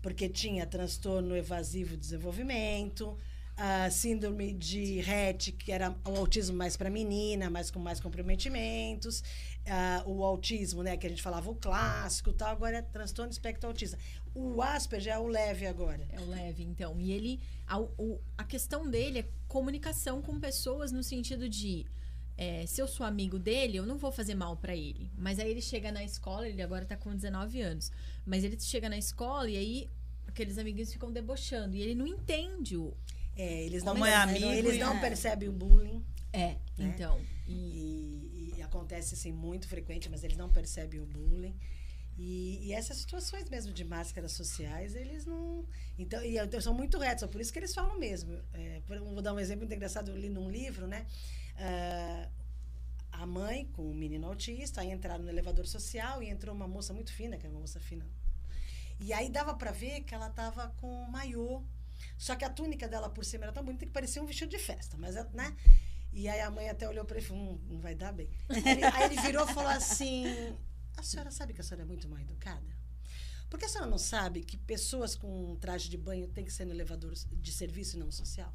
Porque 0.00 0.28
tinha 0.28 0.66
transtorno 0.66 1.36
evasivo 1.36 1.90
de 1.90 1.98
desenvolvimento, 1.98 3.16
a 3.56 3.90
síndrome 3.90 4.52
de 4.52 5.00
Rett, 5.00 5.52
que 5.52 5.70
era 5.70 5.94
o 6.04 6.16
autismo 6.16 6.56
mais 6.56 6.76
para 6.76 6.88
menina, 6.88 7.50
mais 7.50 7.70
com 7.70 7.78
mais 7.78 8.00
comprometimentos, 8.00 9.20
uh, 9.20 10.10
o 10.10 10.24
autismo, 10.24 10.82
né, 10.82 10.96
que 10.96 11.06
a 11.06 11.10
gente 11.10 11.22
falava 11.22 11.50
o 11.50 11.54
clássico, 11.54 12.32
tal, 12.32 12.48
agora 12.48 12.78
é 12.78 12.82
transtorno 12.82 13.30
espectro 13.30 13.68
autista. 13.68 13.98
O 14.34 14.62
Asperger 14.62 15.14
é 15.14 15.18
o 15.18 15.26
leve 15.26 15.66
agora. 15.66 16.06
É 16.10 16.20
o 16.20 16.26
leve, 16.26 16.62
então. 16.62 16.98
E 16.98 17.12
ele 17.12 17.40
a, 17.66 17.78
o, 17.78 18.20
a 18.36 18.44
questão 18.44 18.88
dele 18.88 19.20
é 19.20 19.28
comunicação 19.46 20.22
com 20.22 20.40
pessoas 20.40 20.90
no 20.90 21.02
sentido 21.02 21.48
de 21.48 21.86
é, 22.36 22.64
se 22.66 22.80
eu 22.80 22.88
sou 22.88 23.04
amigo 23.04 23.38
dele, 23.38 23.76
eu 23.76 23.86
não 23.86 23.98
vou 23.98 24.10
fazer 24.10 24.34
mal 24.34 24.56
para 24.56 24.74
ele. 24.74 25.10
Mas 25.16 25.38
aí 25.38 25.50
ele 25.50 25.60
chega 25.60 25.92
na 25.92 26.02
escola, 26.02 26.48
ele 26.48 26.62
agora 26.62 26.84
tá 26.84 26.96
com 26.96 27.14
19 27.14 27.60
anos. 27.60 27.92
Mas 28.24 28.42
ele 28.42 28.58
chega 28.58 28.88
na 28.88 28.96
escola 28.96 29.50
e 29.50 29.56
aí 29.56 29.90
aqueles 30.26 30.56
amiguinhos 30.58 30.92
ficam 30.92 31.12
debochando. 31.12 31.76
E 31.76 31.82
ele 31.82 31.94
não 31.94 32.06
entende 32.06 32.76
o, 32.76 32.96
é, 33.36 33.64
eles 33.64 33.82
não, 33.82 34.04
é 34.04 34.14
amigo, 34.14 34.46
eles 34.46 34.78
não 34.78 34.96
é. 34.96 35.00
percebem 35.00 35.48
o 35.48 35.52
bullying. 35.52 36.04
É, 36.32 36.56
né? 36.76 36.92
então. 36.94 37.20
E, 37.46 37.52
e, 37.52 38.54
e, 38.56 38.62
acontece 38.62 39.14
assim 39.14 39.32
muito 39.32 39.68
frequente, 39.68 40.08
mas 40.08 40.24
eles 40.24 40.36
não 40.36 40.48
percebem 40.48 41.00
o 41.00 41.06
bullying. 41.06 41.54
E, 42.18 42.68
e, 42.68 42.72
essas 42.72 42.98
situações 42.98 43.48
mesmo 43.48 43.72
de 43.72 43.84
máscaras 43.84 44.32
sociais, 44.32 44.94
eles 44.94 45.24
não. 45.24 45.66
Então, 45.98 46.22
e 46.22 46.36
são 46.60 46.74
muito 46.74 46.98
retos, 46.98 47.28
por 47.28 47.40
isso 47.40 47.52
que 47.52 47.58
eles 47.58 47.74
falam 47.74 47.98
mesmo. 47.98 48.38
É, 48.52 48.80
vou 48.86 49.22
dar 49.22 49.32
um 49.32 49.40
exemplo 49.40 49.60
muito 49.60 49.74
engraçado, 49.74 50.10
eu 50.10 50.16
li 50.16 50.28
num 50.28 50.50
livro, 50.50 50.86
né? 50.86 51.06
Uh, 51.56 52.30
a 53.12 53.26
mãe 53.26 53.66
com 53.72 53.90
o 53.90 53.94
menino 53.94 54.26
autista, 54.26 54.82
aí 54.82 54.90
entraram 54.90 55.24
no 55.24 55.30
elevador 55.30 55.66
social 55.66 56.22
e 56.22 56.28
entrou 56.28 56.54
uma 56.54 56.68
moça 56.68 56.92
muito 56.92 57.12
fina, 57.12 57.36
que 57.36 57.46
era 57.46 57.54
uma 57.54 57.60
moça 57.60 57.80
fina. 57.80 58.06
E 59.00 59.12
aí 59.12 59.28
dava 59.28 59.54
para 59.54 59.72
ver 59.72 60.02
que 60.02 60.14
ela 60.14 60.30
tava 60.30 60.68
com 60.80 61.04
maiô 61.06 61.62
só 62.18 62.36
que 62.36 62.44
a 62.44 62.50
túnica 62.50 62.86
dela 62.88 63.10
por 63.10 63.24
cima 63.24 63.44
era 63.44 63.52
tão 63.52 63.64
bonita 63.64 63.84
que 63.84 63.92
parecia 63.92 64.22
um 64.22 64.26
vestido 64.26 64.50
de 64.50 64.58
festa, 64.58 64.96
mas, 64.96 65.14
né? 65.32 65.54
E 66.12 66.28
aí 66.28 66.40
a 66.40 66.50
mãe 66.50 66.68
até 66.68 66.88
olhou 66.88 67.04
para 67.04 67.16
ele 67.16 67.24
e 67.24 67.28
falou: 67.28 67.42
hum, 67.42 67.60
não 67.68 67.80
vai 67.80 67.94
dar 67.94 68.12
bem. 68.12 68.28
Aí 68.94 69.04
ele 69.04 69.20
virou 69.22 69.48
e 69.48 69.52
falou 69.52 69.70
assim: 69.70 70.24
a 70.96 71.02
senhora 71.02 71.30
sabe 71.30 71.52
que 71.52 71.60
a 71.60 71.64
senhora 71.64 71.82
é 71.82 71.86
muito 71.86 72.08
mal 72.08 72.20
educada? 72.20 72.76
Porque 73.50 73.66
a 73.66 73.68
senhora 73.68 73.90
não 73.90 73.98
sabe 73.98 74.42
que 74.42 74.56
pessoas 74.56 75.14
com 75.14 75.56
traje 75.56 75.90
de 75.90 75.98
banho 75.98 76.26
têm 76.28 76.44
que 76.44 76.52
ser 76.52 76.64
no 76.64 76.72
elevador 76.72 77.12
de 77.12 77.52
serviço 77.52 77.96
e 77.96 77.98
não 77.98 78.10
social? 78.10 78.52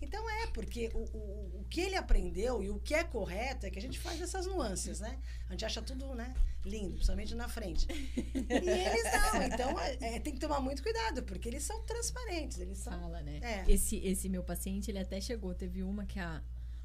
Então 0.00 0.28
é, 0.30 0.46
porque 0.48 0.90
o, 0.94 0.98
o, 0.98 1.60
o 1.60 1.66
que 1.68 1.80
ele 1.80 1.96
aprendeu 1.96 2.62
e 2.62 2.70
o 2.70 2.78
que 2.78 2.94
é 2.94 3.02
correto 3.02 3.66
é 3.66 3.70
que 3.70 3.78
a 3.78 3.82
gente 3.82 3.98
faz 3.98 4.20
essas 4.20 4.46
nuances, 4.46 5.00
né? 5.00 5.18
A 5.48 5.52
gente 5.52 5.64
acha 5.64 5.82
tudo, 5.82 6.14
né? 6.14 6.34
Lindo, 6.64 6.94
principalmente 6.94 7.34
na 7.34 7.48
frente. 7.48 7.86
E 8.14 8.68
eles 8.68 9.04
não, 9.12 9.42
então 9.42 9.80
é, 9.80 10.16
é, 10.16 10.20
tem 10.20 10.32
que 10.32 10.40
tomar 10.40 10.60
muito 10.60 10.82
cuidado, 10.82 11.22
porque 11.22 11.48
eles 11.48 11.62
são 11.62 11.82
transparentes. 11.82 12.58
Eles 12.58 12.78
são, 12.78 12.92
Fala, 13.00 13.22
né? 13.22 13.40
É. 13.42 13.70
Esse, 13.70 13.96
esse 13.96 14.28
meu 14.28 14.42
paciente, 14.42 14.90
ele 14.90 14.98
até 14.98 15.20
chegou, 15.20 15.54
teve 15.54 15.82
uma 15.82 16.06
que 16.06 16.18
a 16.18 16.42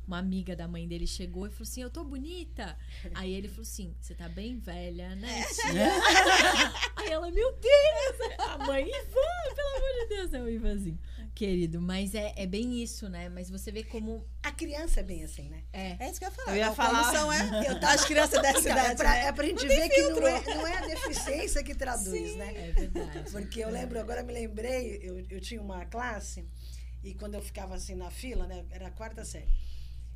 uma 0.10 0.18
amiga 0.18 0.56
da 0.56 0.68
mãe 0.68 0.88
dele 0.88 1.06
chegou 1.06 1.46
e 1.46 1.52
falou 1.52 1.64
assim: 1.64 1.84
Eu 1.84 1.90
tô 1.90 2.04
bonita. 2.04 2.76
Aí 3.14 3.32
ele 3.32 3.48
falou 3.48 3.62
assim: 3.62 3.96
Você 4.02 4.16
tá 4.16 4.28
bem 4.28 4.58
velha, 4.58 5.16
né, 5.16 5.44
tia? 5.54 5.88
Aí 6.98 7.12
ela, 7.12 7.30
meu 7.30 7.52
Deus! 7.54 8.40
A 8.40 8.58
mãe, 8.58 8.84
Ivan, 8.84 9.56
pelo 9.56 9.78
amor 9.78 9.94
de 10.00 10.08
Deus, 10.10 10.34
é 10.34 10.42
o 10.42 10.50
Ivanzinho. 10.50 11.00
Querido, 11.36 11.80
mas 11.80 12.16
é, 12.16 12.34
é 12.36 12.48
bem 12.48 12.82
isso, 12.82 13.08
né? 13.08 13.30
Mas 13.30 13.52
você 13.52 13.72
vê 13.72 13.84
como. 13.84 14.26
A 14.42 14.52
criança 14.52 15.00
é 15.00 15.04
bem 15.04 15.24
assim, 15.24 15.48
né? 15.48 15.64
É. 15.72 15.96
É 16.00 16.10
isso 16.10 16.20
que 16.20 16.26
eu 16.26 16.30
ia 16.30 16.36
falar. 16.36 16.52
Eu 16.52 16.58
ia 16.58 16.74
falar. 16.74 17.12
São, 17.12 17.32
é, 17.32 17.68
eu, 17.70 17.88
as 17.88 18.06
crianças 18.06 18.42
dessa 18.42 18.60
então, 18.60 18.72
idade. 18.72 18.92
É 18.92 18.96
pra, 18.96 19.12
né? 19.12 19.26
é 19.26 19.32
pra 19.32 19.46
gente 19.46 19.68
ver 19.68 19.90
que 19.90 20.02
não 20.02 20.28
é, 20.28 20.56
não 20.56 20.68
é 20.68 20.78
a 20.78 20.88
deficiência 20.88 21.64
que 21.64 21.76
traduz, 21.76 22.32
Sim, 22.32 22.38
né? 22.38 22.70
É 22.70 22.72
verdade. 22.72 23.32
Porque 23.32 23.60
eu 23.60 23.70
lembro, 23.70 24.00
agora 24.00 24.24
me 24.24 24.34
lembrei, 24.34 25.00
eu, 25.04 25.24
eu 25.30 25.40
tinha 25.40 25.62
uma 25.62 25.86
classe, 25.86 26.48
e 27.04 27.14
quando 27.14 27.36
eu 27.36 27.42
ficava 27.42 27.76
assim 27.76 27.94
na 27.94 28.10
fila, 28.10 28.48
né? 28.48 28.66
Era 28.72 28.88
a 28.88 28.92
quarta 28.92 29.24
série. 29.24 29.48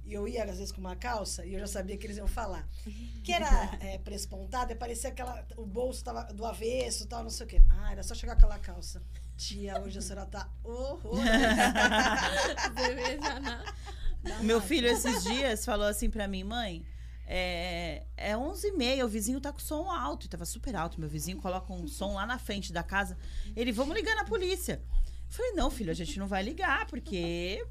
E 0.05 0.13
eu 0.13 0.27
ia, 0.27 0.43
às 0.43 0.57
vezes, 0.57 0.71
com 0.71 0.81
uma 0.81 0.95
calça 0.95 1.45
e 1.45 1.53
eu 1.53 1.59
já 1.59 1.67
sabia 1.67 1.97
que 1.97 2.05
eles 2.05 2.17
iam 2.17 2.27
falar. 2.27 2.67
Que 3.23 3.31
era 3.31 3.77
é, 3.79 3.97
prespontada 3.99 4.73
e 4.73 4.75
parecia 4.75 5.09
que 5.09 5.21
o 5.55 5.65
bolso 5.65 6.03
tava 6.03 6.23
do 6.33 6.45
avesso 6.45 7.07
tal, 7.07 7.23
não 7.23 7.29
sei 7.29 7.45
o 7.45 7.49
quê. 7.49 7.61
Ah, 7.69 7.93
era 7.93 8.03
só 8.03 8.13
chegar 8.13 8.35
com 8.35 8.39
aquela 8.39 8.59
calça. 8.59 9.01
Tia, 9.37 9.81
hoje 9.81 9.97
a 9.97 10.01
senhora 10.01 10.25
tá 10.25 10.49
horrorosa. 10.61 11.23
Meu 14.43 14.59
filho, 14.59 14.87
esses 14.87 15.23
dias, 15.23 15.63
falou 15.63 15.87
assim 15.87 16.09
pra 16.09 16.27
mim, 16.27 16.43
mãe. 16.43 16.85
É, 17.25 18.05
é 18.17 18.37
11 18.37 18.67
e 18.67 18.71
meia, 18.73 19.05
o 19.05 19.09
vizinho 19.09 19.39
tá 19.39 19.53
com 19.53 19.59
som 19.59 19.89
alto. 19.89 20.25
E 20.25 20.29
tava 20.29 20.45
super 20.45 20.75
alto. 20.75 20.99
Meu 20.99 21.09
vizinho 21.09 21.37
coloca 21.37 21.71
um 21.71 21.87
som 21.87 22.15
lá 22.15 22.25
na 22.25 22.37
frente 22.37 22.73
da 22.73 22.83
casa. 22.83 23.17
Ele, 23.55 23.71
vamos 23.71 23.95
ligar 23.95 24.15
na 24.15 24.25
polícia. 24.25 24.81
Eu 24.91 25.29
falei, 25.29 25.53
não, 25.53 25.71
filho, 25.71 25.91
a 25.91 25.95
gente 25.95 26.19
não 26.19 26.27
vai 26.27 26.43
ligar, 26.43 26.85
porque 26.87 27.65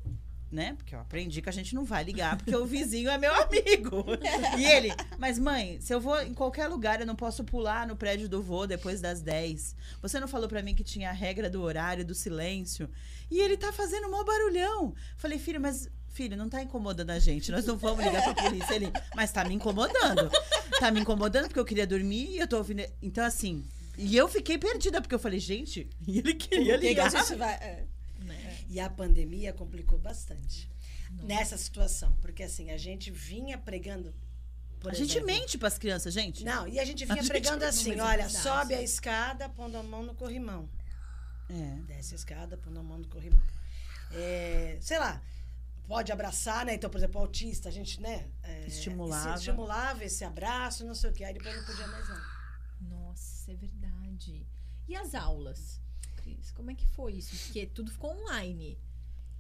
né? 0.53 0.75
Porque 0.77 0.95
eu 0.95 1.01
aprendi 1.01 1.41
que 1.41 1.49
a 1.49 1.53
gente 1.53 1.75
não 1.75 1.85
vai 1.85 2.05
ligar, 2.05 2.37
porque 2.37 2.55
o 2.55 2.67
vizinho 2.67 3.11
é 3.11 3.17
meu 3.17 3.35
amigo. 3.35 4.05
E 4.59 4.65
ele, 4.65 4.93
mas 5.19 5.39
mãe, 5.39 5.81
se 5.81 5.95
eu 5.95 6.01
vou 6.01 6.21
em 6.21 6.35
qualquer 6.35 6.67
lugar, 6.67 7.01
eu 7.01 7.07
não 7.07 7.17
posso 7.17 7.43
pular 7.43 7.87
no 7.87 7.97
prédio 7.97 8.29
do 8.29 8.43
vô 8.43 8.67
depois 8.67 9.01
das 9.01 9.23
10. 9.23 9.75
Você 10.03 10.21
não 10.21 10.29
falou 10.29 10.49
para 10.49 10.63
mim 10.63 10.75
que 10.75 10.85
tinha 10.85 11.09
a 11.09 11.13
regra 11.13 11.49
do 11.49 11.63
horário, 11.63 12.05
do 12.05 12.15
silêncio? 12.15 12.89
E 13.31 13.41
ele 13.41 13.57
tá 13.57 13.73
fazendo 13.73 14.09
um 14.09 14.25
barulhão. 14.25 14.95
Falei, 15.17 15.39
filho, 15.39 15.61
mas 15.61 15.89
filho, 16.13 16.37
não 16.37 16.49
tá 16.49 16.63
incomodando 16.63 17.11
a 17.11 17.19
gente, 17.19 17.51
nós 17.51 17.65
não 17.65 17.77
vamos 17.77 18.05
ligar 18.05 18.23
pra 18.23 18.45
polícia. 18.45 18.75
Ele, 18.75 18.93
mas 19.17 19.33
tá 19.33 19.45
me 19.45 19.55
incomodando. 19.55 20.31
Tá 20.79 20.91
me 20.91 21.01
incomodando 21.01 21.47
porque 21.47 21.61
eu 21.61 21.65
queria 21.65 21.87
dormir 21.87 22.31
e 22.31 22.39
eu 22.39 22.47
tô 22.47 22.59
ouvindo. 22.59 22.83
Então, 23.01 23.25
assim. 23.25 23.65
E 23.97 24.17
eu 24.17 24.27
fiquei 24.27 24.57
perdida, 24.59 25.01
porque 25.01 25.15
eu 25.15 25.19
falei, 25.19 25.39
gente, 25.39 25.89
e 26.07 26.19
ele 26.19 26.35
queria 26.35 26.77
ligar. 26.77 27.11
Que 27.11 27.17
a 27.17 27.23
gente 27.23 27.37
vai, 27.37 27.55
é. 27.55 27.87
E 28.73 28.81
a 28.81 28.89
pandemia 28.89 29.53
complicou 29.53 29.99
bastante 29.99 30.67
Nossa. 31.11 31.27
nessa 31.27 31.59
situação. 31.59 32.17
Porque 32.23 32.43
assim, 32.43 32.71
a 32.71 32.79
gente 32.79 33.11
vinha 33.11 33.59
pregando. 33.59 34.15
a 34.83 34.89
exemplo, 34.89 34.95
gente 34.95 35.21
mente 35.21 35.59
para 35.59 35.69
as 35.69 35.77
crianças, 35.77 36.15
gente. 36.15 36.43
Não, 36.43 36.67
e 36.67 36.81
a 36.81 36.85
gente 36.87 37.05
vinha 37.05 37.21
a 37.21 37.27
pregando 37.27 37.61
gente 37.71 37.93
assim: 37.93 38.01
olha, 38.01 38.31
sobe 38.31 38.73
a 38.75 38.81
escada, 38.81 39.47
pondo 39.51 39.77
a 39.77 39.83
mão 39.83 40.03
no 40.03 40.15
corrimão. 40.15 40.71
É. 41.51 41.83
Desce 41.83 42.15
a 42.15 42.17
escada, 42.17 42.57
pondo 42.57 42.81
a 42.81 42.83
mão 42.83 42.97
no 42.97 43.09
corrimão. 43.09 43.43
É, 44.11 44.79
sei 44.81 44.99
lá, 44.99 45.23
pode 45.87 46.11
abraçar, 46.11 46.65
né? 46.65 46.73
Então, 46.73 46.89
por 46.89 46.97
exemplo, 46.97 47.21
autista, 47.21 47.69
a 47.69 47.73
gente, 47.73 48.01
né? 48.01 48.31
É, 48.43 48.67
estimulava. 48.69 49.37
estimulava 49.37 50.03
esse 50.03 50.25
abraço, 50.25 50.83
não 50.83 50.95
sei 50.95 51.11
o 51.11 51.13
quê. 51.13 51.25
Aí 51.25 51.35
depois 51.35 51.55
não 51.55 51.65
podia 51.67 51.87
mais 51.89 52.09
não. 52.09 52.23
Nossa, 52.89 53.53
é 53.53 53.55
verdade. 53.55 54.47
E 54.89 54.97
as 54.97 55.15
aulas? 55.15 55.82
Cris? 56.23 56.51
Como 56.53 56.71
é 56.71 56.75
que 56.75 56.87
foi 56.87 57.15
isso? 57.15 57.37
Porque 57.45 57.67
tudo 57.67 57.91
ficou 57.91 58.11
online. 58.11 58.79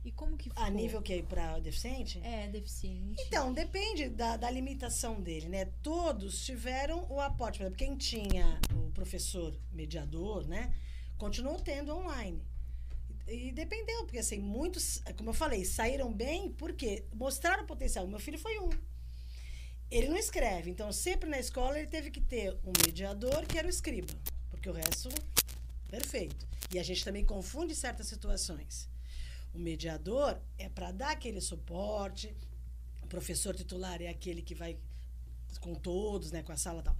E 0.04 0.10
como 0.10 0.36
que 0.36 0.50
foi? 0.50 0.62
A 0.62 0.68
nível 0.68 1.00
que 1.00 1.12
é 1.12 1.22
para 1.22 1.60
deficiente? 1.60 2.20
É, 2.24 2.48
deficiente. 2.48 3.22
Então, 3.22 3.52
depende 3.52 4.08
da, 4.08 4.36
da 4.36 4.50
limitação 4.50 5.20
dele, 5.20 5.48
né? 5.48 5.66
Todos 5.82 6.44
tiveram 6.44 7.06
o 7.08 7.20
aporte. 7.20 7.58
Por 7.58 7.64
exemplo, 7.64 7.78
quem 7.78 7.96
tinha 7.96 8.60
o 8.74 8.90
professor 8.90 9.56
mediador, 9.72 10.46
né? 10.46 10.74
Continuou 11.16 11.60
tendo 11.60 11.94
online. 11.94 12.42
E, 13.28 13.48
e 13.48 13.52
dependeu, 13.52 14.04
porque 14.04 14.18
assim, 14.18 14.40
muitos, 14.40 15.00
como 15.16 15.30
eu 15.30 15.34
falei, 15.34 15.64
saíram 15.64 16.12
bem 16.12 16.50
porque 16.52 17.04
mostraram 17.14 17.62
o 17.62 17.66
potencial. 17.66 18.04
O 18.04 18.08
meu 18.08 18.18
filho 18.18 18.38
foi 18.38 18.58
um. 18.58 18.70
Ele 19.88 20.08
não 20.08 20.16
escreve, 20.16 20.70
então 20.70 20.90
sempre 20.90 21.28
na 21.28 21.38
escola 21.38 21.78
ele 21.78 21.86
teve 21.86 22.10
que 22.10 22.20
ter 22.20 22.56
um 22.64 22.72
mediador 22.84 23.46
que 23.46 23.58
era 23.58 23.66
o 23.66 23.70
escriba, 23.70 24.12
porque 24.50 24.68
o 24.68 24.72
resto 24.72 25.10
perfeito. 25.90 26.48
E 26.72 26.78
a 26.78 26.82
gente 26.82 27.04
também 27.04 27.24
confunde 27.24 27.74
certas 27.74 28.06
situações. 28.06 28.88
O 29.54 29.58
mediador 29.58 30.40
é 30.58 30.68
para 30.68 30.90
dar 30.90 31.10
aquele 31.10 31.40
suporte, 31.40 32.34
o 33.02 33.06
professor 33.06 33.54
titular 33.54 34.00
é 34.00 34.08
aquele 34.08 34.40
que 34.40 34.54
vai 34.54 34.78
com 35.60 35.74
todos, 35.74 36.32
né, 36.32 36.42
com 36.42 36.52
a 36.52 36.56
sala 36.56 36.82
tal. 36.82 36.96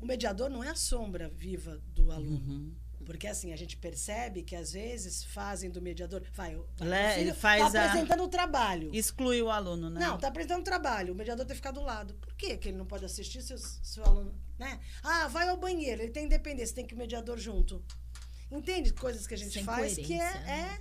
O 0.00 0.06
mediador 0.06 0.50
não 0.50 0.62
é 0.62 0.68
a 0.68 0.74
sombra 0.74 1.28
viva 1.28 1.80
do 1.94 2.12
aluno. 2.12 2.36
Uhum. 2.36 2.74
Porque 3.04 3.26
assim, 3.26 3.52
a 3.52 3.56
gente 3.56 3.76
percebe 3.78 4.42
que 4.42 4.54
às 4.54 4.72
vezes 4.72 5.24
fazem 5.24 5.70
do 5.70 5.80
mediador. 5.80 6.22
Vai, 6.34 6.58
vai 6.76 7.20
ele 7.20 7.32
faz 7.32 7.72
tá 7.72 7.86
apresentando 7.86 8.22
o 8.22 8.28
trabalho. 8.28 8.94
Exclui 8.94 9.40
o 9.40 9.50
aluno, 9.50 9.88
né? 9.88 10.00
Não, 10.00 10.18
tá 10.18 10.28
apresentando 10.28 10.60
o 10.60 10.64
trabalho. 10.64 11.14
O 11.14 11.16
mediador 11.16 11.46
tem 11.46 11.54
que 11.54 11.56
ficar 11.56 11.70
do 11.70 11.82
lado. 11.82 12.14
Por 12.14 12.34
que, 12.34 12.56
que 12.58 12.68
ele 12.68 12.76
não 12.76 12.84
pode 12.84 13.04
assistir 13.04 13.42
se 13.42 14.00
o 14.00 14.04
aluno. 14.04 14.34
Né? 14.58 14.78
Ah, 15.02 15.26
vai 15.28 15.48
ao 15.48 15.56
banheiro, 15.56 16.02
ele 16.02 16.12
tem 16.12 16.26
independência, 16.26 16.74
tem 16.74 16.86
que 16.86 16.94
o 16.94 16.98
mediador 16.98 17.38
junto. 17.38 17.82
Entende 18.50 18.92
coisas 18.92 19.26
que 19.26 19.34
a 19.34 19.36
gente 19.36 19.52
Sem 19.52 19.64
faz 19.64 19.94
que 19.94 20.14
é. 20.14 20.18
Né? 20.18 20.80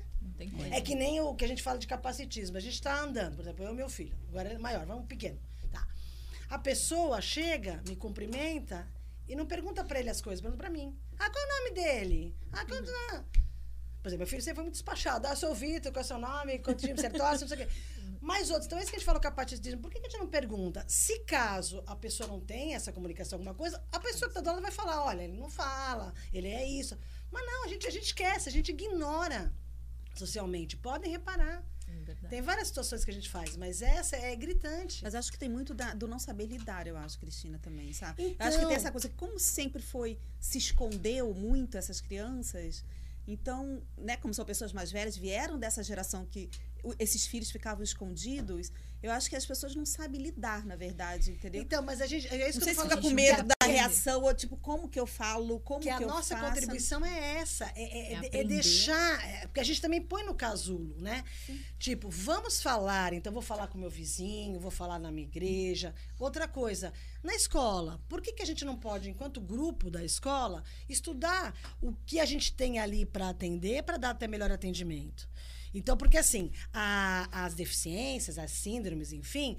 É, 0.71 0.77
é 0.77 0.81
que 0.81 0.95
nem 0.95 1.19
o 1.21 1.35
que 1.35 1.45
a 1.45 1.47
gente 1.47 1.61
fala 1.61 1.77
de 1.77 1.87
capacitismo. 1.87 2.57
A 2.57 2.59
gente 2.59 2.73
está 2.73 2.99
andando, 3.01 3.35
por 3.35 3.41
exemplo, 3.41 3.63
eu 3.63 3.71
e 3.71 3.75
meu 3.75 3.89
filho, 3.89 4.17
agora 4.29 4.49
é 4.49 4.57
maior, 4.57 4.85
vamos 4.85 5.05
pequeno. 5.05 5.39
Tá. 5.71 5.87
A 6.49 6.57
pessoa 6.57 7.21
chega, 7.21 7.81
me 7.87 7.95
cumprimenta 7.95 8.87
e 9.27 9.35
não 9.35 9.45
pergunta 9.45 9.83
para 9.83 9.99
ele 9.99 10.09
as 10.09 10.21
coisas, 10.21 10.41
pergunta 10.41 10.61
para 10.61 10.71
mim. 10.71 10.97
Ah, 11.19 11.29
qual 11.29 11.43
é 11.43 11.45
o 11.45 11.57
nome 11.57 11.71
dele? 11.75 12.35
Ah, 12.51 12.65
qual 12.65 12.79
uhum. 12.79 13.23
Por 14.01 14.07
exemplo, 14.07 14.19
meu 14.19 14.27
filho 14.27 14.41
sempre 14.41 14.55
foi 14.55 14.63
muito 14.63 14.75
despachado. 14.75 15.27
Ah, 15.27 15.35
sou 15.35 15.51
o 15.51 15.55
Vitor, 15.55 15.91
qual 15.91 16.01
é 16.01 16.05
o 16.05 16.07
seu 16.07 16.17
nome? 16.17 16.59
Quanto 16.59 16.79
time 16.79 16.95
você 16.95 17.09
torce? 17.09 17.41
Não 17.41 17.49
sei 17.49 17.63
o 17.63 17.67
quê. 17.67 17.73
Mais 18.21 18.49
outros. 18.49 18.65
Então, 18.65 18.79
esse 18.79 18.89
que 18.89 18.95
a 18.95 18.99
gente 18.99 19.05
fala 19.05 19.19
capacitismo, 19.19 19.81
por 19.81 19.91
que 19.91 19.97
a 19.97 20.01
gente 20.01 20.17
não 20.17 20.27
pergunta? 20.27 20.83
Se 20.87 21.19
caso 21.19 21.83
a 21.85 21.95
pessoa 21.95 22.27
não 22.27 22.39
tem 22.39 22.75
essa 22.75 22.91
comunicação, 22.91 23.37
alguma 23.37 23.53
coisa, 23.53 23.81
a 23.91 23.99
pessoa 23.99 24.31
que 24.31 24.37
está 24.37 24.41
dando 24.41 24.61
vai 24.61 24.71
falar: 24.71 25.03
olha, 25.03 25.23
ele 25.23 25.37
não 25.37 25.49
fala, 25.49 26.13
ele 26.33 26.47
é 26.47 26.65
isso. 26.65 26.97
Mas 27.31 27.45
não, 27.45 27.65
a 27.65 27.67
gente, 27.67 27.87
a 27.87 27.91
gente 27.91 28.05
esquece, 28.05 28.49
a 28.49 28.51
gente 28.51 28.69
ignora. 28.71 29.53
socialmente. 30.15 30.75
Podem 30.77 31.11
reparar. 31.11 31.63
É 32.23 32.27
tem 32.27 32.41
várias 32.41 32.67
situações 32.67 33.03
que 33.03 33.11
a 33.11 33.13
gente 33.13 33.29
faz, 33.29 33.55
mas 33.57 33.81
essa 33.81 34.15
é 34.15 34.35
gritante. 34.35 35.03
Mas 35.03 35.15
acho 35.15 35.31
que 35.31 35.39
tem 35.39 35.49
muito 35.49 35.73
da, 35.73 35.93
do 35.93 36.07
não 36.07 36.19
saber 36.19 36.45
lidar, 36.45 36.85
eu 36.87 36.97
acho, 36.97 37.17
Cristina, 37.19 37.57
também, 37.59 37.93
sabe? 37.93 38.23
Então... 38.23 38.47
acho 38.47 38.59
que 38.59 38.65
tem 38.65 38.75
essa 38.75 38.91
coisa, 38.91 39.09
como 39.09 39.39
sempre 39.39 39.81
foi, 39.81 40.19
se 40.39 40.57
escondeu 40.57 41.33
muito 41.33 41.77
essas 41.77 41.99
crianças, 41.99 42.83
então, 43.27 43.81
né, 43.97 44.17
como 44.17 44.33
são 44.33 44.43
pessoas 44.43 44.73
mais 44.73 44.91
velhas, 44.91 45.15
vieram 45.15 45.59
dessa 45.59 45.83
geração 45.83 46.25
que 46.25 46.49
esses 46.97 47.27
filhos 47.27 47.51
ficavam 47.51 47.83
escondidos, 47.83 48.71
eu 49.01 49.11
acho 49.11 49.29
que 49.29 49.35
as 49.35 49.45
pessoas 49.45 49.75
não 49.75 49.85
sabem 49.85 50.21
lidar, 50.21 50.65
na 50.65 50.75
verdade, 50.75 51.31
entendeu? 51.31 51.61
Então, 51.61 51.81
mas 51.81 52.01
a 52.01 52.05
gente. 52.05 52.27
É 52.27 52.49
isso 52.49 52.59
não 52.59 52.67
que 52.67 52.73
sei 52.73 52.75
se 52.75 52.89
fica 52.89 53.01
com 53.01 53.09
medo 53.09 53.43
da 53.43 53.65
reação, 53.65 54.23
ou 54.23 54.33
tipo, 54.33 54.57
como 54.57 54.89
que 54.89 54.99
eu 54.99 55.07
falo, 55.07 55.59
como 55.61 55.79
que, 55.79 55.87
que 55.87 55.91
a 55.91 55.99
nossa 56.01 56.35
faço. 56.35 56.53
contribuição 56.53 57.05
é 57.05 57.37
essa. 57.37 57.71
É, 57.75 57.83
é, 57.83 58.13
é, 58.13 58.39
é 58.41 58.43
deixar. 58.43 59.25
É, 59.25 59.47
porque 59.47 59.61
a 59.61 59.63
gente 59.63 59.81
também 59.81 60.01
põe 60.01 60.25
no 60.25 60.33
casulo, 60.33 60.95
né? 60.99 61.23
Sim. 61.45 61.61
Tipo, 61.77 62.09
vamos 62.09 62.61
falar, 62.61 63.13
então 63.13 63.31
vou 63.31 63.41
falar 63.41 63.67
com 63.67 63.77
meu 63.77 63.89
vizinho, 63.89 64.59
vou 64.59 64.71
falar 64.71 64.99
na 64.99 65.11
minha 65.11 65.27
igreja. 65.27 65.95
Outra 66.19 66.45
coisa, 66.45 66.91
na 67.23 67.33
escola, 67.33 68.01
por 68.09 68.21
que, 68.21 68.33
que 68.33 68.43
a 68.43 68.45
gente 68.45 68.65
não 68.65 68.75
pode, 68.75 69.09
enquanto 69.09 69.39
grupo 69.39 69.89
da 69.89 70.03
escola, 70.03 70.61
estudar 70.89 71.53
o 71.81 71.93
que 72.05 72.19
a 72.19 72.25
gente 72.25 72.53
tem 72.53 72.79
ali 72.79 73.05
para 73.05 73.29
atender, 73.29 73.83
para 73.83 73.95
dar 73.95 74.09
até 74.09 74.27
melhor 74.27 74.51
atendimento? 74.51 75.29
Então, 75.73 75.95
porque 75.95 76.17
assim, 76.17 76.51
a, 76.73 77.45
as 77.45 77.53
deficiências, 77.53 78.37
as 78.37 78.51
síndromes, 78.51 79.13
enfim, 79.13 79.57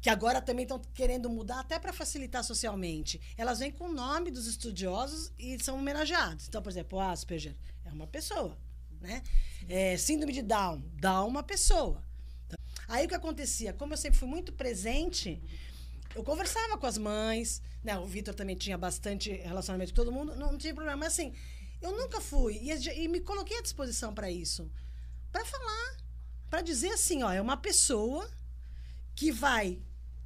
que 0.00 0.10
agora 0.10 0.40
também 0.40 0.62
estão 0.64 0.80
querendo 0.94 1.28
mudar 1.28 1.60
até 1.60 1.78
para 1.78 1.92
facilitar 1.92 2.44
socialmente. 2.44 3.20
Elas 3.36 3.58
vêm 3.58 3.70
com 3.70 3.84
o 3.88 3.92
nome 3.92 4.30
dos 4.30 4.46
estudiosos 4.46 5.32
e 5.38 5.62
são 5.62 5.76
homenageados. 5.78 6.46
Então, 6.48 6.62
por 6.62 6.70
exemplo, 6.70 6.98
o 6.98 7.00
Asperger 7.00 7.56
é 7.84 7.90
uma 7.90 8.06
pessoa, 8.06 8.56
né? 9.00 9.22
É, 9.68 9.96
síndrome 9.96 10.32
de 10.32 10.42
Down, 10.42 10.82
Down 10.94 11.28
uma 11.28 11.42
pessoa. 11.42 12.02
Aí 12.86 13.04
o 13.04 13.08
que 13.08 13.14
acontecia? 13.14 13.72
Como 13.72 13.92
eu 13.92 13.98
sempre 13.98 14.18
fui 14.18 14.28
muito 14.28 14.52
presente, 14.52 15.42
eu 16.14 16.22
conversava 16.22 16.78
com 16.78 16.86
as 16.86 16.96
mães, 16.96 17.60
né? 17.82 17.98
O 17.98 18.06
Vitor 18.06 18.34
também 18.34 18.56
tinha 18.56 18.78
bastante 18.78 19.32
relacionamento 19.32 19.92
com 19.92 19.96
todo 19.96 20.12
mundo, 20.12 20.34
não, 20.36 20.52
não 20.52 20.58
tinha 20.58 20.74
problema. 20.74 20.96
Mas 20.96 21.14
assim, 21.14 21.34
eu 21.82 21.92
nunca 21.92 22.20
fui 22.20 22.54
e, 22.62 22.70
e 23.02 23.08
me 23.08 23.20
coloquei 23.20 23.58
à 23.58 23.62
disposição 23.62 24.14
para 24.14 24.30
isso 24.30 24.70
para 25.32 25.44
falar, 25.44 25.96
para 26.50 26.62
dizer 26.62 26.90
assim, 26.90 27.22
ó, 27.22 27.30
é 27.32 27.40
uma 27.40 27.56
pessoa 27.56 28.28
que 29.14 29.30
vai, 29.32 29.80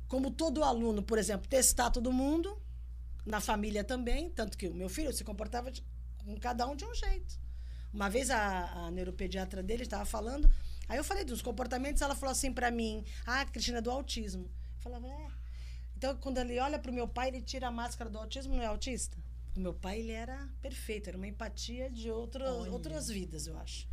como 0.09 0.30
todo 0.30 0.62
aluno, 0.62 1.03
por 1.03 1.18
exemplo, 1.18 1.48
testar 1.48 1.90
todo 1.90 2.12
mundo, 2.12 2.61
na 3.24 3.40
família 3.40 3.84
também, 3.84 4.30
tanto 4.30 4.59
que 4.59 4.68
o 4.68 4.74
meu 4.74 4.88
filho 4.88 5.12
se 5.12 5.24
comportava 5.24 5.70
de, 5.70 5.82
com 6.18 6.36
cada 6.38 6.66
um 6.66 6.76
de 6.76 6.84
um 6.84 6.94
jeito. 6.94 7.40
Uma 7.92 8.09
vez 8.09 8.30
a, 8.30 8.86
a 8.86 8.90
neuropediatra 8.90 9.62
dele 9.62 9.82
estava 9.82 10.05
falando, 10.05 10.50
aí 10.88 10.96
eu 10.98 11.05
falei 11.05 11.24
dos 11.24 11.42
comportamentos, 11.42 12.03
ela 12.03 12.14
falou 12.14 12.32
assim 12.32 12.53
para 12.53 12.70
mim: 12.70 13.05
"Ah, 13.26 13.44
Cristina 13.44 13.78
é 13.78 13.82
do 13.82 13.90
autismo". 13.90 14.44
Eu 14.76 14.82
falava: 14.82 15.07
"É". 15.07 15.28
Então, 15.96 16.16
quando 16.16 16.38
ele 16.38 16.59
olha 16.59 16.78
para 16.78 16.90
o 16.90 16.94
meu 16.94 17.07
pai, 17.07 17.28
ele 17.28 17.40
tira 17.40 17.68
a 17.68 17.70
máscara 17.70 18.11
do 18.11 18.18
autismo, 18.18 18.57
não 18.57 18.62
é 18.62 18.66
autista? 18.66 19.16
O 19.55 19.61
meu 19.61 19.74
pai, 19.74 20.00
ele 20.00 20.12
era 20.12 20.48
perfeito, 20.61 21.09
era 21.09 21.16
uma 21.16 21.28
empatia 21.28 21.90
de 21.90 22.11
outro, 22.11 22.44
outras 22.72 23.09
vidas, 23.09 23.46
eu 23.46 23.57
acho. 23.59 23.86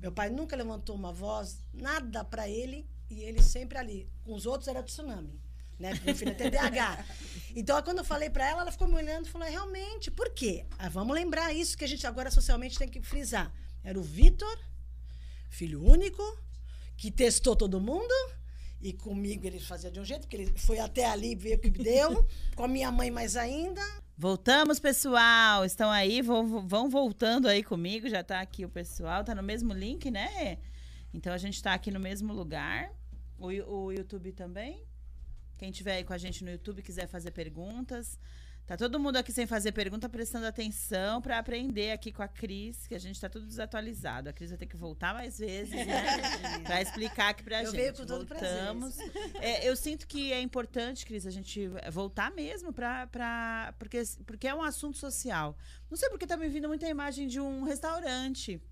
Meu 0.00 0.12
pai 0.12 0.30
nunca 0.30 0.56
levantou 0.56 0.94
uma 0.94 1.12
voz, 1.12 1.64
nada 1.72 2.24
para 2.24 2.48
ele, 2.48 2.86
e 3.10 3.22
ele 3.22 3.42
sempre 3.42 3.78
ali. 3.78 4.08
Com 4.22 4.34
os 4.34 4.46
outros 4.46 4.68
era 4.68 4.82
tsunami, 4.82 5.40
né? 5.78 5.90
Porque 5.90 6.06
meu 6.06 6.14
filho 6.14 6.30
é 6.30 6.34
TDAH. 6.34 7.04
Então, 7.56 7.80
quando 7.84 7.98
eu 7.98 8.04
falei 8.04 8.28
para 8.28 8.48
ela, 8.48 8.62
ela 8.62 8.72
ficou 8.72 8.88
me 8.88 8.94
olhando 8.94 9.26
e 9.26 9.30
falou: 9.30 9.48
realmente, 9.48 10.10
por 10.10 10.28
quê? 10.30 10.66
Ah, 10.76 10.88
vamos 10.88 11.14
lembrar 11.14 11.52
isso 11.52 11.78
que 11.78 11.84
a 11.84 11.86
gente 11.86 12.04
agora 12.04 12.28
socialmente 12.28 12.76
tem 12.76 12.88
que 12.88 13.00
frisar. 13.00 13.54
Era 13.84 13.96
o 13.96 14.02
Vitor, 14.02 14.58
filho 15.50 15.80
único, 15.80 16.22
que 16.96 17.12
testou 17.12 17.54
todo 17.54 17.80
mundo. 17.80 18.12
E 18.80 18.92
comigo 18.92 19.46
ele 19.46 19.60
fazia 19.60 19.90
de 19.90 20.00
um 20.00 20.04
jeito, 20.04 20.22
porque 20.22 20.36
ele 20.36 20.58
foi 20.58 20.80
até 20.80 21.06
ali 21.06 21.36
viu 21.36 21.54
o 21.54 21.58
que 21.60 21.70
deu. 21.70 22.26
com 22.56 22.64
a 22.64 22.68
minha 22.68 22.90
mãe 22.90 23.10
mais 23.10 23.36
ainda. 23.36 23.80
Voltamos, 24.16 24.78
pessoal. 24.78 25.64
Estão 25.64 25.90
aí, 25.90 26.22
vão, 26.22 26.66
vão 26.68 26.88
voltando 26.88 27.48
aí 27.48 27.64
comigo. 27.64 28.08
Já 28.08 28.20
está 28.20 28.40
aqui 28.40 28.64
o 28.64 28.68
pessoal, 28.68 29.22
está 29.22 29.34
no 29.34 29.42
mesmo 29.42 29.72
link, 29.72 30.08
né? 30.08 30.58
Então 31.12 31.32
a 31.32 31.38
gente 31.38 31.54
está 31.54 31.74
aqui 31.74 31.90
no 31.90 31.98
mesmo 31.98 32.32
lugar. 32.32 32.92
O, 33.36 33.48
o 33.48 33.92
YouTube 33.92 34.30
também. 34.30 34.84
Quem 35.58 35.72
tiver 35.72 35.96
aí 35.96 36.04
com 36.04 36.12
a 36.12 36.18
gente 36.18 36.44
no 36.44 36.50
YouTube 36.50 36.80
quiser 36.80 37.08
fazer 37.08 37.32
perguntas, 37.32 38.18
Tá 38.66 38.78
todo 38.78 38.98
mundo 38.98 39.16
aqui 39.16 39.30
sem 39.30 39.46
fazer 39.46 39.72
pergunta, 39.72 40.08
prestando 40.08 40.46
atenção 40.46 41.20
para 41.20 41.38
aprender 41.38 41.92
aqui 41.92 42.10
com 42.10 42.22
a 42.22 42.28
Cris, 42.28 42.86
que 42.86 42.94
a 42.94 42.98
gente 42.98 43.20
tá 43.20 43.28
tudo 43.28 43.44
desatualizado. 43.44 44.30
A 44.30 44.32
Cris 44.32 44.48
vai 44.48 44.58
ter 44.58 44.66
que 44.66 44.76
voltar 44.76 45.12
mais 45.12 45.38
vezes, 45.38 45.74
né? 45.86 46.02
para 46.64 46.80
explicar 46.80 47.28
aqui 47.28 47.42
pra 47.42 47.62
eu 47.62 47.66
gente. 47.66 47.76
Veio 47.76 47.94
com 47.94 48.06
todo 48.06 48.26
Voltamos. 48.26 48.96
É, 49.34 49.68
eu 49.68 49.76
sinto 49.76 50.06
que 50.06 50.32
é 50.32 50.40
importante, 50.40 51.04
Cris, 51.04 51.26
a 51.26 51.30
gente 51.30 51.68
voltar 51.92 52.30
mesmo 52.30 52.72
para 52.72 53.06
pra 53.08 53.74
porque 53.78 54.02
porque 54.24 54.48
é 54.48 54.54
um 54.54 54.62
assunto 54.62 54.96
social. 54.96 55.58
Não 55.90 55.96
sei 55.98 56.08
porque 56.08 56.26
tá 56.26 56.36
me 56.36 56.48
vindo 56.48 56.66
muita 56.66 56.88
imagem 56.88 57.28
de 57.28 57.38
um 57.38 57.64
restaurante. 57.64 58.62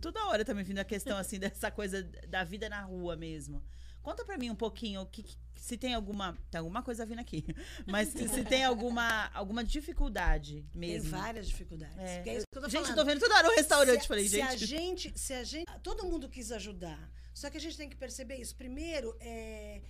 Toda 0.00 0.26
hora 0.26 0.44
tá 0.44 0.52
me 0.52 0.64
vindo 0.64 0.80
a 0.80 0.84
questão 0.84 1.16
assim 1.16 1.38
dessa 1.40 1.70
coisa 1.70 2.02
da 2.28 2.42
vida 2.42 2.68
na 2.68 2.82
rua 2.82 3.14
mesmo. 3.14 3.62
Conta 4.02 4.24
para 4.24 4.36
mim 4.36 4.50
um 4.50 4.56
pouquinho 4.56 5.00
o 5.00 5.06
que, 5.06 5.24
se 5.64 5.78
tem 5.78 5.94
alguma. 5.94 6.36
Tem 6.50 6.58
alguma 6.58 6.82
coisa 6.82 7.06
vindo 7.06 7.20
aqui. 7.20 7.42
Mas 7.88 8.08
se, 8.08 8.28
se 8.28 8.44
tem 8.44 8.64
alguma, 8.64 9.30
alguma 9.32 9.64
dificuldade 9.64 10.62
mesmo. 10.74 11.10
Tem 11.10 11.18
várias 11.18 11.48
dificuldades. 11.48 11.98
É. 11.98 12.22
É 12.28 12.36
eu 12.36 12.44
tô 12.60 12.68
gente, 12.68 12.82
falando. 12.82 12.94
tô 12.96 13.04
vendo 13.06 13.20
toda 13.20 13.34
hora 13.34 13.48
um 13.48 13.56
restaurante. 13.56 14.02
Se, 14.02 14.08
falei, 14.08 14.28
se 14.28 14.36
gente. 14.36 14.52
A 14.52 14.56
gente. 14.56 15.18
Se 15.18 15.32
a 15.32 15.42
gente. 15.42 15.64
Todo 15.82 16.04
mundo 16.04 16.28
quis 16.28 16.52
ajudar. 16.52 17.10
Só 17.32 17.48
que 17.48 17.56
a 17.56 17.60
gente 17.60 17.78
tem 17.78 17.88
que 17.88 17.96
perceber 17.96 18.36
isso. 18.36 18.54
Primeiro, 18.54 19.16
é 19.20 19.80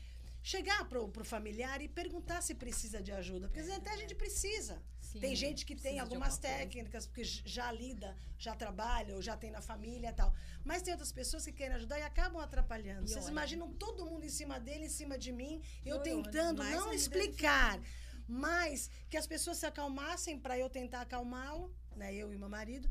chegar 0.45 0.89
pro, 0.89 1.09
pro 1.09 1.25
familiar 1.25 1.83
e 1.83 1.89
perguntar 1.89 2.41
se 2.41 2.55
precisa 2.55 3.03
de 3.03 3.11
ajuda. 3.11 3.49
Porque 3.49 3.59
às 3.59 3.67
vezes 3.67 3.81
até 3.81 3.91
a 3.91 3.97
gente 3.97 4.15
precisa. 4.15 4.81
Sim, 5.15 5.21
tem 5.21 5.37
gente 5.37 5.65
que 5.65 5.77
tem 5.77 6.01
algumas 6.01 6.37
técnicas, 6.39 7.07
porque 7.07 7.23
já 7.23 7.71
lida, 7.71 8.17
já 8.37 8.55
trabalha, 8.57 9.15
ou 9.15 9.23
já 9.23 9.37
tem 9.37 9.51
na 9.51 9.63
família 9.63 10.11
e 10.11 10.13
tal. 10.13 10.35
Mas 10.65 10.83
tem 10.83 10.93
outras 10.93 11.13
pessoas 11.13 11.45
que 11.45 11.53
querem 11.53 11.77
ajudar 11.77 12.01
e 12.01 12.03
acabam 12.03 12.43
atrapalhando. 12.43 13.05
E 13.05 13.09
Vocês 13.09 13.27
olha. 13.27 13.33
imaginam 13.33 13.73
todo 13.75 14.05
mundo 14.05 14.25
em 14.25 14.29
cima 14.29 14.59
dele, 14.59 14.87
em 14.87 14.89
cima 14.89 15.17
de 15.17 15.31
mim, 15.31 15.63
eu 15.87 16.01
tentando 16.01 16.65
não 16.65 16.93
explicar. 16.93 17.81
Mas 18.27 18.91
que 19.09 19.17
as 19.17 19.27
pessoas 19.27 19.59
se 19.59 19.67
acalmassem 19.67 20.37
para 20.37 20.59
eu 20.59 20.69
tentar 20.69 21.03
acalmá-lo, 21.03 21.73
né? 21.95 22.13
Eu 22.13 22.33
e 22.33 22.37
meu 22.37 22.49
marido. 22.49 22.91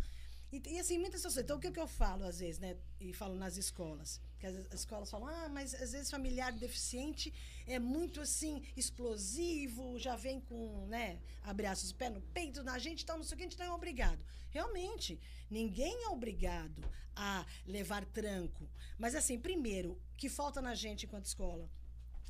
E, 0.54 0.62
e, 0.68 0.80
assim, 0.80 1.00
muitas 1.00 1.24
pessoas. 1.24 1.44
Então, 1.44 1.58
o 1.58 1.60
que, 1.60 1.72
que 1.72 1.80
eu 1.80 1.88
falo, 1.88 2.24
às 2.26 2.38
vezes, 2.38 2.60
né? 2.60 2.78
E 3.00 3.12
falo 3.12 3.34
nas 3.34 3.58
escolas. 3.58 4.22
Que 4.40 4.46
as, 4.46 4.56
as, 4.72 4.82
escolas 4.82 5.10
falam, 5.10 5.28
ah, 5.28 5.50
mas 5.50 5.74
às 5.74 5.94
vezes 5.94 6.12
familiar 6.12 6.52
deficiente 6.52 7.34
é 7.66 7.80
muito 7.80 8.22
assim, 8.22 8.62
explosivo, 8.78 9.98
já 9.98 10.16
vem 10.16 10.40
com, 10.42 10.86
né? 10.86 11.20
Abre 11.42 11.66
aspas, 11.66 11.92
pé 11.92 12.08
no 12.12 12.22
peito 12.22 12.62
na 12.62 12.78
gente, 12.78 13.04
tal, 13.04 13.18
não 13.18 13.24
sei 13.24 13.34
o 13.34 13.38
que, 13.38 13.44
a 13.46 13.50
gente 13.50 13.58
não 13.58 13.66
é 13.66 13.72
obrigado. 13.72 14.24
Realmente, 14.52 15.20
ninguém 15.50 16.04
é 16.04 16.10
obrigado 16.10 16.84
a 17.16 17.44
levar 17.66 18.06
tranco. 18.06 18.70
Mas, 18.96 19.16
assim, 19.16 19.40
primeiro, 19.40 20.00
que 20.16 20.30
falta 20.30 20.62
na 20.62 20.76
gente 20.76 21.08
enquanto 21.08 21.26
escola? 21.26 21.68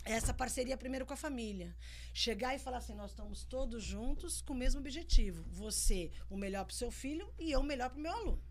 Essa 0.04 0.34
parceria 0.34 0.78
primeiro 0.78 1.06
com 1.06 1.14
a 1.14 1.18
família. 1.18 1.76
Chegar 2.14 2.56
e 2.56 2.60
falar 2.60 2.78
assim: 2.78 2.94
nós 2.94 3.12
estamos 3.12 3.44
todos 3.44 3.84
juntos 3.84 4.42
com 4.42 4.54
o 4.54 4.56
mesmo 4.56 4.80
objetivo. 4.80 5.44
Você, 5.50 6.12
o 6.30 6.38
melhor 6.38 6.66
para 6.66 6.74
o 6.74 6.76
seu 6.76 6.92
filho 6.92 7.34
e 7.40 7.52
eu, 7.52 7.62
o 7.62 7.64
melhor 7.64 7.90
para 7.90 8.00
o 8.00 8.02
meu 8.02 8.14
aluno. 8.14 8.42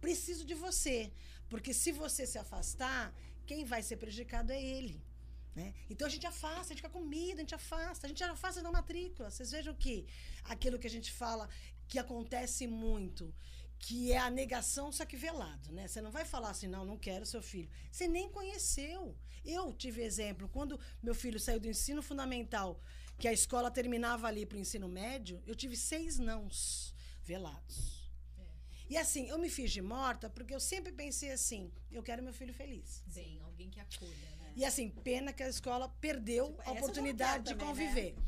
Preciso 0.00 0.44
de 0.44 0.54
você, 0.54 1.12
porque 1.48 1.74
se 1.74 1.92
você 1.92 2.26
se 2.26 2.38
afastar, 2.38 3.14
quem 3.46 3.64
vai 3.64 3.82
ser 3.82 3.96
prejudicado 3.96 4.52
é 4.52 4.62
ele. 4.62 5.02
Né? 5.54 5.74
Então 5.90 6.06
a 6.06 6.10
gente 6.10 6.26
afasta, 6.26 6.60
a 6.60 6.68
gente 6.68 6.76
fica 6.76 6.88
com 6.88 7.00
medo, 7.00 7.38
a 7.38 7.40
gente 7.40 7.54
afasta, 7.54 8.06
a 8.06 8.08
gente 8.08 8.22
afasta 8.22 8.62
da 8.62 8.70
matrícula. 8.70 9.30
Vocês 9.30 9.50
vejam 9.50 9.74
que 9.74 10.06
aquilo 10.44 10.78
que 10.78 10.86
a 10.86 10.90
gente 10.90 11.10
fala 11.10 11.48
que 11.88 11.98
acontece 11.98 12.66
muito, 12.66 13.34
que 13.78 14.12
é 14.12 14.18
a 14.18 14.30
negação, 14.30 14.90
só 14.90 15.04
que 15.04 15.16
velado, 15.16 15.72
né? 15.72 15.86
Você 15.86 16.00
não 16.00 16.10
vai 16.10 16.24
falar 16.24 16.50
assim, 16.50 16.66
não, 16.66 16.84
não 16.84 16.98
quero 16.98 17.24
seu 17.24 17.42
filho. 17.42 17.68
Você 17.90 18.08
nem 18.08 18.28
conheceu. 18.28 19.16
Eu 19.44 19.72
tive 19.72 20.02
exemplo, 20.02 20.48
quando 20.48 20.78
meu 21.02 21.14
filho 21.14 21.38
saiu 21.38 21.60
do 21.60 21.68
ensino 21.68 22.02
fundamental, 22.02 22.80
que 23.18 23.28
a 23.28 23.32
escola 23.32 23.70
terminava 23.70 24.26
ali 24.26 24.44
para 24.44 24.56
o 24.56 24.60
ensino 24.60 24.88
médio, 24.88 25.42
eu 25.46 25.54
tive 25.54 25.76
seis 25.76 26.18
nãos 26.18 26.94
velados. 27.22 28.10
É. 28.38 28.42
E 28.90 28.96
assim, 28.96 29.28
eu 29.28 29.38
me 29.38 29.48
fiz 29.48 29.70
de 29.70 29.80
morta 29.80 30.28
porque 30.28 30.54
eu 30.54 30.60
sempre 30.60 30.92
pensei 30.92 31.30
assim: 31.32 31.72
eu 31.90 32.02
quero 32.02 32.22
meu 32.22 32.32
filho 32.32 32.52
feliz. 32.52 33.02
Sim, 33.08 33.40
alguém 33.42 33.70
que 33.70 33.80
acolha, 33.80 34.10
né? 34.10 34.52
E 34.56 34.64
assim, 34.64 34.90
pena 34.90 35.32
que 35.32 35.42
a 35.42 35.48
escola 35.48 35.88
perdeu 36.00 36.48
tipo, 36.48 36.62
a 36.68 36.72
oportunidade 36.72 37.44
de 37.44 37.50
também, 37.50 37.66
né? 37.66 37.72
conviver. 37.72 38.16
Né? 38.16 38.22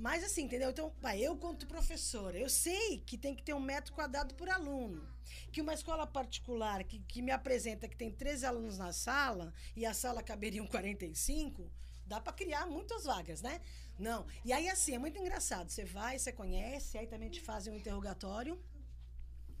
Mas 0.00 0.24
assim, 0.24 0.44
entendeu? 0.44 0.70
Então, 0.70 0.90
eu 1.18 1.36
quanto 1.36 1.66
professora, 1.66 2.38
eu 2.38 2.48
sei 2.48 3.00
que 3.00 3.18
tem 3.18 3.34
que 3.36 3.42
ter 3.42 3.52
um 3.52 3.60
metro 3.60 3.92
quadrado 3.92 4.34
por 4.34 4.48
aluno. 4.48 5.06
Que 5.52 5.60
uma 5.60 5.74
escola 5.74 6.06
particular 6.06 6.82
que, 6.84 7.00
que 7.00 7.20
me 7.20 7.30
apresenta 7.30 7.86
que 7.86 7.94
tem 7.94 8.10
13 8.10 8.46
alunos 8.46 8.78
na 8.78 8.94
sala 8.94 9.52
e 9.76 9.84
a 9.84 9.92
sala 9.92 10.22
caberiam 10.22 10.66
45, 10.66 11.70
dá 12.06 12.18
para 12.18 12.32
criar 12.32 12.64
muitas 12.66 13.04
vagas, 13.04 13.42
né? 13.42 13.60
Não. 13.98 14.26
E 14.42 14.54
aí, 14.54 14.70
assim, 14.70 14.94
é 14.94 14.98
muito 14.98 15.18
engraçado. 15.18 15.68
Você 15.68 15.84
vai, 15.84 16.18
você 16.18 16.32
conhece, 16.32 16.96
aí 16.96 17.06
também 17.06 17.28
te 17.28 17.42
fazem 17.42 17.70
um 17.70 17.76
interrogatório. 17.76 18.58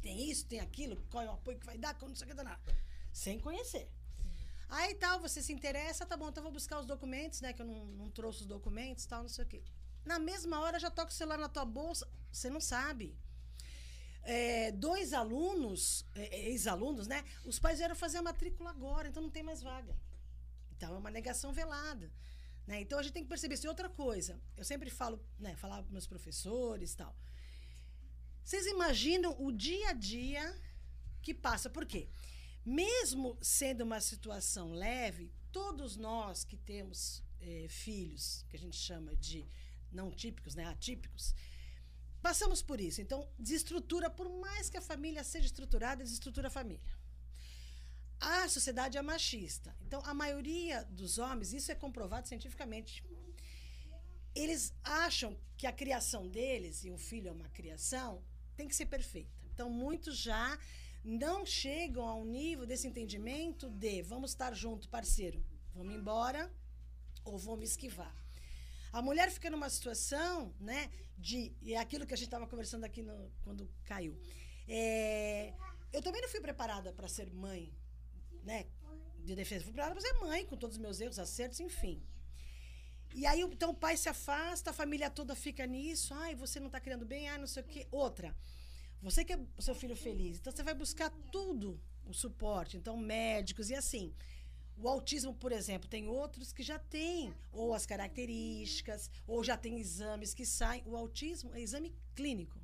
tem 0.00 0.30
isso, 0.30 0.46
tem 0.46 0.60
aquilo, 0.60 0.96
qual 1.10 1.22
é 1.22 1.28
o 1.28 1.34
apoio 1.34 1.58
que 1.58 1.66
vai 1.66 1.76
dar, 1.76 1.92
quando 1.98 2.12
não 2.12 2.16
sei 2.16 2.26
o 2.26 2.30
que 2.30 2.42
dá 2.42 2.58
Sem 3.12 3.38
conhecer. 3.38 3.90
Aí 4.70 4.94
tal, 4.94 5.20
você 5.20 5.42
se 5.42 5.52
interessa, 5.52 6.06
tá 6.06 6.16
bom, 6.16 6.30
então 6.30 6.42
vou 6.42 6.52
buscar 6.52 6.80
os 6.80 6.86
documentos, 6.86 7.42
né? 7.42 7.52
Que 7.52 7.60
eu 7.60 7.66
não, 7.66 7.84
não 7.84 8.10
trouxe 8.10 8.40
os 8.40 8.46
documentos, 8.46 9.04
tal, 9.04 9.20
não 9.20 9.28
sei 9.28 9.44
o 9.44 9.48
quê. 9.48 9.62
Na 10.04 10.18
mesma 10.18 10.60
hora 10.60 10.78
já 10.78 10.90
toca 10.90 11.10
o 11.10 11.14
celular 11.14 11.38
na 11.38 11.48
tua 11.48 11.64
bolsa, 11.64 12.08
você 12.32 12.48
não 12.48 12.60
sabe. 12.60 13.16
É, 14.22 14.70
dois 14.72 15.12
alunos, 15.12 16.04
é, 16.14 16.36
é, 16.36 16.48
ex-alunos, 16.50 17.06
né? 17.06 17.24
Os 17.44 17.58
pais 17.58 17.78
vieram 17.78 17.96
fazer 17.96 18.18
a 18.18 18.22
matrícula 18.22 18.70
agora, 18.70 19.08
então 19.08 19.22
não 19.22 19.30
tem 19.30 19.42
mais 19.42 19.62
vaga. 19.62 19.96
Então 20.72 20.94
é 20.94 20.98
uma 20.98 21.10
negação 21.10 21.52
velada. 21.52 22.10
Né? 22.66 22.80
Então 22.80 22.98
a 22.98 23.02
gente 23.02 23.12
tem 23.12 23.22
que 23.22 23.28
perceber 23.28 23.54
isso. 23.54 23.66
E 23.66 23.68
outra 23.68 23.88
coisa, 23.88 24.40
eu 24.56 24.64
sempre 24.64 24.90
falo, 24.90 25.20
né, 25.38 25.56
falar 25.56 25.82
para 25.82 25.92
meus 25.92 26.06
professores 26.06 26.94
tal. 26.94 27.16
Vocês 28.44 28.66
imaginam 28.66 29.36
o 29.38 29.52
dia 29.52 29.90
a 29.90 29.92
dia 29.92 30.58
que 31.22 31.34
passa? 31.34 31.68
Por 31.68 31.86
quê? 31.86 32.08
Mesmo 32.64 33.38
sendo 33.40 33.82
uma 33.82 34.00
situação 34.00 34.72
leve, 34.72 35.32
todos 35.52 35.96
nós 35.96 36.44
que 36.44 36.56
temos 36.56 37.22
eh, 37.40 37.66
filhos, 37.68 38.44
que 38.48 38.56
a 38.56 38.58
gente 38.58 38.76
chama 38.76 39.16
de 39.16 39.48
não 39.92 40.10
típicos, 40.10 40.54
né, 40.54 40.64
atípicos, 40.66 41.34
passamos 42.22 42.62
por 42.62 42.80
isso. 42.80 43.00
Então, 43.00 43.28
desestrutura, 43.38 44.08
por 44.10 44.28
mais 44.28 44.68
que 44.68 44.76
a 44.76 44.82
família 44.82 45.24
seja 45.24 45.46
estruturada, 45.46 46.02
desestrutura 46.02 46.48
a 46.48 46.50
família. 46.50 46.98
A 48.20 48.48
sociedade 48.48 48.98
é 48.98 49.02
machista. 49.02 49.74
Então, 49.86 50.02
a 50.04 50.12
maioria 50.12 50.84
dos 50.84 51.18
homens, 51.18 51.52
isso 51.52 51.72
é 51.72 51.74
comprovado 51.74 52.28
cientificamente, 52.28 53.02
eles 54.34 54.74
acham 54.84 55.36
que 55.56 55.66
a 55.66 55.72
criação 55.72 56.28
deles, 56.28 56.84
e 56.84 56.90
um 56.90 56.98
filho 56.98 57.28
é 57.28 57.32
uma 57.32 57.48
criação, 57.48 58.22
tem 58.56 58.68
que 58.68 58.76
ser 58.76 58.86
perfeita. 58.86 59.30
Então, 59.52 59.70
muitos 59.70 60.18
já 60.18 60.58
não 61.02 61.46
chegam 61.46 62.06
ao 62.06 62.24
nível 62.24 62.66
desse 62.66 62.86
entendimento 62.86 63.70
de 63.70 64.02
vamos 64.02 64.32
estar 64.32 64.54
junto, 64.54 64.88
parceiro, 64.88 65.42
vamos 65.74 65.94
embora 65.94 66.52
ou 67.24 67.38
vou 67.38 67.56
me 67.56 67.64
esquivar. 67.64 68.14
A 68.92 69.00
mulher 69.00 69.30
fica 69.30 69.50
numa 69.50 69.70
situação, 69.70 70.54
né, 70.60 70.90
de. 71.16 71.52
É 71.66 71.76
aquilo 71.76 72.06
que 72.06 72.14
a 72.14 72.16
gente 72.16 72.26
estava 72.26 72.46
conversando 72.46 72.84
aqui 72.84 73.02
no, 73.02 73.30
quando 73.42 73.68
caiu. 73.84 74.18
É, 74.68 75.52
eu 75.92 76.02
também 76.02 76.20
não 76.20 76.28
fui 76.28 76.40
preparada 76.40 76.92
para 76.92 77.08
ser 77.08 77.30
mãe, 77.32 77.72
né, 78.42 78.66
de 79.24 79.34
defesa. 79.34 79.64
Fui 79.64 79.72
preparada 79.72 80.00
para 80.00 80.08
ser 80.08 80.18
mãe, 80.20 80.44
com 80.46 80.56
todos 80.56 80.76
os 80.76 80.82
meus 80.82 81.00
erros, 81.00 81.18
acertos, 81.18 81.60
enfim. 81.60 82.02
E 83.14 83.26
aí, 83.26 83.40
então, 83.40 83.70
o 83.70 83.74
pai 83.74 83.96
se 83.96 84.08
afasta, 84.08 84.70
a 84.70 84.72
família 84.72 85.10
toda 85.10 85.34
fica 85.34 85.66
nisso. 85.66 86.14
Ai, 86.14 86.34
você 86.34 86.60
não 86.60 86.66
está 86.66 86.80
criando 86.80 87.04
bem, 87.04 87.28
ai, 87.28 87.38
não 87.38 87.46
sei 87.46 87.62
o 87.62 87.66
quê. 87.66 87.86
Outra. 87.90 88.34
Você 89.02 89.24
quer 89.24 89.40
o 89.56 89.62
seu 89.62 89.74
filho 89.74 89.96
feliz, 89.96 90.38
então 90.38 90.52
você 90.52 90.62
vai 90.62 90.74
buscar 90.74 91.10
tudo, 91.32 91.80
o 92.04 92.12
suporte, 92.12 92.76
então 92.76 92.96
médicos 92.98 93.70
e 93.70 93.74
assim. 93.74 94.14
O 94.82 94.88
autismo, 94.88 95.34
por 95.34 95.52
exemplo, 95.52 95.88
tem 95.90 96.08
outros 96.08 96.54
que 96.54 96.62
já 96.62 96.78
têm 96.78 97.34
ou 97.52 97.74
as 97.74 97.84
características, 97.84 99.10
ou 99.26 99.44
já 99.44 99.54
tem 99.54 99.78
exames 99.78 100.32
que 100.32 100.46
saem. 100.46 100.82
O 100.86 100.96
autismo 100.96 101.54
é 101.54 101.60
exame 101.60 101.94
clínico 102.14 102.58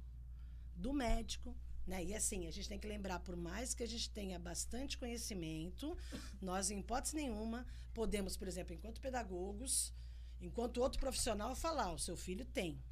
do 0.74 0.94
médico, 0.94 1.54
né? 1.86 2.02
E 2.02 2.14
assim, 2.14 2.46
a 2.46 2.50
gente 2.50 2.70
tem 2.70 2.78
que 2.78 2.88
lembrar, 2.88 3.20
por 3.20 3.36
mais 3.36 3.74
que 3.74 3.82
a 3.82 3.86
gente 3.86 4.08
tenha 4.08 4.38
bastante 4.38 4.96
conhecimento, 4.96 5.94
nós, 6.40 6.70
em 6.70 6.78
hipótese 6.78 7.14
nenhuma, 7.14 7.66
podemos, 7.92 8.34
por 8.34 8.48
exemplo, 8.48 8.74
enquanto 8.74 8.98
pedagogos, 8.98 9.92
enquanto 10.40 10.80
outro 10.80 10.98
profissional, 10.98 11.54
falar: 11.54 11.92
o 11.92 11.98
seu 11.98 12.16
filho 12.16 12.46
tem 12.46 12.82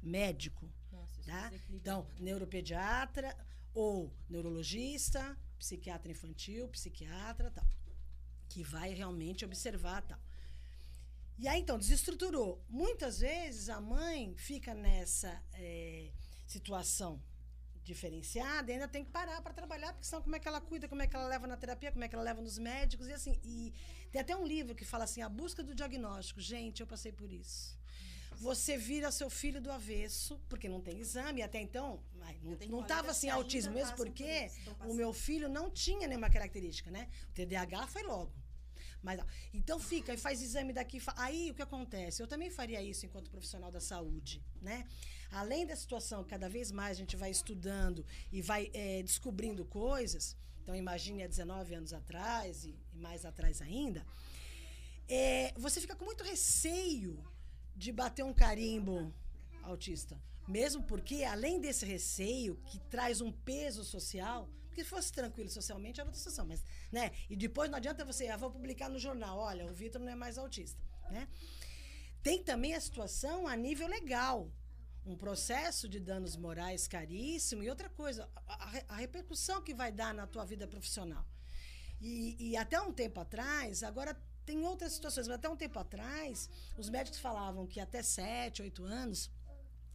médico. 0.00 0.70
Nossa, 0.92 1.20
tá? 1.22 1.52
Então, 1.68 2.06
neuropediatra 2.20 3.36
ou 3.74 4.12
neurologista, 4.28 5.36
psiquiatra 5.58 6.12
infantil, 6.12 6.68
psiquiatra, 6.68 7.50
tal. 7.50 7.66
Que 8.52 8.62
vai 8.62 8.92
realmente 8.92 9.44
observar 9.44 10.02
tal. 10.02 10.20
E 11.38 11.48
aí, 11.48 11.60
então, 11.60 11.78
desestruturou. 11.78 12.62
Muitas 12.68 13.20
vezes 13.20 13.68
a 13.68 13.80
mãe 13.80 14.34
fica 14.36 14.74
nessa 14.74 15.42
é, 15.54 16.10
situação 16.46 17.20
diferenciada 17.82 18.70
e 18.70 18.74
ainda 18.74 18.86
tem 18.86 19.04
que 19.04 19.10
parar 19.10 19.40
para 19.40 19.54
trabalhar, 19.54 19.92
porque 19.94 20.06
senão 20.06 20.22
como 20.22 20.36
é 20.36 20.38
que 20.38 20.46
ela 20.46 20.60
cuida, 20.60 20.86
como 20.86 21.02
é 21.02 21.06
que 21.06 21.16
ela 21.16 21.26
leva 21.26 21.46
na 21.46 21.56
terapia, 21.56 21.90
como 21.90 22.04
é 22.04 22.08
que 22.08 22.14
ela 22.14 22.22
leva 22.22 22.42
nos 22.42 22.58
médicos 22.58 23.08
e 23.08 23.12
assim. 23.14 23.40
E 23.42 23.72
tem 24.10 24.20
até 24.20 24.36
um 24.36 24.46
livro 24.46 24.74
que 24.74 24.84
fala 24.84 25.04
assim, 25.04 25.22
a 25.22 25.30
busca 25.30 25.62
do 25.62 25.74
diagnóstico. 25.74 26.40
Gente, 26.40 26.80
eu 26.80 26.86
passei 26.86 27.10
por 27.10 27.32
isso. 27.32 27.80
Você 28.36 28.76
vira 28.76 29.10
seu 29.10 29.30
filho 29.30 29.60
do 29.62 29.70
avesso, 29.70 30.38
porque 30.48 30.68
não 30.68 30.80
tem 30.80 30.98
exame, 30.98 31.42
até 31.42 31.60
então 31.60 32.02
não 32.68 32.82
estava 32.82 33.12
assim 33.12 33.30
autismo, 33.30 33.72
mesmo 33.72 33.96
porque 33.96 34.50
por 34.64 34.90
o 34.90 34.94
meu 34.94 35.12
filho 35.12 35.48
não 35.48 35.70
tinha 35.70 36.06
nenhuma 36.08 36.28
característica, 36.28 36.90
né? 36.90 37.08
O 37.30 37.32
TDAH 37.32 37.86
foi 37.86 38.02
logo. 38.02 38.32
Mas, 39.02 39.20
então 39.52 39.80
fica 39.80 40.14
e 40.14 40.16
faz 40.16 40.40
exame 40.40 40.72
daqui. 40.72 41.02
Aí 41.16 41.50
o 41.50 41.54
que 41.54 41.62
acontece? 41.62 42.22
Eu 42.22 42.26
também 42.26 42.50
faria 42.50 42.80
isso 42.82 43.04
enquanto 43.04 43.30
profissional 43.30 43.70
da 43.70 43.80
saúde, 43.80 44.42
né? 44.60 44.86
Além 45.30 45.66
da 45.66 45.74
situação, 45.74 46.22
cada 46.24 46.48
vez 46.48 46.70
mais 46.70 46.96
a 46.96 47.00
gente 47.00 47.16
vai 47.16 47.30
estudando 47.30 48.04
e 48.30 48.40
vai 48.40 48.70
é, 48.72 49.02
descobrindo 49.02 49.64
coisas. 49.64 50.36
Então 50.62 50.74
imagine 50.74 51.22
há 51.22 51.26
19 51.26 51.74
anos 51.74 51.92
atrás 51.92 52.64
e, 52.64 52.78
e 52.92 52.98
mais 52.98 53.24
atrás 53.24 53.60
ainda. 53.60 54.06
É, 55.08 55.52
você 55.56 55.80
fica 55.80 55.96
com 55.96 56.04
muito 56.04 56.22
receio 56.22 57.18
de 57.74 57.90
bater 57.90 58.24
um 58.24 58.32
carimbo 58.32 59.12
autista. 59.62 60.20
Mesmo 60.46 60.82
porque, 60.82 61.24
além 61.24 61.60
desse 61.60 61.84
receio 61.86 62.56
que 62.66 62.78
traz 62.78 63.20
um 63.20 63.30
peso 63.30 63.84
social, 63.84 64.48
porque 64.72 64.84
se 64.84 64.90
fosse 64.90 65.12
tranquilo 65.12 65.50
socialmente 65.50 66.00
era 66.00 66.08
outra 66.08 66.18
situação, 66.18 66.46
mas, 66.46 66.64
né? 66.90 67.12
E 67.28 67.36
depois 67.36 67.70
não 67.70 67.76
adianta 67.76 68.04
você, 68.04 68.28
ah, 68.28 68.38
vou 68.38 68.50
publicar 68.50 68.88
no 68.88 68.98
jornal, 68.98 69.38
olha, 69.38 69.66
o 69.66 69.74
Vitor 69.74 70.00
não 70.00 70.10
é 70.10 70.14
mais 70.14 70.38
autista, 70.38 70.82
né? 71.10 71.28
Tem 72.22 72.42
também 72.42 72.74
a 72.74 72.80
situação 72.80 73.46
a 73.46 73.54
nível 73.54 73.86
legal. 73.86 74.50
Um 75.04 75.16
processo 75.16 75.88
de 75.88 75.98
danos 75.98 76.36
morais 76.36 76.86
caríssimo 76.86 77.62
e 77.62 77.68
outra 77.68 77.88
coisa, 77.90 78.28
a, 78.46 78.94
a 78.94 78.96
repercussão 78.96 79.60
que 79.60 79.74
vai 79.74 79.90
dar 79.90 80.14
na 80.14 80.26
tua 80.26 80.44
vida 80.44 80.66
profissional. 80.66 81.26
E, 82.00 82.36
e 82.38 82.56
até 82.56 82.80
um 82.80 82.92
tempo 82.92 83.18
atrás, 83.20 83.82
agora 83.82 84.16
tem 84.46 84.64
outras 84.64 84.92
situações, 84.92 85.26
mas 85.26 85.36
até 85.36 85.48
um 85.48 85.56
tempo 85.56 85.78
atrás, 85.78 86.48
os 86.78 86.88
médicos 86.88 87.18
falavam 87.18 87.66
que 87.66 87.80
até 87.80 88.00
7, 88.02 88.62
8 88.62 88.84
anos, 88.84 89.30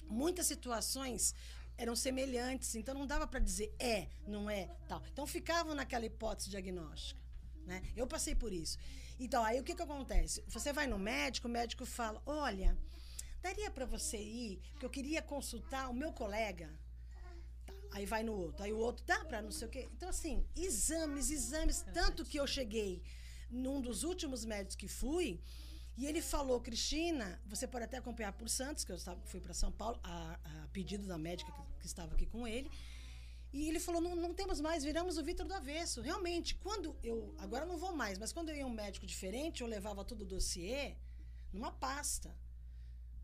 muitas 0.10 0.46
situações 0.46 1.34
eram 1.78 1.96
semelhantes, 1.96 2.76
então 2.76 2.96
não 2.96 3.06
dava 3.06 3.28
para 3.28 3.40
dizer 3.40 3.74
é, 3.80 4.08
não 4.28 4.50
é, 4.50 4.70
tal. 4.88 5.02
Então 5.12 5.28
ficavam 5.28 5.76
naquela 5.76 6.06
hipótese 6.06 6.50
diagnóstica. 6.50 7.20
Né? 7.66 7.82
Eu 7.96 8.08
passei 8.08 8.34
por 8.34 8.52
isso. 8.52 8.78
Então, 9.20 9.44
aí 9.44 9.60
o 9.60 9.64
que, 9.64 9.76
que 9.76 9.82
acontece? 9.82 10.44
Você 10.48 10.72
vai 10.72 10.88
no 10.88 10.98
médico, 10.98 11.48
o 11.48 11.52
médico 11.52 11.86
fala: 11.86 12.22
olha, 12.26 12.78
daria 13.42 13.70
para 13.70 13.86
você 13.86 14.18
ir, 14.18 14.60
porque 14.72 14.86
eu 14.86 14.90
queria 14.90 15.22
consultar 15.22 15.90
o 15.90 15.94
meu 15.94 16.12
colega. 16.12 16.70
Tá, 17.16 17.72
aí 17.92 18.06
vai 18.06 18.24
no 18.24 18.34
outro, 18.34 18.64
aí 18.64 18.72
o 18.72 18.78
outro 18.78 19.04
dá 19.06 19.26
para 19.26 19.42
não 19.42 19.52
sei 19.52 19.68
o 19.68 19.72
quê. 19.72 19.88
Então, 19.92 20.10
assim, 20.10 20.46
exames, 20.56 21.30
exames, 21.30 21.86
tanto 21.94 22.24
que 22.24 22.40
eu 22.40 22.48
cheguei 22.48 23.02
num 23.50 23.82
dos 23.82 24.04
últimos 24.04 24.46
médicos 24.46 24.76
que 24.76 24.88
fui, 24.88 25.42
e 25.98 26.06
ele 26.06 26.22
falou, 26.22 26.62
Cristina, 26.62 27.42
você 27.44 27.66
pode 27.66 27.86
até 27.86 27.98
acompanhar 27.98 28.32
por 28.32 28.48
Santos, 28.48 28.84
que 28.84 28.92
eu 28.92 28.98
fui 29.26 29.42
para 29.42 29.54
São 29.54 29.72
Paulo, 29.72 30.00
a, 30.04 30.40
a, 30.44 30.68
pedido 30.68 31.08
da 31.08 31.18
médica 31.18 31.52
que, 31.52 31.62
que, 31.78 31.86
estava 31.86 32.14
aqui 32.16 32.26
com 32.26 32.48
ele. 32.48 32.70
E 33.54 33.68
ele 33.70 33.80
falou: 33.80 34.02
não, 34.02 34.16
não 34.16 34.34
temos 34.34 34.60
mais, 34.60 34.84
viramos 34.84 35.18
o 35.18 35.24
Vitor 35.24 35.46
do 35.48 35.54
avesso. 35.54 36.02
Realmente, 36.02 36.56
quando 36.56 36.96
eu. 37.04 37.34
Agora 37.38 37.66
não 37.66 37.78
vou 37.78 37.96
mais, 37.96 38.18
mas 38.18 38.34
quando 38.34 38.50
eu 38.50 38.56
ia 38.56 38.68
um 38.68 38.78
médico 38.84 39.06
diferente, 39.06 39.62
eu 39.62 39.68
levava 39.68 40.04
todo 40.04 40.22
o 40.22 40.26
dossiê 40.26 40.96
numa 41.52 41.72
pasta. 41.72 42.36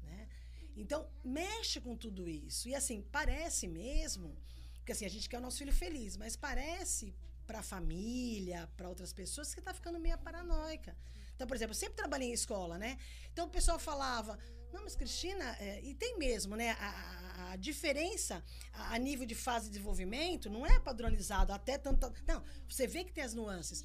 Né? 0.02 0.28
Então, 0.76 1.08
mexe 1.24 1.80
com 1.82 1.96
tudo 1.96 2.28
isso. 2.28 2.70
E 2.70 2.76
assim, 2.76 3.02
parece 3.12 3.68
mesmo. 3.68 4.36
Porque 4.78 4.92
assim, 4.92 5.06
a 5.06 5.10
gente 5.10 5.30
quer 5.30 5.38
o 5.38 5.42
nosso 5.42 5.60
filho 5.60 5.74
feliz, 5.74 6.18
mas 6.18 6.36
parece 6.36 7.14
para 7.46 7.60
a 7.60 7.64
família, 7.64 8.70
para 8.76 8.90
outras 8.90 9.14
pessoas, 9.14 9.54
que 9.54 9.60
está 9.60 9.74
ficando 9.74 10.00
meio 10.00 10.18
paranoica. 10.18 10.96
Então, 11.36 11.48
por 11.48 11.56
exemplo, 11.56 11.72
eu 11.72 11.80
sempre 11.80 11.96
trabalhei 11.96 12.30
em 12.30 12.34
escola, 12.34 12.78
né? 12.78 12.98
Então 13.32 13.48
o 13.48 13.50
pessoal 13.50 13.80
falava, 13.80 14.38
não, 14.74 14.84
mas 14.84 14.96
Cristina, 14.96 15.56
é, 15.60 15.82
e 15.84 15.94
tem 15.94 16.18
mesmo, 16.18 16.56
né? 16.56 16.72
A, 16.72 17.52
a, 17.52 17.56
diferença 17.56 18.44
a, 18.74 18.96
a, 18.96 18.98
nível 18.98 19.26
de 19.26 19.36
fase 19.36 19.66
de 19.66 19.72
desenvolvimento 19.74 20.50
não 20.50 20.66
é 20.66 20.80
padronizado 20.80 21.54
até 21.54 21.78
tanto. 21.78 22.12
Não, 22.28 22.44
você 22.68 22.88
vê 22.88 23.04
que 23.04 23.12
tem 23.12 23.24
as 23.24 23.34
nuances. 23.34 23.84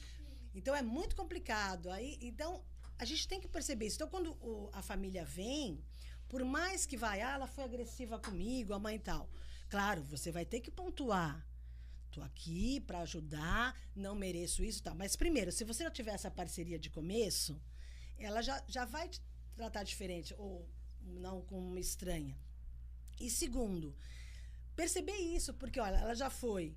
Então 0.55 0.74
é 0.74 0.82
muito 0.82 1.14
complicado. 1.14 1.91
Aí, 1.91 2.18
então, 2.20 2.64
a 2.99 3.05
gente 3.05 3.28
tem 3.28 3.41
que 3.41 3.49
perceber 3.49 3.86
isso. 3.86 3.97
Então, 3.97 4.09
quando 4.09 4.32
o, 4.41 4.70
a 4.72 4.82
família 4.82 5.24
vem, 5.24 5.84
por 6.28 6.45
mais 6.45 6.86
que 6.86 6.97
vai, 6.97 7.20
ah, 7.20 7.34
ela 7.34 7.47
foi 7.47 7.64
agressiva 7.64 8.18
comigo, 8.18 8.72
a 8.72 8.78
mãe 8.78 8.97
e 8.97 9.01
tal. 9.01 9.28
Claro, 9.68 10.03
você 10.03 10.32
vai 10.32 10.47
ter 10.47 10.61
que 10.61 10.70
pontuar 10.70 11.47
Tô 12.11 12.22
aqui 12.22 12.80
para 12.80 13.01
ajudar, 13.01 13.78
não 13.95 14.14
mereço 14.14 14.64
isso, 14.64 14.82
tal. 14.82 14.95
Mas 14.95 15.14
primeiro, 15.14 15.53
se 15.53 15.64
você 15.64 15.84
já 15.84 15.91
tiver 15.91 16.12
essa 16.12 16.30
parceria 16.30 16.78
de 16.78 16.91
começo, 16.91 17.61
ela 18.18 18.43
já, 18.43 18.62
já 18.66 18.84
vai 18.84 19.09
te 19.09 19.20
tratar 19.55 19.82
diferente 19.82 20.34
ou 20.39 20.68
não 21.09 21.42
como 21.42 21.66
uma 21.66 21.80
estranha. 21.80 22.36
E 23.20 23.30
segundo, 23.30 23.94
perceber 24.76 25.16
isso, 25.16 25.52
porque 25.54 25.80
olha, 25.80 25.96
ela 25.96 26.14
já 26.14 26.30
foi. 26.30 26.76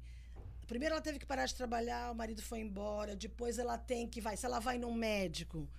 Primeiro 0.67 0.95
ela 0.95 1.01
teve 1.01 1.19
que 1.19 1.25
parar 1.25 1.45
de 1.45 1.53
trabalhar, 1.53 2.11
o 2.11 2.15
marido 2.15 2.41
foi 2.41 2.59
embora, 2.61 3.15
depois 3.15 3.59
ela 3.59 3.77
tem 3.77 4.07
que 4.07 4.21
vai, 4.21 4.37
se 4.37 4.45
ela 4.45 4.59
vai 4.59 4.77
num 4.77 4.93
médico, 4.93 5.69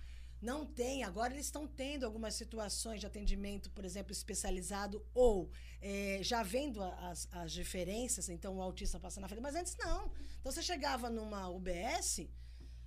não 0.41 0.65
tem. 0.65 1.03
Agora 1.03 1.33
eles 1.33 1.47
estão 1.47 1.65
tendo 1.65 2.05
algumas 2.05 2.35
situações 2.35 2.99
de 2.99 3.07
atendimento, 3.07 3.71
por 3.71 3.85
exemplo, 3.85 4.11
especializado 4.11 5.03
ou 5.13 5.49
é, 5.81 6.19
já 6.21 6.43
vendo 6.43 6.83
as, 6.83 7.27
as 7.31 7.51
diferenças, 7.51 8.29
então 8.29 8.57
o 8.57 8.61
autista 8.61 8.99
passa 8.99 9.19
na 9.19 9.27
frente. 9.27 9.41
Mas 9.41 9.55
antes 9.55 9.75
não. 9.77 10.11
Então 10.39 10.51
você 10.51 10.61
chegava 10.61 11.09
numa 11.09 11.49
UBS, 11.49 12.27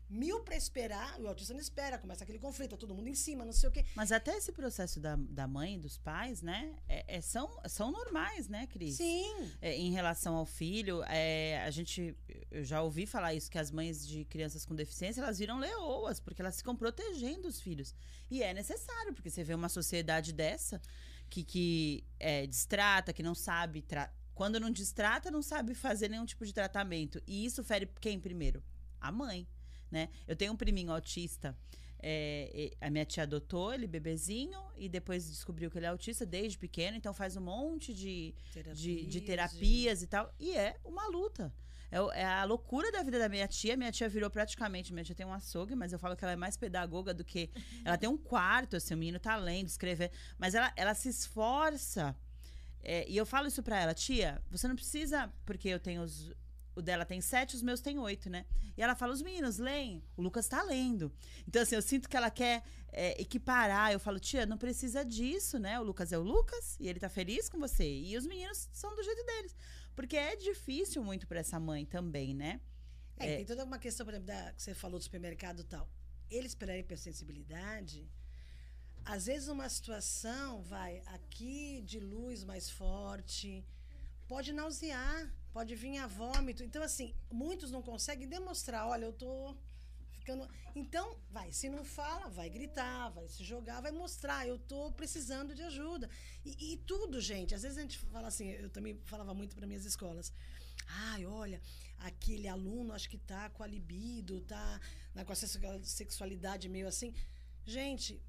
mil 0.08 0.40
para 0.40 0.56
esperar, 0.56 1.20
o 1.20 1.26
autista 1.26 1.52
não 1.52 1.60
espera, 1.60 1.98
começa 1.98 2.22
aquele 2.22 2.38
conflito, 2.38 2.70
tá 2.70 2.76
todo 2.76 2.94
mundo 2.94 3.08
em 3.08 3.14
cima, 3.14 3.44
não 3.44 3.52
sei 3.52 3.68
o 3.68 3.72
quê. 3.72 3.84
Mas 3.94 4.12
até 4.12 4.36
esse 4.36 4.52
processo 4.52 5.00
da, 5.00 5.16
da 5.16 5.46
mãe 5.46 5.78
dos 5.78 5.98
pais, 5.98 6.42
né, 6.42 6.76
é, 6.88 7.16
é, 7.16 7.20
são, 7.20 7.60
são 7.68 7.90
normais, 7.90 8.48
né, 8.48 8.66
Cris? 8.66 8.96
Sim. 8.96 9.50
É, 9.60 9.76
em 9.76 9.90
relação 9.90 10.36
ao 10.36 10.46
filho, 10.46 11.02
é, 11.04 11.62
a 11.64 11.70
gente, 11.70 12.16
eu 12.50 12.64
já 12.64 12.82
ouvi 12.82 13.06
falar 13.06 13.34
isso, 13.34 13.50
que 13.50 13.58
as 13.58 13.70
mães 13.70 14.06
de 14.06 14.24
crianças 14.24 14.64
com 14.64 14.74
deficiência, 14.74 15.20
elas 15.20 15.38
viram 15.38 15.58
leoas, 15.58 16.20
porque 16.20 16.40
elas 16.40 16.56
ficam 16.56 16.76
protegendo 16.76 17.48
os 17.48 17.60
filhos. 17.60 17.94
E 18.30 18.42
é 18.42 18.54
necessário, 18.54 19.12
porque 19.12 19.30
você 19.30 19.42
vê 19.42 19.54
uma 19.54 19.68
sociedade 19.68 20.32
dessa, 20.32 20.80
que, 21.28 21.42
que 21.42 22.04
é, 22.18 22.46
distrata, 22.46 23.12
que 23.12 23.22
não 23.22 23.34
sabe... 23.34 23.84
Quando 24.34 24.60
não 24.60 24.70
distrata, 24.70 25.30
não 25.30 25.40
sabe 25.40 25.74
fazer 25.74 26.10
nenhum 26.10 26.26
tipo 26.26 26.44
de 26.44 26.52
tratamento. 26.52 27.22
E 27.26 27.46
isso 27.46 27.64
fere 27.64 27.90
quem 27.98 28.20
primeiro? 28.20 28.62
A 29.00 29.10
mãe 29.10 29.48
né? 29.90 30.08
Eu 30.26 30.36
tenho 30.36 30.52
um 30.52 30.56
priminho 30.56 30.92
autista. 30.92 31.56
É, 31.98 32.70
a 32.80 32.90
minha 32.90 33.04
tia 33.04 33.22
adotou 33.22 33.72
ele 33.72 33.86
bebezinho 33.86 34.60
e 34.76 34.88
depois 34.88 35.28
descobriu 35.28 35.70
que 35.70 35.78
ele 35.78 35.86
é 35.86 35.88
autista 35.88 36.26
desde 36.26 36.58
pequeno, 36.58 36.96
então 36.96 37.12
faz 37.14 37.36
um 37.36 37.40
monte 37.40 37.92
de 37.94 38.34
terapias, 38.52 38.78
de, 38.78 39.06
de 39.06 39.20
terapias 39.22 40.02
e 40.02 40.06
tal. 40.06 40.32
E 40.38 40.52
é 40.56 40.76
uma 40.84 41.08
luta. 41.08 41.52
É, 41.90 42.20
é, 42.20 42.24
a 42.24 42.44
loucura 42.44 42.90
da 42.90 43.02
vida 43.02 43.18
da 43.18 43.28
minha 43.28 43.46
tia. 43.46 43.76
Minha 43.76 43.92
tia 43.92 44.08
virou 44.08 44.30
praticamente. 44.30 44.92
Minha 44.92 45.04
tia 45.04 45.14
tem 45.14 45.26
um 45.26 45.32
açougue, 45.32 45.74
mas 45.74 45.92
eu 45.92 45.98
falo 45.98 46.16
que 46.16 46.24
ela 46.24 46.32
é 46.32 46.36
mais 46.36 46.56
pedagoga 46.56 47.14
do 47.14 47.24
que. 47.24 47.50
Ela 47.84 47.96
tem 47.96 48.08
um 48.08 48.16
quarto, 48.16 48.76
assim, 48.76 48.94
o 48.94 48.96
menino 48.96 49.18
tá 49.18 49.36
lendo, 49.36 49.68
escrever. 49.68 50.10
Mas 50.38 50.54
ela, 50.54 50.72
ela 50.76 50.94
se 50.94 51.08
esforça. 51.08 52.16
É, 52.82 53.08
e 53.08 53.16
eu 53.16 53.26
falo 53.26 53.46
isso 53.48 53.62
pra 53.62 53.80
ela, 53.80 53.94
tia, 53.94 54.42
você 54.50 54.68
não 54.68 54.76
precisa. 54.76 55.32
Porque 55.44 55.68
eu 55.68 55.80
tenho 55.80 56.02
os, 56.02 56.32
o 56.76 56.82
dela 56.82 57.04
tem 57.06 57.20
sete, 57.20 57.56
os 57.56 57.62
meus 57.62 57.80
tem 57.80 57.98
oito, 57.98 58.28
né? 58.28 58.44
E 58.76 58.82
ela 58.82 58.94
fala, 58.94 59.12
os 59.12 59.22
meninos 59.22 59.56
leem, 59.56 60.04
o 60.16 60.22
Lucas 60.22 60.46
tá 60.46 60.62
lendo. 60.62 61.10
Então, 61.48 61.62
assim, 61.62 61.74
eu 61.74 61.82
sinto 61.82 62.08
que 62.08 62.16
ela 62.16 62.30
quer 62.30 62.62
é, 62.92 63.20
equiparar. 63.20 63.90
Eu 63.90 63.98
falo, 63.98 64.20
tia, 64.20 64.44
não 64.44 64.58
precisa 64.58 65.02
disso, 65.02 65.58
né? 65.58 65.80
O 65.80 65.82
Lucas 65.82 66.12
é 66.12 66.18
o 66.18 66.22
Lucas 66.22 66.76
e 66.78 66.86
ele 66.86 67.00
tá 67.00 67.08
feliz 67.08 67.48
com 67.48 67.58
você. 67.58 67.88
E 67.88 68.16
os 68.16 68.26
meninos 68.26 68.68
são 68.72 68.94
do 68.94 69.02
jeito 69.02 69.24
deles. 69.24 69.56
Porque 69.94 70.16
é 70.16 70.36
difícil 70.36 71.02
muito 71.02 71.26
para 71.26 71.40
essa 71.40 71.58
mãe 71.58 71.86
também, 71.86 72.34
né? 72.34 72.60
É, 73.16 73.32
é, 73.32 73.36
tem 73.38 73.46
toda 73.46 73.64
uma 73.64 73.78
questão, 73.78 74.04
por 74.04 74.12
exemplo, 74.12 74.26
da, 74.26 74.52
que 74.52 74.62
você 74.62 74.74
falou 74.74 74.98
do 74.98 75.02
supermercado 75.02 75.60
e 75.60 75.64
tal. 75.64 75.88
Eles, 76.30 76.54
pela 76.54 76.76
hipersensibilidade, 76.76 78.06
às 79.02 79.24
vezes 79.24 79.48
uma 79.48 79.68
situação 79.68 80.62
vai 80.62 81.02
aqui 81.06 81.80
de 81.86 81.98
luz 81.98 82.44
mais 82.44 82.68
forte, 82.68 83.64
pode 84.28 84.52
nausear 84.52 85.32
pode 85.56 85.74
vir 85.74 85.96
a 85.96 86.06
vômito. 86.06 86.62
Então, 86.62 86.82
assim, 86.82 87.14
muitos 87.32 87.70
não 87.70 87.80
conseguem 87.80 88.28
demonstrar, 88.28 88.86
olha, 88.86 89.06
eu 89.06 89.12
tô 89.24 89.56
ficando. 90.18 90.46
Então, 90.74 91.06
vai, 91.30 91.50
se 91.50 91.66
não 91.74 91.82
fala, 91.82 92.28
vai 92.28 92.48
gritar, 92.50 93.08
vai 93.08 93.26
se 93.26 93.42
jogar, 93.42 93.80
vai 93.80 93.90
mostrar, 93.90 94.46
eu 94.46 94.58
tô 94.58 94.92
precisando 94.92 95.54
de 95.54 95.62
ajuda. 95.62 96.10
E, 96.44 96.72
e 96.72 96.76
tudo, 96.90 97.22
gente. 97.22 97.54
Às 97.54 97.62
vezes 97.62 97.78
a 97.78 97.80
gente 97.80 97.98
fala 97.98 98.28
assim, 98.28 98.48
eu 98.50 98.68
também 98.68 99.00
falava 99.12 99.32
muito 99.32 99.56
para 99.56 99.66
minhas 99.66 99.86
escolas. 99.86 100.30
Ai, 101.10 101.24
olha, 101.24 101.58
aquele 102.10 102.48
aluno 102.48 102.92
acho 102.92 103.08
que 103.08 103.16
tá 103.16 103.48
com 103.48 103.62
a 103.62 103.66
libido, 103.66 104.42
tá 104.42 104.80
na, 105.14 105.24
com 105.24 105.32
a 105.32 105.36
sexualidade 106.00 106.68
meio 106.68 106.86
assim. 106.86 107.14
Gente, 107.64 108.22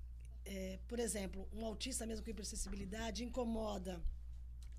é, 0.46 0.80
por 0.88 0.98
exemplo, 0.98 1.46
um 1.52 1.66
autista 1.66 2.06
mesmo 2.06 2.24
com 2.24 2.32
hipersensibilidade 2.32 3.26
incomoda 3.26 4.02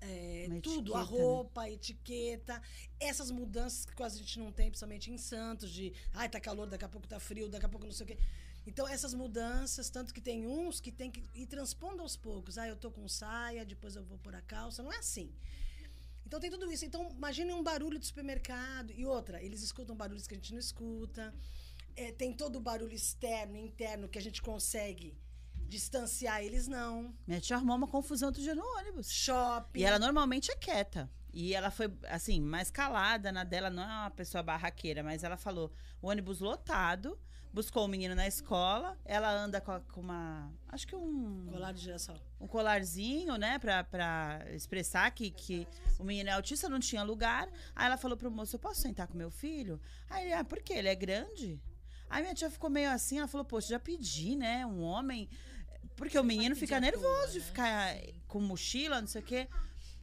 é, 0.01 0.47
tudo, 0.61 0.95
a 0.95 0.99
né? 0.99 1.05
roupa, 1.05 1.61
né? 1.61 1.67
a 1.67 1.71
etiqueta, 1.71 2.61
essas 2.99 3.31
mudanças 3.31 3.85
que 3.85 3.93
quase 3.93 4.15
a 4.15 4.19
gente 4.19 4.39
não 4.39 4.51
tem, 4.51 4.69
principalmente 4.69 5.11
em 5.11 5.17
Santos, 5.17 5.71
de 5.71 5.93
ai, 6.13 6.29
tá 6.29 6.39
calor, 6.39 6.67
daqui 6.67 6.85
a 6.85 6.89
pouco 6.89 7.07
tá 7.07 7.19
frio, 7.19 7.49
daqui 7.49 7.65
a 7.65 7.69
pouco 7.69 7.85
não 7.85 7.93
sei 7.93 8.05
o 8.05 8.07
quê. 8.07 8.17
Então, 8.65 8.87
essas 8.87 9.13
mudanças, 9.13 9.89
tanto 9.89 10.13
que 10.13 10.21
tem 10.21 10.45
uns 10.45 10.79
que 10.79 10.91
tem 10.91 11.09
que 11.09 11.23
ir 11.33 11.47
transpondo 11.47 12.01
aos 12.01 12.15
poucos. 12.15 12.57
Ah, 12.57 12.67
eu 12.67 12.75
tô 12.75 12.91
com 12.91 13.07
saia, 13.07 13.65
depois 13.65 13.95
eu 13.95 14.03
vou 14.03 14.17
pôr 14.19 14.35
a 14.35 14.41
calça. 14.41 14.83
Não 14.83 14.91
é 14.91 14.97
assim. 14.97 15.33
Então 16.25 16.39
tem 16.39 16.51
tudo 16.51 16.71
isso. 16.71 16.85
Então, 16.85 17.09
imagine 17.09 17.51
um 17.51 17.63
barulho 17.63 17.97
de 17.97 18.05
supermercado. 18.05 18.91
E 18.91 19.05
outra, 19.05 19.41
eles 19.41 19.63
escutam 19.63 19.95
barulhos 19.95 20.27
que 20.27 20.35
a 20.35 20.37
gente 20.37 20.51
não 20.51 20.59
escuta. 20.59 21.33
É, 21.95 22.11
tem 22.11 22.31
todo 22.31 22.57
o 22.57 22.59
barulho 22.59 22.93
externo, 22.93 23.57
interno, 23.57 24.07
que 24.07 24.19
a 24.19 24.21
gente 24.21 24.41
consegue 24.41 25.17
Distanciar 25.69 26.41
eles, 26.41 26.67
não. 26.67 27.13
Minha 27.27 27.39
tia 27.39 27.55
arrumou 27.55 27.75
uma 27.75 27.87
confusão 27.87 28.29
outro 28.29 28.41
dia 28.41 28.55
no 28.55 28.65
ônibus. 28.79 29.11
Shopping. 29.11 29.79
E 29.79 29.83
ela 29.83 29.99
normalmente 29.99 30.51
é 30.51 30.55
quieta. 30.55 31.09
E 31.31 31.53
ela 31.53 31.69
foi, 31.69 31.93
assim, 32.07 32.41
mais 32.41 32.71
calada 32.71 33.31
na 33.31 33.43
dela, 33.43 33.69
não 33.69 33.83
é 33.83 33.85
uma 33.85 34.09
pessoa 34.09 34.41
barraqueira, 34.41 35.03
mas 35.03 35.23
ela 35.23 35.37
falou: 35.37 35.71
o 36.01 36.07
ônibus 36.09 36.39
lotado, 36.39 37.19
buscou 37.53 37.85
o 37.85 37.87
menino 37.87 38.15
na 38.15 38.27
escola, 38.27 38.97
ela 39.05 39.31
anda 39.31 39.61
com, 39.61 39.79
uma. 39.97 40.51
Acho 40.67 40.87
que 40.87 40.95
um. 40.95 41.45
Colar 41.51 41.71
de 41.71 41.81
girassol. 41.81 42.17
Um 42.41 42.47
colarzinho, 42.47 43.37
né, 43.37 43.59
pra, 43.59 43.83
pra 43.83 44.43
expressar 44.53 45.11
que, 45.11 45.29
que 45.29 45.67
o 45.99 46.03
menino 46.03 46.29
é 46.29 46.33
autista, 46.33 46.67
não 46.67 46.79
tinha 46.79 47.03
lugar. 47.03 47.47
Aí 47.75 47.85
ela 47.85 47.97
falou 47.97 48.17
pro 48.17 48.31
moço: 48.31 48.55
eu 48.55 48.59
posso 48.59 48.81
sentar 48.81 49.07
com 49.07 49.15
meu 49.15 49.29
filho? 49.29 49.79
Aí 50.09 50.25
ele, 50.25 50.33
ah, 50.33 50.43
por 50.43 50.59
quê? 50.63 50.73
Ele 50.73 50.89
é 50.89 50.95
grande? 50.95 51.61
Aí 52.09 52.23
minha 52.23 52.33
tia 52.33 52.49
ficou 52.49 52.71
meio 52.71 52.89
assim, 52.89 53.19
ela 53.19 53.27
falou, 53.27 53.45
poxa, 53.45 53.67
já 53.67 53.79
pedi, 53.79 54.35
né? 54.35 54.65
Um 54.65 54.81
homem 54.81 55.29
porque 55.99 56.17
o 56.17 56.23
menino 56.23 56.55
fica 56.55 56.79
nervoso 56.79 57.33
de 57.33 57.39
né? 57.39 57.45
ficar 57.45 57.95
com 58.25 58.39
mochila, 58.39 59.01
não 59.01 59.07
sei 59.07 59.21
o 59.21 59.25
quê. 59.25 59.49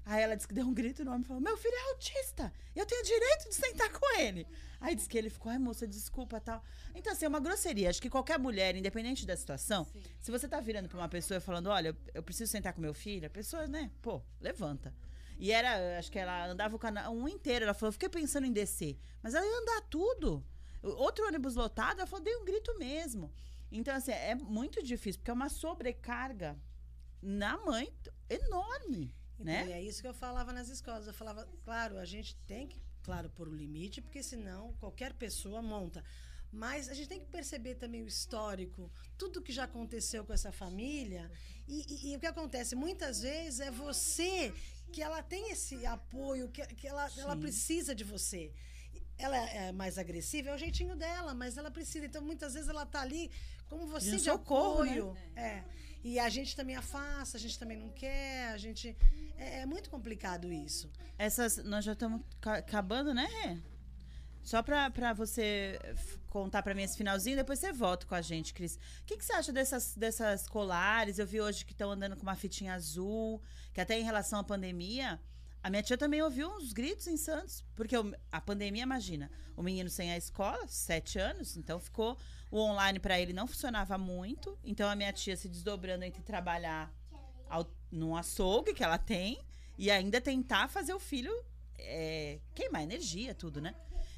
Aí 0.05 0.23
ela 0.23 0.37
disse 0.37 0.47
que 0.47 0.55
deu 0.55 0.67
um 0.67 0.75
grito 0.75 1.03
no 1.03 1.11
homem 1.11 1.23
e 1.23 1.27
falou: 1.27 1.43
Meu 1.43 1.57
filho 1.57 1.75
é 1.75 1.91
autista, 1.91 2.53
eu 2.77 2.85
tenho 2.85 3.03
direito 3.03 3.49
de 3.49 3.55
sentar 3.55 3.91
com 3.91 4.19
ele. 4.21 4.47
Aí 4.79 4.95
disse 4.95 5.09
que 5.09 5.17
ele 5.17 5.31
ficou: 5.31 5.51
Ai, 5.51 5.59
moça, 5.59 5.87
desculpa 5.87 6.39
tal. 6.39 6.63
Então, 6.95 7.13
assim, 7.13 7.25
é 7.25 7.29
uma 7.29 7.41
grosseria. 7.41 7.89
Acho 7.89 8.01
que 8.01 8.11
qualquer 8.11 8.39
mulher, 8.39 8.77
independente 8.77 9.27
da 9.27 9.35
situação, 9.35 9.87
Sim. 9.87 10.03
se 10.21 10.31
você 10.31 10.47
tá 10.47 10.61
virando 10.61 10.87
pra 10.87 10.99
uma 10.99 11.09
pessoa 11.09 11.39
e 11.39 11.41
falando: 11.41 11.69
Olha, 11.69 11.97
eu 12.13 12.23
preciso 12.23 12.53
sentar 12.53 12.75
com 12.75 12.81
meu 12.81 12.93
filho, 12.93 13.27
a 13.27 13.31
pessoa, 13.31 13.67
né, 13.67 13.91
pô, 14.03 14.23
levanta. 14.39 14.95
E 15.39 15.51
era, 15.51 15.99
acho 15.99 16.13
que 16.13 16.19
ela 16.19 16.47
andava 16.47 16.77
o 16.77 16.79
canal 16.79 17.13
um 17.13 17.27
inteiro. 17.27 17.65
Ela 17.65 17.75
falou: 17.75 17.91
Fiquei 17.91 18.11
pensando 18.11 18.47
em 18.47 18.53
descer. 18.53 18.99
Mas 19.23 19.35
ela 19.35 19.47
ia 19.47 19.59
andar 19.63 19.81
tudo. 19.89 20.45
Outro 20.83 21.27
ônibus 21.27 21.57
lotado, 21.57 21.99
ela 21.99 22.07
falou: 22.07 22.25
Dei 22.25 22.37
um 22.37 22.45
grito 22.45 22.79
mesmo. 22.79 23.33
Então, 23.71 23.95
assim, 23.95 24.13
é 24.13 24.35
muito 24.35 24.83
difícil, 24.83 25.21
porque 25.21 25.31
é 25.31 25.35
uma 25.35 25.49
sobrecarga 25.49 26.59
na 27.21 27.57
mãe 27.59 27.93
enorme. 28.29 29.15
Então, 29.39 29.45
né? 29.45 29.73
é 29.73 29.83
isso 29.83 30.01
que 30.01 30.09
eu 30.09 30.15
falava 30.15 30.53
nas 30.53 30.69
escolas. 30.69 31.07
Eu 31.07 31.15
falava, 31.15 31.47
claro, 31.65 31.99
a 31.99 32.05
gente 32.05 32.37
tem 32.47 32.67
que, 32.67 32.81
claro, 33.03 33.29
pôr 33.31 33.49
o 33.49 33.55
limite, 33.55 34.01
porque 34.01 34.23
senão 34.23 34.73
qualquer 34.75 35.13
pessoa 35.13 35.61
monta. 35.61 36.05
Mas 36.53 36.89
a 36.89 36.95
gente 36.95 37.09
tem 37.09 37.21
que 37.21 37.27
perceber 37.27 37.75
também 37.75 38.03
o 38.03 38.07
histórico, 38.07 38.91
tudo 39.19 39.43
que 39.43 39.53
já 39.53 39.65
aconteceu 39.65 40.25
com 40.25 40.33
essa 40.33 40.53
família. 40.53 41.31
E, 41.69 41.85
e, 41.89 42.13
e 42.13 42.17
o 42.17 42.21
que 42.21 42.27
acontece 42.27 42.75
muitas 42.75 43.21
vezes 43.21 43.61
é 43.61 43.71
você 43.71 44.55
que 44.93 45.03
ela 45.03 45.23
tem 45.23 45.51
esse 45.51 45.85
apoio, 45.85 46.49
que, 46.49 46.65
que 46.69 46.87
ela, 46.87 47.11
ela 47.19 47.37
precisa 47.37 47.95
de 47.95 48.05
você 48.05 48.53
ela 49.19 49.37
é 49.37 49.73
mais 49.73 49.99
agressiva, 49.99 50.51
é 50.51 50.55
o 50.55 50.59
jeitinho 50.59 50.95
dela, 50.97 51.35
mas 51.35 51.57
ela 51.57 51.71
precisa. 51.71 52.07
Então, 52.07 52.23
muitas 52.23 52.55
vezes 52.55 52.69
ela 52.69 52.85
tá 52.85 53.01
ali 53.01 53.31
como 53.69 53.87
você 53.87 54.17
de, 54.17 54.23
de 54.23 54.31
apoio. 54.31 55.13
Né? 55.35 55.65
É. 55.65 55.65
E 56.05 56.19
a 56.19 56.29
gente 56.29 56.55
também 56.55 56.77
afasta, 56.77 57.37
a 57.37 57.41
gente 57.41 57.59
também 57.59 57.77
não 57.77 57.89
quer, 57.89 58.49
a 58.49 58.59
gente. 58.59 58.97
É, 59.37 59.61
é 59.61 59.67
muito 59.67 59.91
complicado 59.91 60.53
isso. 60.53 60.91
Essas. 61.19 61.57
Nós 61.65 61.85
já 61.85 61.93
estamos 61.93 62.21
acabando, 62.43 63.13
né, 63.13 63.27
Rê? 63.27 63.59
Só 64.47 64.63
para 64.63 65.13
você 65.13 65.77
contar 66.29 66.63
para 66.63 66.73
mim 66.73 66.85
esse 66.85 66.97
finalzinho, 66.97 67.37
depois 67.37 67.59
você 67.59 67.73
volta 67.73 68.07
com 68.07 68.15
a 68.15 68.23
gente, 68.23 68.55
Cris. 68.55 68.77
O 68.77 69.05
que, 69.05 69.17
que 69.17 69.25
você 69.25 69.33
acha 69.33 69.53
dessas, 69.53 69.97
dessas 69.97 70.49
colares? 70.49 71.19
Eu 71.19 71.27
vi 71.27 71.41
hoje 71.41 71.65
que 71.65 71.73
estão 71.73 71.91
andando 71.91 72.15
com 72.15 72.23
uma 72.23 72.37
fitinha 72.37 72.75
azul, 72.75 73.43
que 73.75 73.81
até 73.81 73.99
em 73.99 74.05
relação 74.05 74.39
à 74.39 74.45
pandemia, 74.45 75.21
a 75.67 75.71
minha 75.71 75.83
tia 75.83 75.99
também 75.99 76.23
ouviu 76.23 76.49
uns 76.49 76.73
gritos 76.73 77.09
em 77.09 77.17
Santos, 77.17 77.65
porque 77.75 77.97
a 78.31 78.41
pandemia, 78.41 78.85
imagina, 78.85 79.29
o 79.57 79.65
menino 79.65 79.91
sem 79.91 80.13
a 80.13 80.17
escola, 80.17 80.65
sete 80.69 81.19
anos, 81.19 81.57
então 81.57 81.81
ficou. 81.81 82.17
O 82.53 82.61
online 82.61 83.01
para 83.01 83.21
ele 83.21 83.33
não 83.33 83.49
funcionava 83.49 83.99
muito, 83.99 84.57
então 84.63 84.89
a 84.89 84.95
minha 84.95 85.13
tia 85.13 85.37
se 85.37 85.49
desdobrando 85.49 86.05
entre 86.05 86.23
trabalhar 86.23 86.95
ao, 87.51 87.69
num 87.91 88.15
açougue 88.15 88.75
que 88.75 88.85
ela 88.85 88.97
tem 88.97 89.41
e 89.77 89.91
ainda 89.91 90.21
tentar 90.21 90.69
fazer 90.69 90.95
o 90.95 91.01
filho 91.01 91.35
é, 91.77 92.39
queimar 92.55 92.85
energia, 92.85 93.35
tudo, 93.35 93.61
né? 93.61 93.75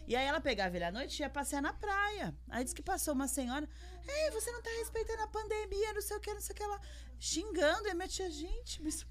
E 0.09 0.17
aí 0.17 0.27
ela 0.27 0.41
pegava 0.41 0.75
ele 0.75 0.87
à 0.87 0.91
noite 0.91 1.19
e 1.19 1.23
ia 1.23 1.29
passear 1.29 1.61
na 1.61 1.71
praia. 1.71 2.35
Aí 2.49 2.65
disse 2.65 2.75
que 2.75 2.83
passou 2.83 3.13
uma 3.13 3.29
senhora, 3.29 3.69
ei, 4.09 4.31
você 4.31 4.51
não 4.51 4.63
tá 4.63 4.71
respeitando 4.79 5.21
a 5.21 5.27
pandemia, 5.27 5.93
não 5.93 6.01
sei 6.01 6.17
o 6.17 6.21
que, 6.21 6.33
não 6.33 6.41
sei 6.41 6.55
o 6.55 6.57
que 6.57 6.65
lá. 6.65 6.81
Xingando, 7.21 7.89
e 7.89 7.91
a 7.91 7.95
minha 7.95 8.09
tia, 8.09 8.31
gente, 8.31 8.83
mas 8.83 9.07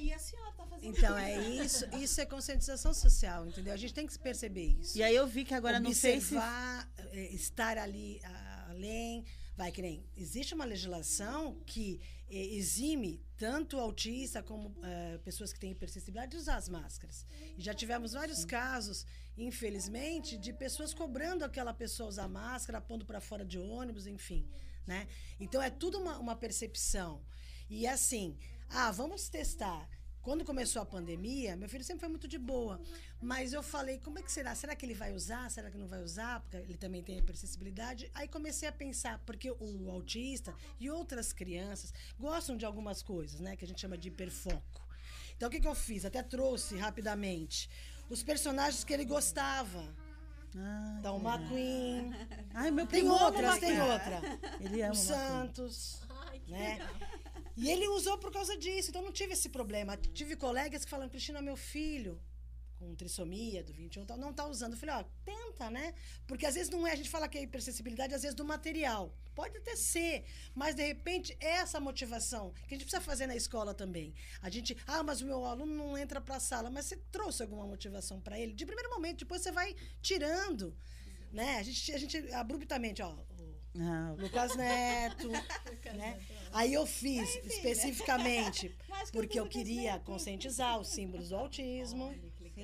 E 0.00 0.12
a 0.14 0.18
senhora 0.18 0.52
tá 0.52 0.64
fazendo 0.64 0.96
Então, 0.96 1.18
é 1.18 1.36
isso, 1.62 1.84
isso 1.94 2.18
é 2.22 2.24
conscientização 2.24 2.94
social, 2.94 3.46
entendeu? 3.46 3.74
A 3.74 3.76
gente 3.76 3.92
tem 3.92 4.06
que 4.06 4.18
perceber 4.18 4.64
isso. 4.64 4.96
E 4.96 5.02
aí 5.02 5.14
eu 5.14 5.26
vi 5.26 5.44
que 5.44 5.52
agora 5.52 5.78
Observar, 5.78 6.86
no 6.86 7.02
Face... 7.02 7.18
É, 7.18 7.34
estar 7.34 7.76
ali 7.76 8.18
além, 8.70 9.26
vai 9.54 9.70
que 9.70 9.82
nem. 9.82 10.02
Existe 10.16 10.54
uma 10.54 10.64
legislação 10.64 11.60
que 11.66 12.00
eh, 12.30 12.54
exime 12.54 13.22
tanto 13.36 13.78
autista 13.78 14.42
como 14.42 14.74
eh, 14.82 15.18
pessoas 15.22 15.52
que 15.52 15.60
têm 15.60 15.72
hipersensibilidade 15.72 16.30
de 16.30 16.38
usar 16.38 16.56
as 16.56 16.68
máscaras. 16.68 17.26
E 17.58 17.62
já 17.62 17.74
tivemos 17.74 18.12
vários 18.12 18.38
Sim. 18.38 18.46
casos, 18.46 19.04
infelizmente, 19.44 20.36
de 20.36 20.52
pessoas 20.52 20.92
cobrando 20.92 21.44
aquela 21.44 21.72
pessoa 21.72 22.08
usar 22.08 22.28
máscara, 22.28 22.80
pondo 22.80 23.04
para 23.06 23.20
fora 23.20 23.44
de 23.44 23.58
ônibus, 23.58 24.06
enfim. 24.06 24.46
Né? 24.86 25.08
Então 25.38 25.62
é 25.62 25.70
tudo 25.70 25.98
uma, 25.98 26.18
uma 26.18 26.36
percepção. 26.36 27.22
E 27.68 27.86
assim, 27.86 28.36
ah, 28.68 28.90
vamos 28.90 29.28
testar. 29.28 29.88
Quando 30.22 30.44
começou 30.44 30.82
a 30.82 30.84
pandemia, 30.84 31.56
meu 31.56 31.66
filho 31.68 31.82
sempre 31.82 32.00
foi 32.00 32.08
muito 32.10 32.28
de 32.28 32.38
boa. 32.38 32.78
Mas 33.22 33.54
eu 33.54 33.62
falei, 33.62 33.98
como 33.98 34.18
é 34.18 34.22
que 34.22 34.30
será? 34.30 34.54
Será 34.54 34.76
que 34.76 34.84
ele 34.84 34.92
vai 34.92 35.14
usar? 35.14 35.50
Será 35.50 35.70
que 35.70 35.78
não 35.78 35.86
vai 35.86 36.02
usar? 36.02 36.40
Porque 36.40 36.58
ele 36.58 36.76
também 36.76 37.02
tem 37.02 37.16
hipersensibilidade. 37.18 38.10
Aí 38.12 38.28
comecei 38.28 38.68
a 38.68 38.72
pensar, 38.72 39.18
porque 39.24 39.50
o 39.50 39.90
autista 39.90 40.54
e 40.78 40.90
outras 40.90 41.32
crianças 41.32 41.94
gostam 42.18 42.54
de 42.54 42.66
algumas 42.66 43.02
coisas, 43.02 43.40
né? 43.40 43.56
Que 43.56 43.64
a 43.64 43.68
gente 43.68 43.80
chama 43.80 43.96
de 43.96 44.08
hiperfoco. 44.08 44.90
Então 45.40 45.48
o 45.48 45.50
que, 45.50 45.58
que 45.58 45.66
eu 45.66 45.74
fiz? 45.74 46.04
Até 46.04 46.22
trouxe 46.22 46.76
rapidamente 46.76 47.70
os 48.10 48.22
personagens 48.22 48.84
que 48.84 48.92
ele 48.92 49.04
gostava. 49.04 49.82
Ah, 50.56 50.96
então, 50.98 51.16
o 51.16 51.20
McQueen. 51.20 52.12
Ai, 52.52 52.70
meu 52.72 52.86
tem 52.86 53.08
outras, 53.08 53.58
tem 53.58 53.80
outra. 53.80 54.20
Ele 54.60 54.82
ama 54.82 54.92
o 54.92 54.96
Santos. 54.96 56.02
Ai, 56.26 56.42
né? 56.48 56.80
E 57.56 57.70
ele 57.70 57.86
usou 57.88 58.18
por 58.18 58.32
causa 58.32 58.56
disso, 58.56 58.90
então 58.90 59.02
não 59.02 59.12
tive 59.12 59.34
esse 59.34 59.48
problema. 59.48 59.96
Tive 59.96 60.34
colegas 60.34 60.84
que 60.84 60.90
falam, 60.90 61.08
Cristina, 61.08 61.40
meu 61.40 61.56
filho, 61.56 62.20
com 62.80 62.94
trissomia 62.94 63.62
do 63.62 63.74
21 63.74 64.06
tal, 64.06 64.16
não 64.16 64.30
está 64.30 64.46
usando. 64.46 64.72
Eu 64.72 64.78
falei, 64.78 64.94
ó, 64.94 65.04
tenta, 65.22 65.70
né? 65.70 65.94
Porque 66.26 66.46
às 66.46 66.54
vezes 66.54 66.70
não 66.70 66.86
é, 66.86 66.92
a 66.92 66.96
gente 66.96 67.10
fala 67.10 67.28
que 67.28 67.36
é 67.36 67.42
hipersensibilidade, 67.42 68.14
às 68.14 68.22
vezes 68.22 68.34
do 68.34 68.44
material. 68.44 69.14
Pode 69.34 69.58
até 69.58 69.76
ser, 69.76 70.24
mas 70.54 70.74
de 70.74 70.82
repente 70.82 71.36
é 71.40 71.56
essa 71.56 71.78
motivação 71.78 72.52
que 72.66 72.74
a 72.74 72.78
gente 72.78 72.86
precisa 72.86 73.02
fazer 73.02 73.26
na 73.26 73.36
escola 73.36 73.74
também. 73.74 74.14
A 74.40 74.48
gente, 74.48 74.74
ah, 74.86 75.02
mas 75.02 75.20
o 75.20 75.26
meu 75.26 75.44
aluno 75.44 75.74
não 75.74 75.98
entra 75.98 76.20
para 76.22 76.36
a 76.36 76.40
sala, 76.40 76.70
mas 76.70 76.86
você 76.86 76.96
trouxe 77.12 77.42
alguma 77.42 77.66
motivação 77.66 78.18
para 78.18 78.40
ele? 78.40 78.54
De 78.54 78.64
primeiro 78.64 78.88
momento, 78.88 79.18
depois 79.18 79.42
você 79.42 79.52
vai 79.52 79.76
tirando, 80.00 80.74
né? 81.30 81.58
A 81.58 81.62
gente, 81.62 81.92
a 81.92 81.98
gente 81.98 82.32
abruptamente, 82.32 83.02
ó, 83.02 83.14
ah, 83.78 84.14
Lucas 84.18 84.56
Neto. 84.56 85.28
né? 85.96 86.18
Aí 86.52 86.74
eu 86.74 86.86
fiz 86.86 87.36
especificamente 87.44 88.74
porque 89.12 89.38
eu 89.38 89.46
queria 89.46 89.98
conscientizar 90.00 90.78
os 90.78 90.88
símbolos 90.88 91.28
do 91.28 91.36
autismo. 91.36 92.12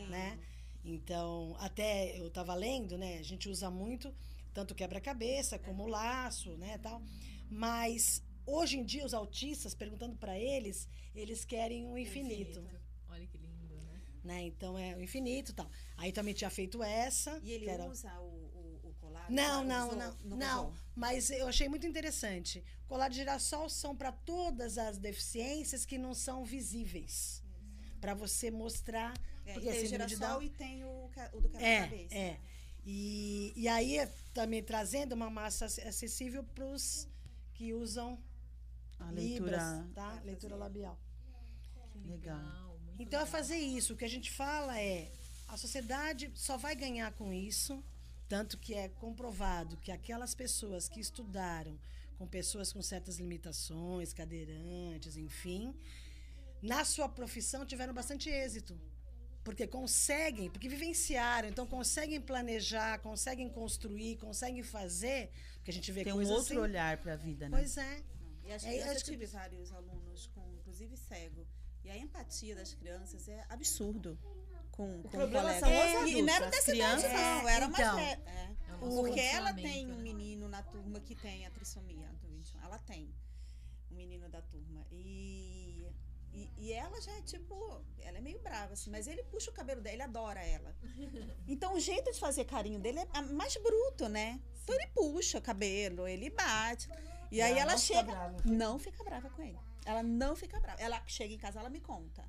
Né? 0.06 0.38
Então, 0.84 1.56
até 1.58 2.18
eu 2.18 2.28
estava 2.28 2.54
lendo, 2.54 2.96
né? 2.96 3.18
A 3.18 3.22
gente 3.22 3.48
usa 3.48 3.70
muito 3.70 4.14
tanto 4.52 4.74
quebra-cabeça 4.74 5.58
como 5.58 5.86
laço, 5.86 6.56
né, 6.56 6.78
tal. 6.78 7.02
Mas 7.50 8.22
hoje 8.46 8.78
em 8.78 8.84
dia 8.84 9.04
os 9.04 9.12
autistas 9.12 9.74
perguntando 9.74 10.16
para 10.16 10.38
eles, 10.38 10.88
eles 11.14 11.44
querem 11.44 11.86
o 11.86 11.98
infinito. 11.98 12.60
infinito. 12.60 12.80
Olha 13.08 13.26
que 13.26 13.36
lindo, 13.36 13.74
né? 13.74 14.00
né? 14.24 14.42
Então 14.42 14.78
é 14.78 14.94
o 14.96 15.02
infinito, 15.02 15.52
tal. 15.52 15.70
Aí 15.96 16.12
também 16.12 16.32
tinha 16.32 16.50
feito 16.50 16.82
essa. 16.82 17.38
E 17.42 17.50
ele 17.50 17.68
era... 17.68 17.88
usa 17.88 18.10
o 18.20 18.36
colar? 19.06 19.30
Não, 19.30 19.64
não, 19.64 19.94
não. 19.94 20.16
Não, 20.24 20.36
não 20.36 20.74
mas 20.94 21.30
eu 21.30 21.46
achei 21.48 21.68
muito 21.68 21.86
interessante. 21.86 22.64
Colar 22.86 23.08
de 23.08 23.16
girassol 23.16 23.68
são 23.68 23.94
para 23.96 24.12
todas 24.12 24.78
as 24.78 24.98
deficiências 24.98 25.84
que 25.84 25.98
não 25.98 26.14
são 26.14 26.44
visíveis. 26.44 27.42
Para 28.00 28.14
você 28.14 28.50
mostrar. 28.50 29.14
É, 29.44 29.52
porque, 29.54 29.68
tem 29.68 29.78
assim, 29.78 29.86
o 29.86 29.88
girassol 29.88 30.42
e 30.42 30.50
tem 30.50 30.84
o, 30.84 31.10
o 31.32 31.40
do 31.40 31.48
quebra-cabeça. 31.48 32.14
É, 32.14 32.18
é. 32.18 32.40
E, 32.84 33.52
e 33.56 33.68
aí 33.68 33.98
também 34.32 34.62
trazendo 34.62 35.12
uma 35.14 35.28
massa 35.28 35.66
acessível 35.66 36.44
para 36.44 36.66
os 36.66 37.08
que 37.54 37.72
usam 37.72 38.18
a 38.98 39.10
leitura, 39.10 39.56
Libras, 39.56 39.94
tá? 39.94 40.20
leitura 40.24 40.56
labial. 40.56 40.98
legal. 42.04 42.78
Então 42.98 43.20
é 43.20 43.26
fazer 43.26 43.56
isso. 43.56 43.94
O 43.94 43.96
que 43.96 44.04
a 44.04 44.08
gente 44.08 44.30
fala 44.30 44.80
é 44.80 45.10
a 45.48 45.56
sociedade 45.56 46.30
só 46.34 46.56
vai 46.56 46.74
ganhar 46.74 47.12
com 47.12 47.32
isso 47.32 47.82
tanto 48.28 48.58
que 48.58 48.74
é 48.74 48.88
comprovado 48.88 49.76
que 49.76 49.92
aquelas 49.92 50.34
pessoas 50.34 50.88
que 50.88 51.00
estudaram 51.00 51.78
com 52.18 52.26
pessoas 52.26 52.72
com 52.72 52.82
certas 52.82 53.18
limitações, 53.18 54.12
cadeirantes, 54.12 55.16
enfim, 55.16 55.74
na 56.62 56.84
sua 56.84 57.08
profissão 57.08 57.64
tiveram 57.64 57.94
bastante 57.94 58.28
êxito. 58.28 58.78
Porque 59.44 59.64
conseguem, 59.66 60.50
porque 60.50 60.68
vivenciaram, 60.68 61.48
então 61.48 61.66
conseguem 61.66 62.20
planejar, 62.20 62.98
conseguem 62.98 63.48
construir, 63.48 64.16
conseguem 64.16 64.62
fazer. 64.62 65.30
Porque 65.56 65.70
a 65.70 65.74
gente 65.74 65.92
vê 65.92 66.02
Tem 66.02 66.12
um 66.12 66.18
outro 66.18 66.54
assim. 66.54 66.56
olhar 66.58 66.98
para 66.98 67.12
a 67.12 67.16
vida, 67.16 67.48
né? 67.48 67.56
Pois 67.56 67.76
é. 67.76 68.02
E 68.44 68.52
as 68.52 68.64
é, 68.64 68.90
eu 68.90 68.96
tive 69.02 69.24
que... 69.24 69.32
vários 69.32 69.72
alunos, 69.72 70.26
com, 70.34 70.42
inclusive 70.54 70.96
cego. 70.96 71.46
E 71.84 71.90
a 71.90 71.96
empatia 71.96 72.56
das 72.56 72.74
crianças 72.74 73.28
é 73.28 73.44
absurdo 73.48 74.18
com, 74.76 75.02
com 75.02 75.08
o 75.08 75.10
problema 75.10 75.50
um 75.50 75.58
são 75.58 75.68
os 75.68 75.94
adultos, 75.94 76.10
e 76.12 76.22
não 76.22 76.34
era 76.34 76.50
dessa 76.50 76.70
crianças, 76.70 77.12
não, 77.12 77.48
era 77.48 77.66
então, 77.66 77.94
mais 77.94 78.08
é, 78.08 78.12
é. 78.12 78.56
Porque 78.78 79.20
ela 79.20 79.54
tem 79.54 79.86
um 79.86 79.96
né? 79.96 80.02
menino 80.02 80.48
na 80.48 80.62
turma 80.62 81.00
que 81.00 81.14
tem 81.14 81.46
a 81.46 81.50
trissomia 81.50 82.08
do 82.20 82.28
21. 82.28 82.60
Ela 82.60 82.78
tem 82.80 83.14
um 83.90 83.94
menino 83.94 84.28
da 84.28 84.42
turma. 84.42 84.86
E, 84.92 85.86
e, 86.32 86.50
e, 86.58 86.72
ela 86.72 87.00
já 87.00 87.12
é 87.12 87.22
tipo. 87.22 87.54
Ela 87.98 88.18
é 88.18 88.20
meio 88.20 88.38
brava, 88.40 88.74
assim, 88.74 88.90
mas 88.90 89.06
ele 89.06 89.22
puxa 89.24 89.50
o 89.50 89.54
cabelo 89.54 89.80
dela, 89.80 89.94
ele 89.94 90.02
adora 90.02 90.40
ela. 90.40 90.74
Então 91.48 91.74
o 91.74 91.80
jeito 91.80 92.12
de 92.12 92.18
fazer 92.18 92.44
carinho 92.44 92.80
dele 92.80 92.98
é 92.98 93.22
mais 93.22 93.56
bruto, 93.56 94.08
né? 94.08 94.40
Então 94.62 94.74
ele 94.74 94.86
puxa 94.88 95.38
o 95.38 95.42
cabelo, 95.42 96.06
ele 96.06 96.28
bate. 96.28 96.88
E, 97.30 97.36
e 97.36 97.42
aí 97.42 97.52
ela, 97.52 97.72
ela 97.72 97.78
chega. 97.78 98.34
Não 98.44 98.78
fica 98.78 99.02
brava 99.02 99.30
com 99.30 99.42
ele. 99.42 99.58
Ela 99.84 100.02
não 100.02 100.34
fica 100.34 100.58
brava. 100.58 100.80
Ela 100.80 101.02
chega 101.06 101.32
em 101.32 101.38
casa, 101.38 101.60
ela 101.60 101.70
me 101.70 101.80
conta. 101.80 102.28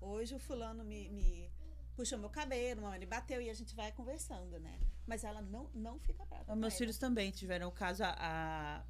Hoje 0.00 0.34
o 0.34 0.38
fulano 0.38 0.82
me, 0.82 1.08
me 1.10 1.50
puxou 1.94 2.18
meu 2.18 2.30
cabelo, 2.30 2.92
ele 2.94 3.06
bateu 3.06 3.40
e 3.40 3.48
a 3.48 3.54
gente 3.54 3.74
vai 3.74 3.92
conversando, 3.92 4.58
né? 4.58 4.78
Mas 5.06 5.22
ela 5.22 5.40
não, 5.40 5.70
não 5.74 5.98
fica 5.98 6.24
brava. 6.24 6.56
Meus 6.56 6.76
filhos 6.76 6.98
também 6.98 7.30
tiveram 7.30 7.68
o 7.68 7.72
caso, 7.72 8.02
a, 8.02 8.14
a, 8.18 8.82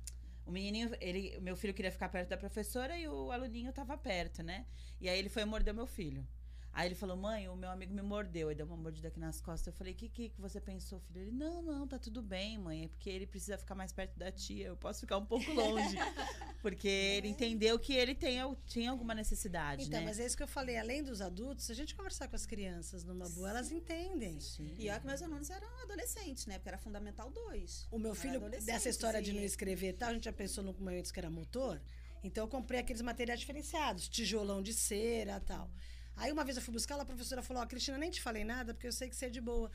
o 0.46 0.50
menininho, 0.50 0.90
ele, 1.00 1.38
meu 1.40 1.56
filho 1.56 1.74
queria 1.74 1.90
ficar 1.90 2.08
perto 2.08 2.28
da 2.28 2.36
professora 2.36 2.98
e 2.98 3.08
o 3.08 3.30
aluninho 3.30 3.70
estava 3.70 3.96
perto, 3.96 4.42
né? 4.42 4.66
E 5.00 5.08
aí 5.08 5.18
ele 5.18 5.28
foi 5.28 5.44
morder 5.44 5.72
meu 5.74 5.86
filho. 5.86 6.26
Aí 6.74 6.88
ele 6.88 6.96
falou, 6.96 7.16
mãe, 7.16 7.48
o 7.48 7.54
meu 7.54 7.70
amigo 7.70 7.94
me 7.94 8.02
mordeu. 8.02 8.48
Aí 8.48 8.54
deu 8.54 8.66
uma 8.66 8.76
mordida 8.76 9.06
aqui 9.06 9.20
nas 9.20 9.40
costas. 9.40 9.68
Eu 9.68 9.72
falei, 9.72 9.92
o 9.92 9.96
que, 9.96 10.08
que, 10.08 10.28
que 10.30 10.40
você 10.40 10.60
pensou, 10.60 10.98
filho? 10.98 11.20
Ele, 11.20 11.30
não, 11.30 11.62
não, 11.62 11.86
tá 11.86 12.00
tudo 12.00 12.20
bem, 12.20 12.58
mãe. 12.58 12.84
É 12.86 12.88
porque 12.88 13.08
ele 13.08 13.28
precisa 13.28 13.56
ficar 13.56 13.76
mais 13.76 13.92
perto 13.92 14.18
da 14.18 14.32
tia. 14.32 14.66
Eu 14.66 14.76
posso 14.76 15.00
ficar 15.00 15.16
um 15.18 15.24
pouco 15.24 15.48
longe. 15.52 15.96
porque 16.60 16.88
ele 16.88 17.28
entendeu 17.28 17.78
que 17.78 17.92
ele 17.92 18.12
tem, 18.12 18.38
tinha 18.66 18.90
alguma 18.90 19.14
necessidade, 19.14 19.84
então, 19.84 20.00
né? 20.00 20.06
mas 20.06 20.18
é 20.18 20.26
isso 20.26 20.36
que 20.36 20.42
eu 20.42 20.48
falei. 20.48 20.76
Além 20.76 21.04
dos 21.04 21.20
adultos, 21.20 21.66
se 21.66 21.72
a 21.72 21.74
gente 21.76 21.94
conversar 21.94 22.26
com 22.26 22.34
as 22.34 22.44
crianças 22.44 23.04
numa 23.04 23.28
boa, 23.28 23.50
elas 23.50 23.70
entendem. 23.70 24.40
Sim. 24.40 24.74
E 24.76 24.90
olha 24.90 24.98
que 24.98 25.06
meus 25.06 25.22
alunos 25.22 25.50
eram 25.50 25.68
adolescentes, 25.82 26.46
né? 26.46 26.58
Porque 26.58 26.70
era 26.70 26.78
Fundamental 26.78 27.30
2. 27.30 27.86
O 27.92 27.98
meu 28.00 28.16
filho, 28.16 28.40
dessa 28.64 28.88
história 28.88 29.22
de 29.22 29.32
não 29.32 29.42
escrever 29.42 29.92
tal, 29.92 30.10
a 30.10 30.14
gente 30.14 30.24
já 30.24 30.32
pensou 30.32 30.64
no 30.64 30.72
momento 30.72 31.12
que 31.12 31.20
era 31.20 31.30
motor. 31.30 31.80
Então, 32.24 32.44
eu 32.44 32.48
comprei 32.48 32.80
aqueles 32.80 33.02
materiais 33.02 33.38
diferenciados. 33.38 34.08
Tijolão 34.08 34.62
de 34.62 34.72
cera 34.72 35.38
tal. 35.40 35.70
Aí 36.16 36.30
uma 36.30 36.44
vez 36.44 36.56
eu 36.56 36.62
fui 36.62 36.72
buscar, 36.72 37.00
a 37.00 37.04
professora 37.04 37.42
falou: 37.42 37.62
Ó, 37.62 37.64
oh, 37.64 37.68
Cristina, 37.68 37.98
nem 37.98 38.10
te 38.10 38.20
falei 38.20 38.44
nada, 38.44 38.72
porque 38.72 38.86
eu 38.86 38.92
sei 38.92 39.08
que 39.08 39.16
você 39.16 39.26
é 39.26 39.30
de 39.30 39.40
boa. 39.40 39.70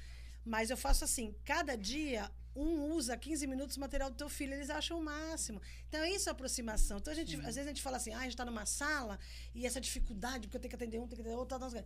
Mas 0.45 0.69
eu 0.69 0.77
faço 0.77 1.03
assim: 1.03 1.35
cada 1.43 1.75
dia 1.75 2.29
um 2.55 2.91
usa 2.93 3.15
15 3.15 3.47
minutos 3.47 3.77
o 3.77 3.79
material 3.79 4.09
do 4.09 4.17
teu 4.17 4.29
filho, 4.29 4.53
eles 4.53 4.69
acham 4.69 4.99
o 4.99 5.03
máximo. 5.03 5.61
Então, 5.87 6.03
isso 6.05 6.29
é 6.29 6.31
aproximação. 6.31 6.97
Então, 6.97 7.13
a 7.13 7.15
gente, 7.15 7.35
às 7.37 7.55
vezes 7.55 7.65
a 7.65 7.69
gente 7.69 7.81
fala 7.81 7.97
assim: 7.97 8.13
ah, 8.13 8.19
a 8.19 8.23
gente 8.23 8.31
está 8.31 8.45
numa 8.45 8.65
sala 8.65 9.19
e 9.53 9.65
essa 9.65 9.79
dificuldade, 9.79 10.47
porque 10.47 10.57
eu 10.57 10.61
tenho 10.61 10.69
que 10.69 10.75
atender 10.75 10.99
um, 10.99 11.07
tenho 11.07 11.15
que 11.15 11.21
atender 11.21 11.37
outro, 11.37 11.59
tal, 11.59 11.69
tal, 11.69 11.83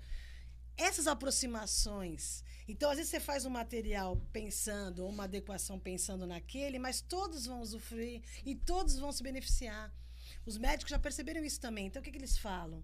essas 0.76 1.08
aproximações. 1.08 2.43
Então, 2.68 2.89
às 2.89 2.97
vezes 2.97 3.12
você 3.12 3.20
faz 3.20 3.45
um 3.45 3.49
material 3.49 4.18
pensando, 4.32 5.04
ou 5.04 5.10
uma 5.10 5.26
adequação 5.26 5.80
pensando 5.80 6.26
naquele, 6.26 6.80
mas 6.80 7.01
todos 7.01 7.45
vão 7.45 7.62
usufruir 7.62 8.22
e 8.45 8.56
todos 8.56 8.97
vão 8.97 9.12
se 9.12 9.22
beneficiar. 9.22 9.93
Os 10.45 10.58
médicos 10.58 10.89
já 10.89 10.99
perceberam 10.99 11.43
isso 11.43 11.60
também. 11.60 11.88
Então, 11.88 12.01
o 12.01 12.04
que, 12.04 12.12
que 12.12 12.18
eles 12.18 12.38
falam? 12.38 12.84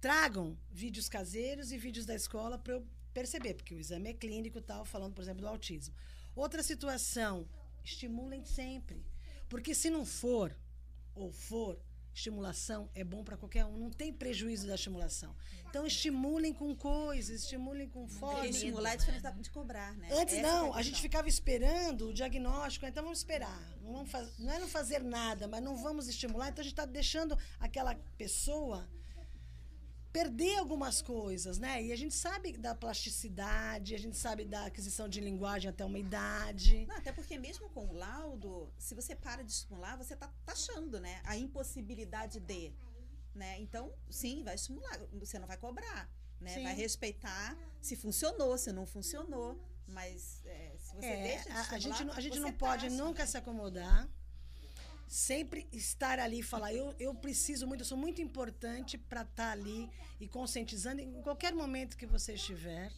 Tragam 0.00 0.56
vídeos 0.70 1.08
caseiros 1.08 1.72
e 1.72 1.78
vídeos 1.78 2.06
da 2.06 2.14
escola 2.14 2.58
para 2.58 2.74
eu 2.74 2.86
perceber, 3.12 3.54
porque 3.54 3.74
o 3.74 3.78
exame 3.78 4.10
é 4.10 4.14
clínico 4.14 4.58
e 4.58 4.62
tal, 4.62 4.84
falando, 4.84 5.14
por 5.14 5.22
exemplo, 5.22 5.42
do 5.42 5.48
autismo. 5.48 5.94
Outra 6.34 6.62
situação, 6.62 7.48
estimulem 7.84 8.44
sempre. 8.44 9.04
Porque 9.48 9.74
se 9.74 9.90
não 9.90 10.06
for, 10.06 10.56
ou 11.14 11.32
for, 11.32 11.78
estimulação 12.14 12.88
é 12.94 13.04
bom 13.04 13.22
para 13.22 13.36
qualquer 13.36 13.64
um, 13.64 13.76
não 13.76 13.90
tem 13.90 14.12
prejuízo 14.12 14.66
da 14.66 14.74
estimulação. 14.74 15.34
Então 15.68 15.86
estimulem 15.86 16.52
com 16.52 16.74
coisas, 16.74 17.42
estimulem 17.42 17.88
com 17.88 18.06
fotos. 18.08 18.56
Estimular 18.56 18.94
é 18.94 18.96
diferente 18.96 19.42
de 19.42 19.50
cobrar, 19.50 19.94
né? 19.96 20.08
Antes 20.12 20.34
Essa 20.34 20.42
não, 20.42 20.68
é 20.68 20.70
a, 20.70 20.76
a, 20.76 20.82
gente 20.82 21.00
ficava 21.00 21.28
esperando 21.28 22.08
o 22.08 22.12
diagnóstico, 22.12 22.86
então 22.86 23.02
vamos 23.02 23.18
esperar. 23.18 23.60
Não, 23.82 23.92
vamos 23.92 24.10
faz, 24.10 24.38
não 24.38 24.52
é 24.52 24.58
não 24.58 24.68
fazer 24.68 25.02
nada, 25.02 25.46
mas 25.46 25.62
não 25.62 25.76
vamos 25.76 26.08
estimular, 26.08 26.48
então 26.48 26.60
a 26.60 26.64
gente 26.64 26.72
está 26.72 26.84
deixando 26.84 27.38
aquela 27.58 27.94
pessoa 28.16 28.88
perder 30.12 30.58
algumas 30.58 31.00
coisas, 31.00 31.58
né? 31.58 31.82
E 31.82 31.92
a 31.92 31.96
gente 31.96 32.14
sabe 32.14 32.56
da 32.56 32.74
plasticidade, 32.74 33.94
a 33.94 33.98
gente 33.98 34.16
sabe 34.16 34.44
da 34.44 34.66
aquisição 34.66 35.08
de 35.08 35.20
linguagem 35.20 35.70
até 35.70 35.84
uma 35.84 35.98
idade. 35.98 36.86
Não, 36.86 36.96
até 36.96 37.12
porque 37.12 37.38
mesmo 37.38 37.68
com 37.70 37.86
o 37.86 37.92
laudo, 37.92 38.72
se 38.78 38.94
você 38.94 39.14
para 39.14 39.42
de 39.42 39.52
estimular, 39.52 39.96
você 39.96 40.14
está 40.14 40.28
taxando, 40.44 41.00
né? 41.00 41.20
A 41.24 41.36
impossibilidade 41.36 42.40
de, 42.40 42.72
né? 43.34 43.60
Então, 43.60 43.92
sim, 44.08 44.42
vai 44.42 44.54
estimular, 44.54 44.98
você 45.12 45.38
não 45.38 45.46
vai 45.46 45.56
cobrar, 45.56 46.10
né? 46.40 46.54
Sim. 46.54 46.62
Vai 46.64 46.74
respeitar 46.74 47.56
se 47.80 47.96
funcionou, 47.96 48.58
se 48.58 48.72
não 48.72 48.84
funcionou, 48.84 49.58
mas 49.86 50.42
é, 50.44 50.76
se 50.78 50.94
você 50.94 51.06
é, 51.06 51.22
deixa 51.22 51.48
de 51.48 51.50
estimular, 51.50 51.74
a 51.74 51.78
gente, 51.78 52.10
a 52.10 52.20
gente 52.20 52.38
não 52.40 52.52
pode 52.52 52.88
taxa, 52.88 52.96
nunca 53.02 53.22
né? 53.22 53.26
se 53.26 53.36
acomodar 53.36 54.08
sempre 55.10 55.66
estar 55.72 56.20
ali 56.20 56.38
e 56.38 56.42
falar, 56.42 56.72
eu, 56.72 56.94
eu 56.98 57.12
preciso 57.12 57.66
muito, 57.66 57.80
eu 57.80 57.84
sou 57.84 57.98
muito 57.98 58.22
importante 58.22 58.96
para 58.96 59.22
estar 59.22 59.46
tá 59.46 59.50
ali 59.50 59.90
e 60.20 60.28
conscientizando 60.28 61.00
em 61.00 61.20
qualquer 61.20 61.52
momento 61.52 61.96
que 61.96 62.06
você 62.06 62.34
estiver. 62.34 62.92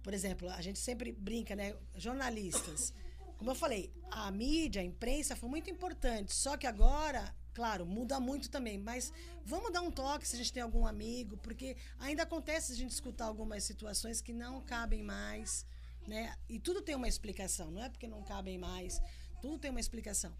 Por 0.00 0.14
exemplo, 0.14 0.48
a 0.48 0.62
gente 0.62 0.78
sempre 0.78 1.10
brinca, 1.10 1.56
né? 1.56 1.74
Jornalistas. 1.96 2.94
Como 3.36 3.50
eu 3.50 3.54
falei, 3.56 3.92
a 4.10 4.30
mídia, 4.30 4.80
a 4.80 4.84
imprensa 4.84 5.34
foi 5.34 5.48
muito 5.48 5.68
importante, 5.68 6.32
só 6.32 6.56
que 6.56 6.66
agora 6.66 7.34
Claro, 7.58 7.84
muda 7.84 8.20
muito 8.20 8.48
também, 8.48 8.78
mas 8.78 9.12
vamos 9.44 9.72
dar 9.72 9.80
um 9.80 9.90
toque 9.90 10.28
se 10.28 10.36
a 10.36 10.38
gente 10.38 10.52
tem 10.52 10.62
algum 10.62 10.86
amigo, 10.86 11.36
porque 11.38 11.76
ainda 11.98 12.22
acontece 12.22 12.72
a 12.72 12.76
gente 12.76 12.92
escutar 12.92 13.24
algumas 13.24 13.64
situações 13.64 14.20
que 14.20 14.32
não 14.32 14.60
cabem 14.60 15.02
mais, 15.02 15.66
né? 16.06 16.36
E 16.48 16.60
tudo 16.60 16.80
tem 16.80 16.94
uma 16.94 17.08
explicação, 17.08 17.68
não 17.68 17.82
é 17.82 17.88
porque 17.88 18.06
não 18.06 18.22
cabem 18.22 18.56
mais, 18.56 19.00
tudo 19.42 19.58
tem 19.58 19.72
uma 19.72 19.80
explicação. 19.80 20.32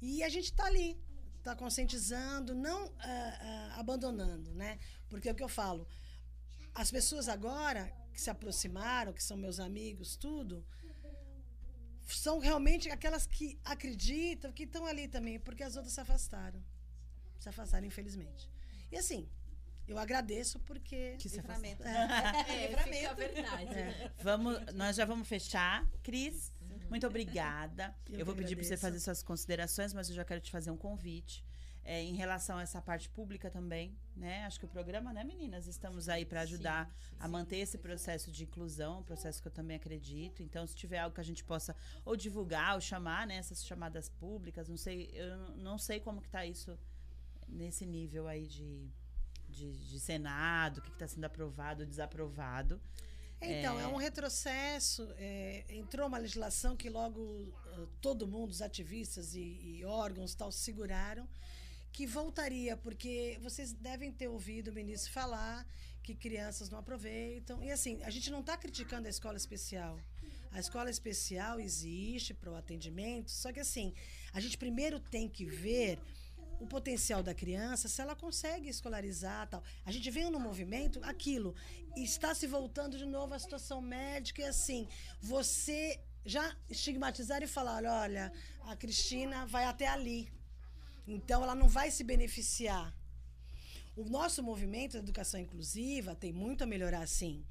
E 0.00 0.22
a 0.22 0.28
gente 0.28 0.46
está 0.46 0.66
ali, 0.66 0.98
está 1.38 1.54
conscientizando, 1.56 2.54
não 2.54 2.86
uh, 2.86 2.88
uh, 2.88 3.80
abandonando, 3.80 4.54
né? 4.54 4.78
Porque 5.08 5.28
é 5.28 5.32
o 5.32 5.34
que 5.34 5.42
eu 5.42 5.48
falo, 5.48 5.86
as 6.74 6.90
pessoas 6.90 7.28
agora 7.28 7.92
que 8.12 8.20
se 8.20 8.30
aproximaram, 8.30 9.12
que 9.12 9.22
são 9.22 9.36
meus 9.36 9.58
amigos, 9.60 10.16
tudo, 10.16 10.64
são 12.06 12.38
realmente 12.38 12.88
aquelas 12.90 13.26
que 13.26 13.58
acreditam, 13.64 14.52
que 14.52 14.64
estão 14.64 14.86
ali 14.86 15.08
também, 15.08 15.38
porque 15.40 15.62
as 15.62 15.76
outras 15.76 15.92
se 15.94 16.00
afastaram. 16.00 16.62
Se 17.38 17.48
afastaram, 17.48 17.86
infelizmente. 17.86 18.50
E 18.90 18.96
assim, 18.96 19.28
eu 19.88 19.98
agradeço 19.98 20.58
porque. 20.60 21.16
Que 21.18 21.28
livramento. 21.28 21.82
É, 21.82 22.44
é, 22.48 22.66
livramento. 22.68 23.14
verdade. 23.16 23.74
É. 23.74 24.12
Vamos, 24.22 24.74
nós 24.74 24.96
já 24.96 25.04
vamos 25.04 25.28
fechar. 25.28 25.86
Cris, 26.02 26.52
muito 26.88 27.06
obrigada. 27.06 27.94
Eu, 28.08 28.20
eu 28.20 28.26
vou 28.26 28.34
pedir 28.34 28.54
para 28.56 28.64
você 28.64 28.76
fazer 28.76 29.00
suas 29.00 29.22
considerações, 29.22 29.92
mas 29.92 30.08
eu 30.08 30.14
já 30.14 30.24
quero 30.24 30.40
te 30.40 30.50
fazer 30.50 30.70
um 30.70 30.76
convite. 30.76 31.44
É, 31.88 32.02
em 32.02 32.16
relação 32.16 32.58
a 32.58 32.62
essa 32.62 32.82
parte 32.82 33.08
pública 33.08 33.48
também, 33.48 33.96
né? 34.16 34.44
Acho 34.44 34.58
que 34.58 34.64
o 34.64 34.68
programa, 34.68 35.12
né, 35.12 35.22
meninas, 35.22 35.68
estamos 35.68 36.08
aí 36.08 36.24
para 36.24 36.40
ajudar 36.40 36.86
sim, 36.86 37.10
sim, 37.10 37.16
a 37.20 37.28
manter 37.28 37.58
esse 37.58 37.78
processo 37.78 38.28
de 38.32 38.42
inclusão, 38.42 38.98
um 38.98 39.02
processo 39.04 39.40
que 39.40 39.46
eu 39.46 39.52
também 39.52 39.76
acredito. 39.76 40.42
Então, 40.42 40.66
se 40.66 40.74
tiver 40.74 40.98
algo 40.98 41.14
que 41.14 41.20
a 41.20 41.24
gente 41.24 41.44
possa 41.44 41.76
ou 42.04 42.16
divulgar 42.16 42.74
ou 42.74 42.80
chamar, 42.80 43.24
né, 43.24 43.36
essas 43.36 43.64
chamadas 43.64 44.08
públicas, 44.08 44.68
não 44.68 44.76
sei, 44.76 45.12
eu 45.12 45.36
não 45.56 45.78
sei 45.78 46.00
como 46.00 46.20
que 46.20 46.28
tá 46.28 46.44
isso 46.44 46.76
nesse 47.46 47.86
nível 47.86 48.26
aí 48.26 48.48
de, 48.48 48.90
de, 49.48 49.72
de 49.86 50.00
Senado, 50.00 50.78
o 50.78 50.82
que 50.82 50.90
está 50.90 51.06
sendo 51.06 51.24
aprovado, 51.24 51.86
desaprovado. 51.86 52.80
Então, 53.40 53.78
é, 53.78 53.84
é 53.84 53.86
um 53.86 53.96
retrocesso. 53.96 55.08
É, 55.18 55.64
entrou 55.68 56.06
uma 56.08 56.18
legislação 56.18 56.76
que 56.76 56.88
logo 56.88 57.20
uh, 57.20 57.86
todo 58.00 58.26
mundo, 58.26 58.50
os 58.50 58.62
ativistas 58.62 59.34
e, 59.34 59.40
e, 59.40 59.84
órgãos 59.84 60.34
tal, 60.34 60.50
seguraram, 60.50 61.28
que 61.92 62.06
voltaria, 62.06 62.76
porque 62.76 63.38
vocês 63.42 63.72
devem 63.72 64.12
ter 64.12 64.28
ouvido 64.28 64.68
o 64.68 64.74
ministro 64.74 65.12
falar 65.12 65.66
que 66.02 66.14
crianças 66.14 66.70
não 66.70 66.78
aproveitam. 66.78 67.62
E 67.62 67.70
assim, 67.70 68.02
a 68.02 68.10
gente 68.10 68.30
não 68.30 68.40
está 68.40 68.56
criticando 68.56 69.06
a 69.06 69.10
escola 69.10 69.36
especial. 69.36 69.98
A 70.52 70.60
escola 70.60 70.88
especial 70.88 71.58
existe 71.58 72.32
para 72.32 72.50
o 72.50 72.54
atendimento, 72.54 73.30
só 73.30 73.52
que 73.52 73.60
assim, 73.60 73.92
a 74.32 74.40
gente 74.40 74.56
primeiro 74.56 74.98
tem 75.00 75.28
que 75.28 75.44
ver 75.44 75.98
o 76.60 76.66
potencial 76.66 77.22
da 77.22 77.34
criança, 77.34 77.88
se 77.88 78.00
ela 78.00 78.14
consegue 78.14 78.68
escolarizar 78.68 79.48
tal. 79.48 79.62
A 79.84 79.92
gente 79.92 80.10
vem 80.10 80.30
no 80.30 80.40
movimento 80.40 81.00
aquilo 81.02 81.54
está 81.96 82.34
se 82.34 82.46
voltando 82.46 82.98
de 82.98 83.06
novo 83.06 83.34
à 83.34 83.38
situação 83.38 83.80
médica 83.80 84.42
e 84.42 84.44
assim, 84.44 84.86
você 85.20 86.00
já 86.24 86.54
estigmatizar 86.68 87.42
e 87.42 87.46
falar, 87.46 87.84
olha, 87.84 88.32
a 88.64 88.76
Cristina 88.76 89.46
vai 89.46 89.64
até 89.64 89.86
ali. 89.86 90.30
Então 91.06 91.42
ela 91.42 91.54
não 91.54 91.68
vai 91.68 91.90
se 91.90 92.02
beneficiar. 92.02 92.94
O 93.96 94.04
nosso 94.04 94.42
movimento 94.42 94.92
de 94.92 94.98
educação 94.98 95.40
inclusiva 95.40 96.14
tem 96.14 96.32
muito 96.32 96.64
a 96.64 96.66
melhorar 96.66 97.06
sim. 97.06 97.44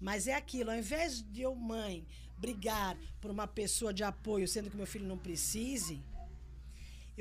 Mas 0.00 0.26
é 0.26 0.34
aquilo, 0.34 0.70
ao 0.70 0.76
invés 0.76 1.22
de 1.22 1.42
eu, 1.42 1.54
mãe, 1.54 2.04
brigar 2.36 2.98
por 3.20 3.30
uma 3.30 3.46
pessoa 3.46 3.94
de 3.94 4.02
apoio, 4.02 4.48
sendo 4.48 4.68
que 4.68 4.76
meu 4.76 4.86
filho 4.86 5.06
não 5.06 5.16
precise, 5.16 6.02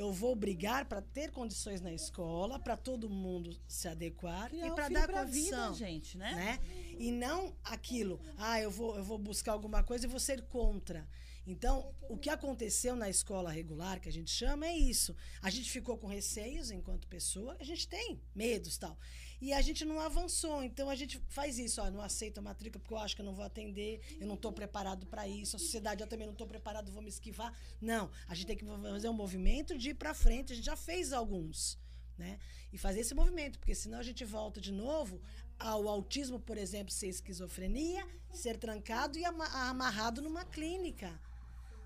eu 0.02 0.12
vou 0.12 0.36
brigar 0.36 0.86
para 0.86 1.00
ter 1.00 1.32
condições 1.32 1.80
na 1.80 1.94
escola, 1.94 2.58
para 2.58 2.76
todo 2.76 3.08
mundo 3.08 3.56
se 3.68 3.88
adequar 3.88 4.50
Criar 4.50 4.68
e 4.68 4.72
para 4.72 4.90
dar 4.90 5.08
condição, 5.08 5.74
vida, 5.74 5.86
gente, 5.86 6.18
né? 6.18 6.34
né? 6.34 6.60
E 6.98 7.12
não 7.12 7.56
aquilo, 7.64 8.20
ah, 8.38 8.60
eu 8.60 8.72
vou, 8.72 8.98
eu 8.98 9.04
vou 9.04 9.20
buscar 9.20 9.52
alguma 9.52 9.84
coisa 9.84 10.06
e 10.06 10.10
vou 10.10 10.20
ser 10.20 10.42
contra. 10.48 11.08
Então, 11.46 11.94
o 12.10 12.18
que 12.18 12.30
aconteceu 12.30 12.96
na 12.96 13.10
escola 13.10 13.52
regular, 13.52 14.00
que 14.00 14.10
a 14.10 14.12
gente 14.12 14.32
chama, 14.32 14.66
é 14.66 14.76
isso. 14.76 15.16
A 15.42 15.50
gente 15.50 15.72
ficou 15.72 15.98
com 15.98 16.08
receios 16.08 16.72
enquanto 16.72 17.08
pessoa, 17.08 17.56
a 17.60 17.64
gente 17.64 17.88
tem 17.88 18.22
medos 18.34 18.78
tal. 18.78 18.98
E 19.42 19.52
a 19.52 19.62
gente 19.62 19.84
não 19.84 20.00
avançou. 20.00 20.64
Então, 20.64 20.90
a 20.90 20.96
gente 20.96 21.20
faz 21.28 21.58
isso. 21.58 21.82
Ó, 21.82 21.90
não 21.90 22.02
aceito 22.02 22.38
a 22.38 22.42
matrícula 22.42 22.80
porque 22.80 22.94
eu 22.94 23.00
acho 23.00 23.16
que 23.16 23.22
eu 23.22 23.26
não 23.26 23.34
vou 23.34 23.44
atender, 23.44 24.00
eu 24.20 24.28
não 24.28 24.36
estou 24.36 24.52
preparado 24.52 25.06
para 25.08 25.28
isso, 25.28 25.56
a 25.56 25.60
sociedade 25.60 26.02
eu 26.02 26.08
também 26.08 26.28
não 26.28 26.34
estou 26.34 26.48
preparado, 26.48 26.92
vou 26.92 27.02
me 27.02 27.10
esquivar. 27.10 27.52
Não, 27.82 28.10
a 28.28 28.36
gente 28.36 28.48
tem 28.48 28.58
que 28.58 28.66
fazer 28.66 29.10
um 29.10 29.14
movimento 29.14 29.78
de 29.78 29.90
ir 29.90 29.96
para 29.96 30.14
frente. 30.14 30.54
A 30.54 30.56
gente 30.56 30.66
já 30.66 30.78
fez 30.78 31.12
alguns. 31.12 31.80
Né? 32.18 32.38
E 32.72 32.78
fazer 32.78 33.00
esse 33.00 33.16
movimento, 33.16 33.58
porque 33.58 33.74
senão 33.74 33.98
a 33.98 34.04
gente 34.04 34.24
volta 34.24 34.62
de 34.62 34.72
novo 34.72 35.20
ao 35.58 35.88
autismo, 35.88 36.40
por 36.40 36.56
exemplo, 36.56 36.94
ser 36.94 37.08
esquizofrenia, 37.08 38.08
ser 38.32 38.58
trancado 38.58 39.18
e 39.18 39.26
amarrado 39.26 40.22
numa 40.22 40.46
clínica 40.46 41.20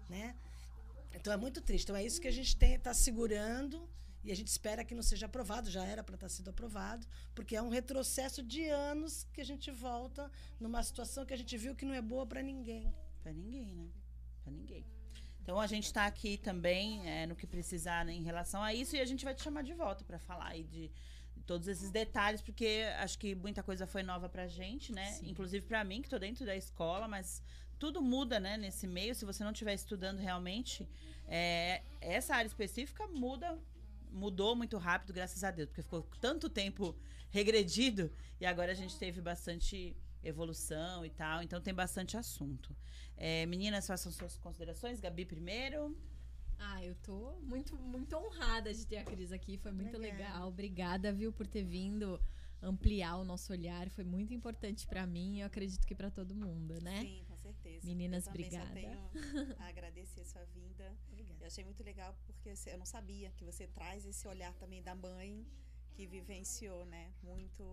né? 0.09 0.35
Então 1.13 1.31
é 1.31 1.37
muito 1.37 1.61
triste. 1.61 1.85
Então 1.85 1.95
é 1.95 2.03
isso 2.03 2.19
que 2.19 2.27
a 2.27 2.31
gente 2.31 2.55
está 2.61 2.93
segurando 2.93 3.89
e 4.25 4.31
a 4.31 4.35
gente 4.35 4.47
espera 4.47 4.83
que 4.83 4.95
não 4.95 5.03
seja 5.03 5.27
aprovado. 5.27 5.69
Já 5.69 5.85
era 5.85 6.03
para 6.03 6.15
estar 6.15 6.27
tá 6.27 6.33
sido 6.33 6.49
aprovado, 6.49 7.05
porque 7.33 7.55
é 7.55 7.61
um 7.61 7.69
retrocesso 7.69 8.41
de 8.41 8.67
anos 8.67 9.27
que 9.31 9.39
a 9.39 9.45
gente 9.45 9.69
volta 9.71 10.31
numa 10.59 10.81
situação 10.81 11.25
que 11.25 11.33
a 11.33 11.37
gente 11.37 11.55
viu 11.57 11.75
que 11.75 11.85
não 11.85 11.93
é 11.93 12.01
boa 12.01 12.25
para 12.25 12.41
ninguém. 12.41 12.91
Para 13.21 13.31
ninguém, 13.31 13.73
né? 13.73 13.87
Para 14.43 14.51
ninguém. 14.51 14.85
Então 15.41 15.59
a 15.59 15.67
gente 15.67 15.85
está 15.85 16.07
aqui 16.07 16.37
também 16.37 17.07
é, 17.07 17.27
no 17.27 17.35
que 17.35 17.45
precisar 17.45 18.03
né, 18.03 18.13
em 18.13 18.23
relação 18.23 18.63
a 18.63 18.73
isso 18.73 18.95
e 18.95 18.99
a 18.99 19.05
gente 19.05 19.23
vai 19.23 19.35
te 19.35 19.43
chamar 19.43 19.61
de 19.61 19.75
volta 19.75 20.03
para 20.03 20.17
falar 20.17 20.53
de, 20.63 20.91
todos 21.45 21.67
esses 21.67 21.91
detalhes, 21.91 22.41
porque 22.41 22.83
acho 22.97 23.19
que 23.19 23.35
muita 23.35 23.61
coisa 23.61 23.85
foi 23.85 24.01
nova 24.01 24.27
para 24.27 24.47
gente, 24.47 24.91
né? 24.91 25.11
Sim. 25.11 25.29
Inclusive 25.29 25.65
para 25.65 25.83
mim 25.83 26.01
que 26.01 26.07
estou 26.07 26.19
dentro 26.19 26.45
da 26.45 26.55
escola, 26.55 27.07
mas 27.07 27.43
tudo 27.77 28.01
muda, 28.01 28.39
né, 28.39 28.57
nesse 28.57 28.87
meio. 28.87 29.13
Se 29.13 29.25
você 29.25 29.43
não 29.43 29.51
estiver 29.51 29.73
estudando 29.73 30.17
realmente, 30.17 30.89
é, 31.27 31.83
essa 32.01 32.35
área 32.35 32.47
específica 32.47 33.07
muda, 33.07 33.59
mudou 34.15 34.55
muito 34.55 34.77
rápido, 34.77 35.13
graças 35.13 35.43
a 35.43 35.51
Deus, 35.51 35.69
porque 35.69 35.83
ficou 35.83 36.01
tanto 36.19 36.49
tempo 36.49 36.95
regredido 37.29 38.11
e 38.39 38.45
agora 38.45 38.71
a 38.71 38.75
gente 38.75 38.97
teve 38.97 39.21
bastante 39.21 39.95
evolução 40.23 41.05
e 41.05 41.09
tal, 41.09 41.43
então 41.43 41.61
tem 41.61 41.73
bastante 41.73 42.17
assunto. 42.17 42.75
É, 43.15 43.45
meninas, 43.45 43.85
façam 43.85 44.11
suas 44.11 44.37
considerações. 44.37 44.99
Gabi 44.99 45.25
primeiro. 45.25 45.95
Ah, 46.57 46.83
eu 46.83 46.95
tô 46.95 47.33
muito, 47.41 47.75
muito 47.75 48.15
honrada 48.15 48.73
de 48.73 48.87
ter 48.87 48.97
a 48.97 49.03
Cris 49.03 49.31
aqui. 49.31 49.57
Foi 49.57 49.71
muito 49.71 49.97
legal. 49.97 50.17
legal. 50.17 50.47
Obrigada, 50.47 51.13
viu, 51.13 51.31
por 51.31 51.45
ter 51.45 51.63
vindo 51.63 52.19
ampliar 52.61 53.17
o 53.17 53.23
nosso 53.23 53.51
olhar. 53.51 53.89
Foi 53.89 54.03
muito 54.03 54.33
importante 54.33 54.87
para 54.87 55.05
mim 55.05 55.37
e 55.37 55.41
eu 55.41 55.47
acredito 55.47 55.85
que 55.85 55.93
para 55.93 56.09
todo 56.09 56.33
mundo, 56.33 56.81
né? 56.81 57.01
Sim, 57.01 57.25
com 57.27 57.37
certeza. 57.37 57.85
Meninas, 57.85 58.27
obrigada. 58.27 58.73
tenho 58.73 58.99
a 59.59 59.67
agradecer 59.67 60.21
a 60.21 60.25
sua 60.25 60.43
vinda. 60.45 60.91
Eu 61.45 61.47
achei 61.47 61.63
muito 61.63 61.83
legal 61.83 62.17
porque 62.25 62.51
eu 62.65 62.77
não 62.79 62.87
sabia 62.87 63.29
que 63.37 63.45
você 63.45 63.67
traz 63.67 64.03
esse 64.03 64.27
olhar 64.27 64.51
também 64.55 64.81
da 64.81 64.95
mãe 64.95 65.45
que 65.93 66.07
vivenciou, 66.07 66.85
né? 66.87 67.13
Muito 67.21 67.63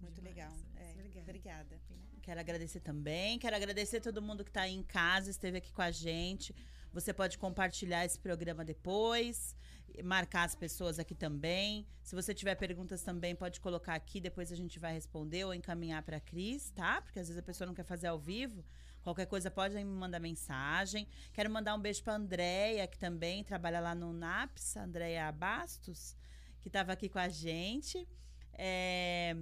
muito 0.00 0.14
Demais, 0.14 0.34
legal. 0.34 0.52
É, 0.74 0.92
obrigada. 0.92 1.20
obrigada. 1.20 1.80
Quero 2.22 2.40
agradecer 2.40 2.80
também. 2.80 3.38
Quero 3.38 3.56
agradecer 3.56 4.00
todo 4.00 4.22
mundo 4.22 4.42
que 4.42 4.48
está 4.48 4.62
aí 4.62 4.72
em 4.72 4.82
casa, 4.82 5.30
esteve 5.30 5.58
aqui 5.58 5.70
com 5.70 5.82
a 5.82 5.90
gente. 5.90 6.54
Você 6.90 7.12
pode 7.12 7.36
compartilhar 7.36 8.06
esse 8.06 8.18
programa 8.18 8.64
depois, 8.64 9.54
marcar 10.02 10.44
as 10.44 10.54
pessoas 10.54 10.98
aqui 10.98 11.14
também. 11.14 11.86
Se 12.02 12.14
você 12.14 12.32
tiver 12.32 12.54
perguntas 12.54 13.02
também, 13.02 13.36
pode 13.36 13.60
colocar 13.60 13.96
aqui, 13.96 14.18
depois 14.18 14.50
a 14.50 14.56
gente 14.56 14.78
vai 14.78 14.94
responder 14.94 15.44
ou 15.44 15.52
encaminhar 15.52 16.02
para 16.02 16.16
a 16.16 16.20
Cris, 16.20 16.70
tá? 16.70 17.02
Porque 17.02 17.18
às 17.18 17.28
vezes 17.28 17.38
a 17.38 17.44
pessoa 17.44 17.66
não 17.66 17.74
quer 17.74 17.84
fazer 17.84 18.06
ao 18.06 18.18
vivo. 18.18 18.64
Qualquer 19.08 19.24
coisa 19.24 19.50
pode 19.50 19.74
me 19.74 19.84
mandar 19.84 20.20
mensagem. 20.20 21.08
Quero 21.32 21.48
mandar 21.48 21.74
um 21.74 21.80
beijo 21.80 22.02
para 22.04 22.16
Andréia, 22.16 22.86
que 22.86 22.98
também 22.98 23.42
trabalha 23.42 23.80
lá 23.80 23.94
no 23.94 24.12
NAPS, 24.12 24.76
Andréia 24.76 25.32
Bastos, 25.32 26.14
que 26.60 26.68
estava 26.68 26.92
aqui 26.92 27.08
com 27.08 27.18
a 27.18 27.30
gente. 27.30 28.06
É... 28.52 29.34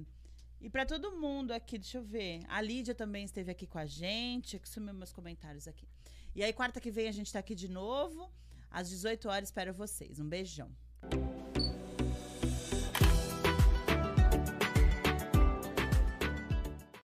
E 0.60 0.70
para 0.70 0.86
todo 0.86 1.16
mundo 1.16 1.50
aqui, 1.50 1.78
deixa 1.78 1.98
eu 1.98 2.04
ver. 2.04 2.42
A 2.46 2.60
Lídia 2.60 2.94
também 2.94 3.24
esteve 3.24 3.50
aqui 3.50 3.66
com 3.66 3.78
a 3.78 3.86
gente, 3.86 4.56
que 4.60 4.68
sumiu 4.68 4.94
meus 4.94 5.12
comentários 5.12 5.66
aqui. 5.66 5.88
E 6.32 6.44
aí, 6.44 6.52
quarta 6.52 6.80
que 6.80 6.92
vem, 6.92 7.08
a 7.08 7.12
gente 7.12 7.26
está 7.26 7.40
aqui 7.40 7.56
de 7.56 7.66
novo. 7.66 8.30
Às 8.70 8.88
18 8.88 9.28
horas, 9.28 9.48
espero 9.48 9.74
vocês. 9.74 10.20
Um 10.20 10.28
beijão. 10.28 10.70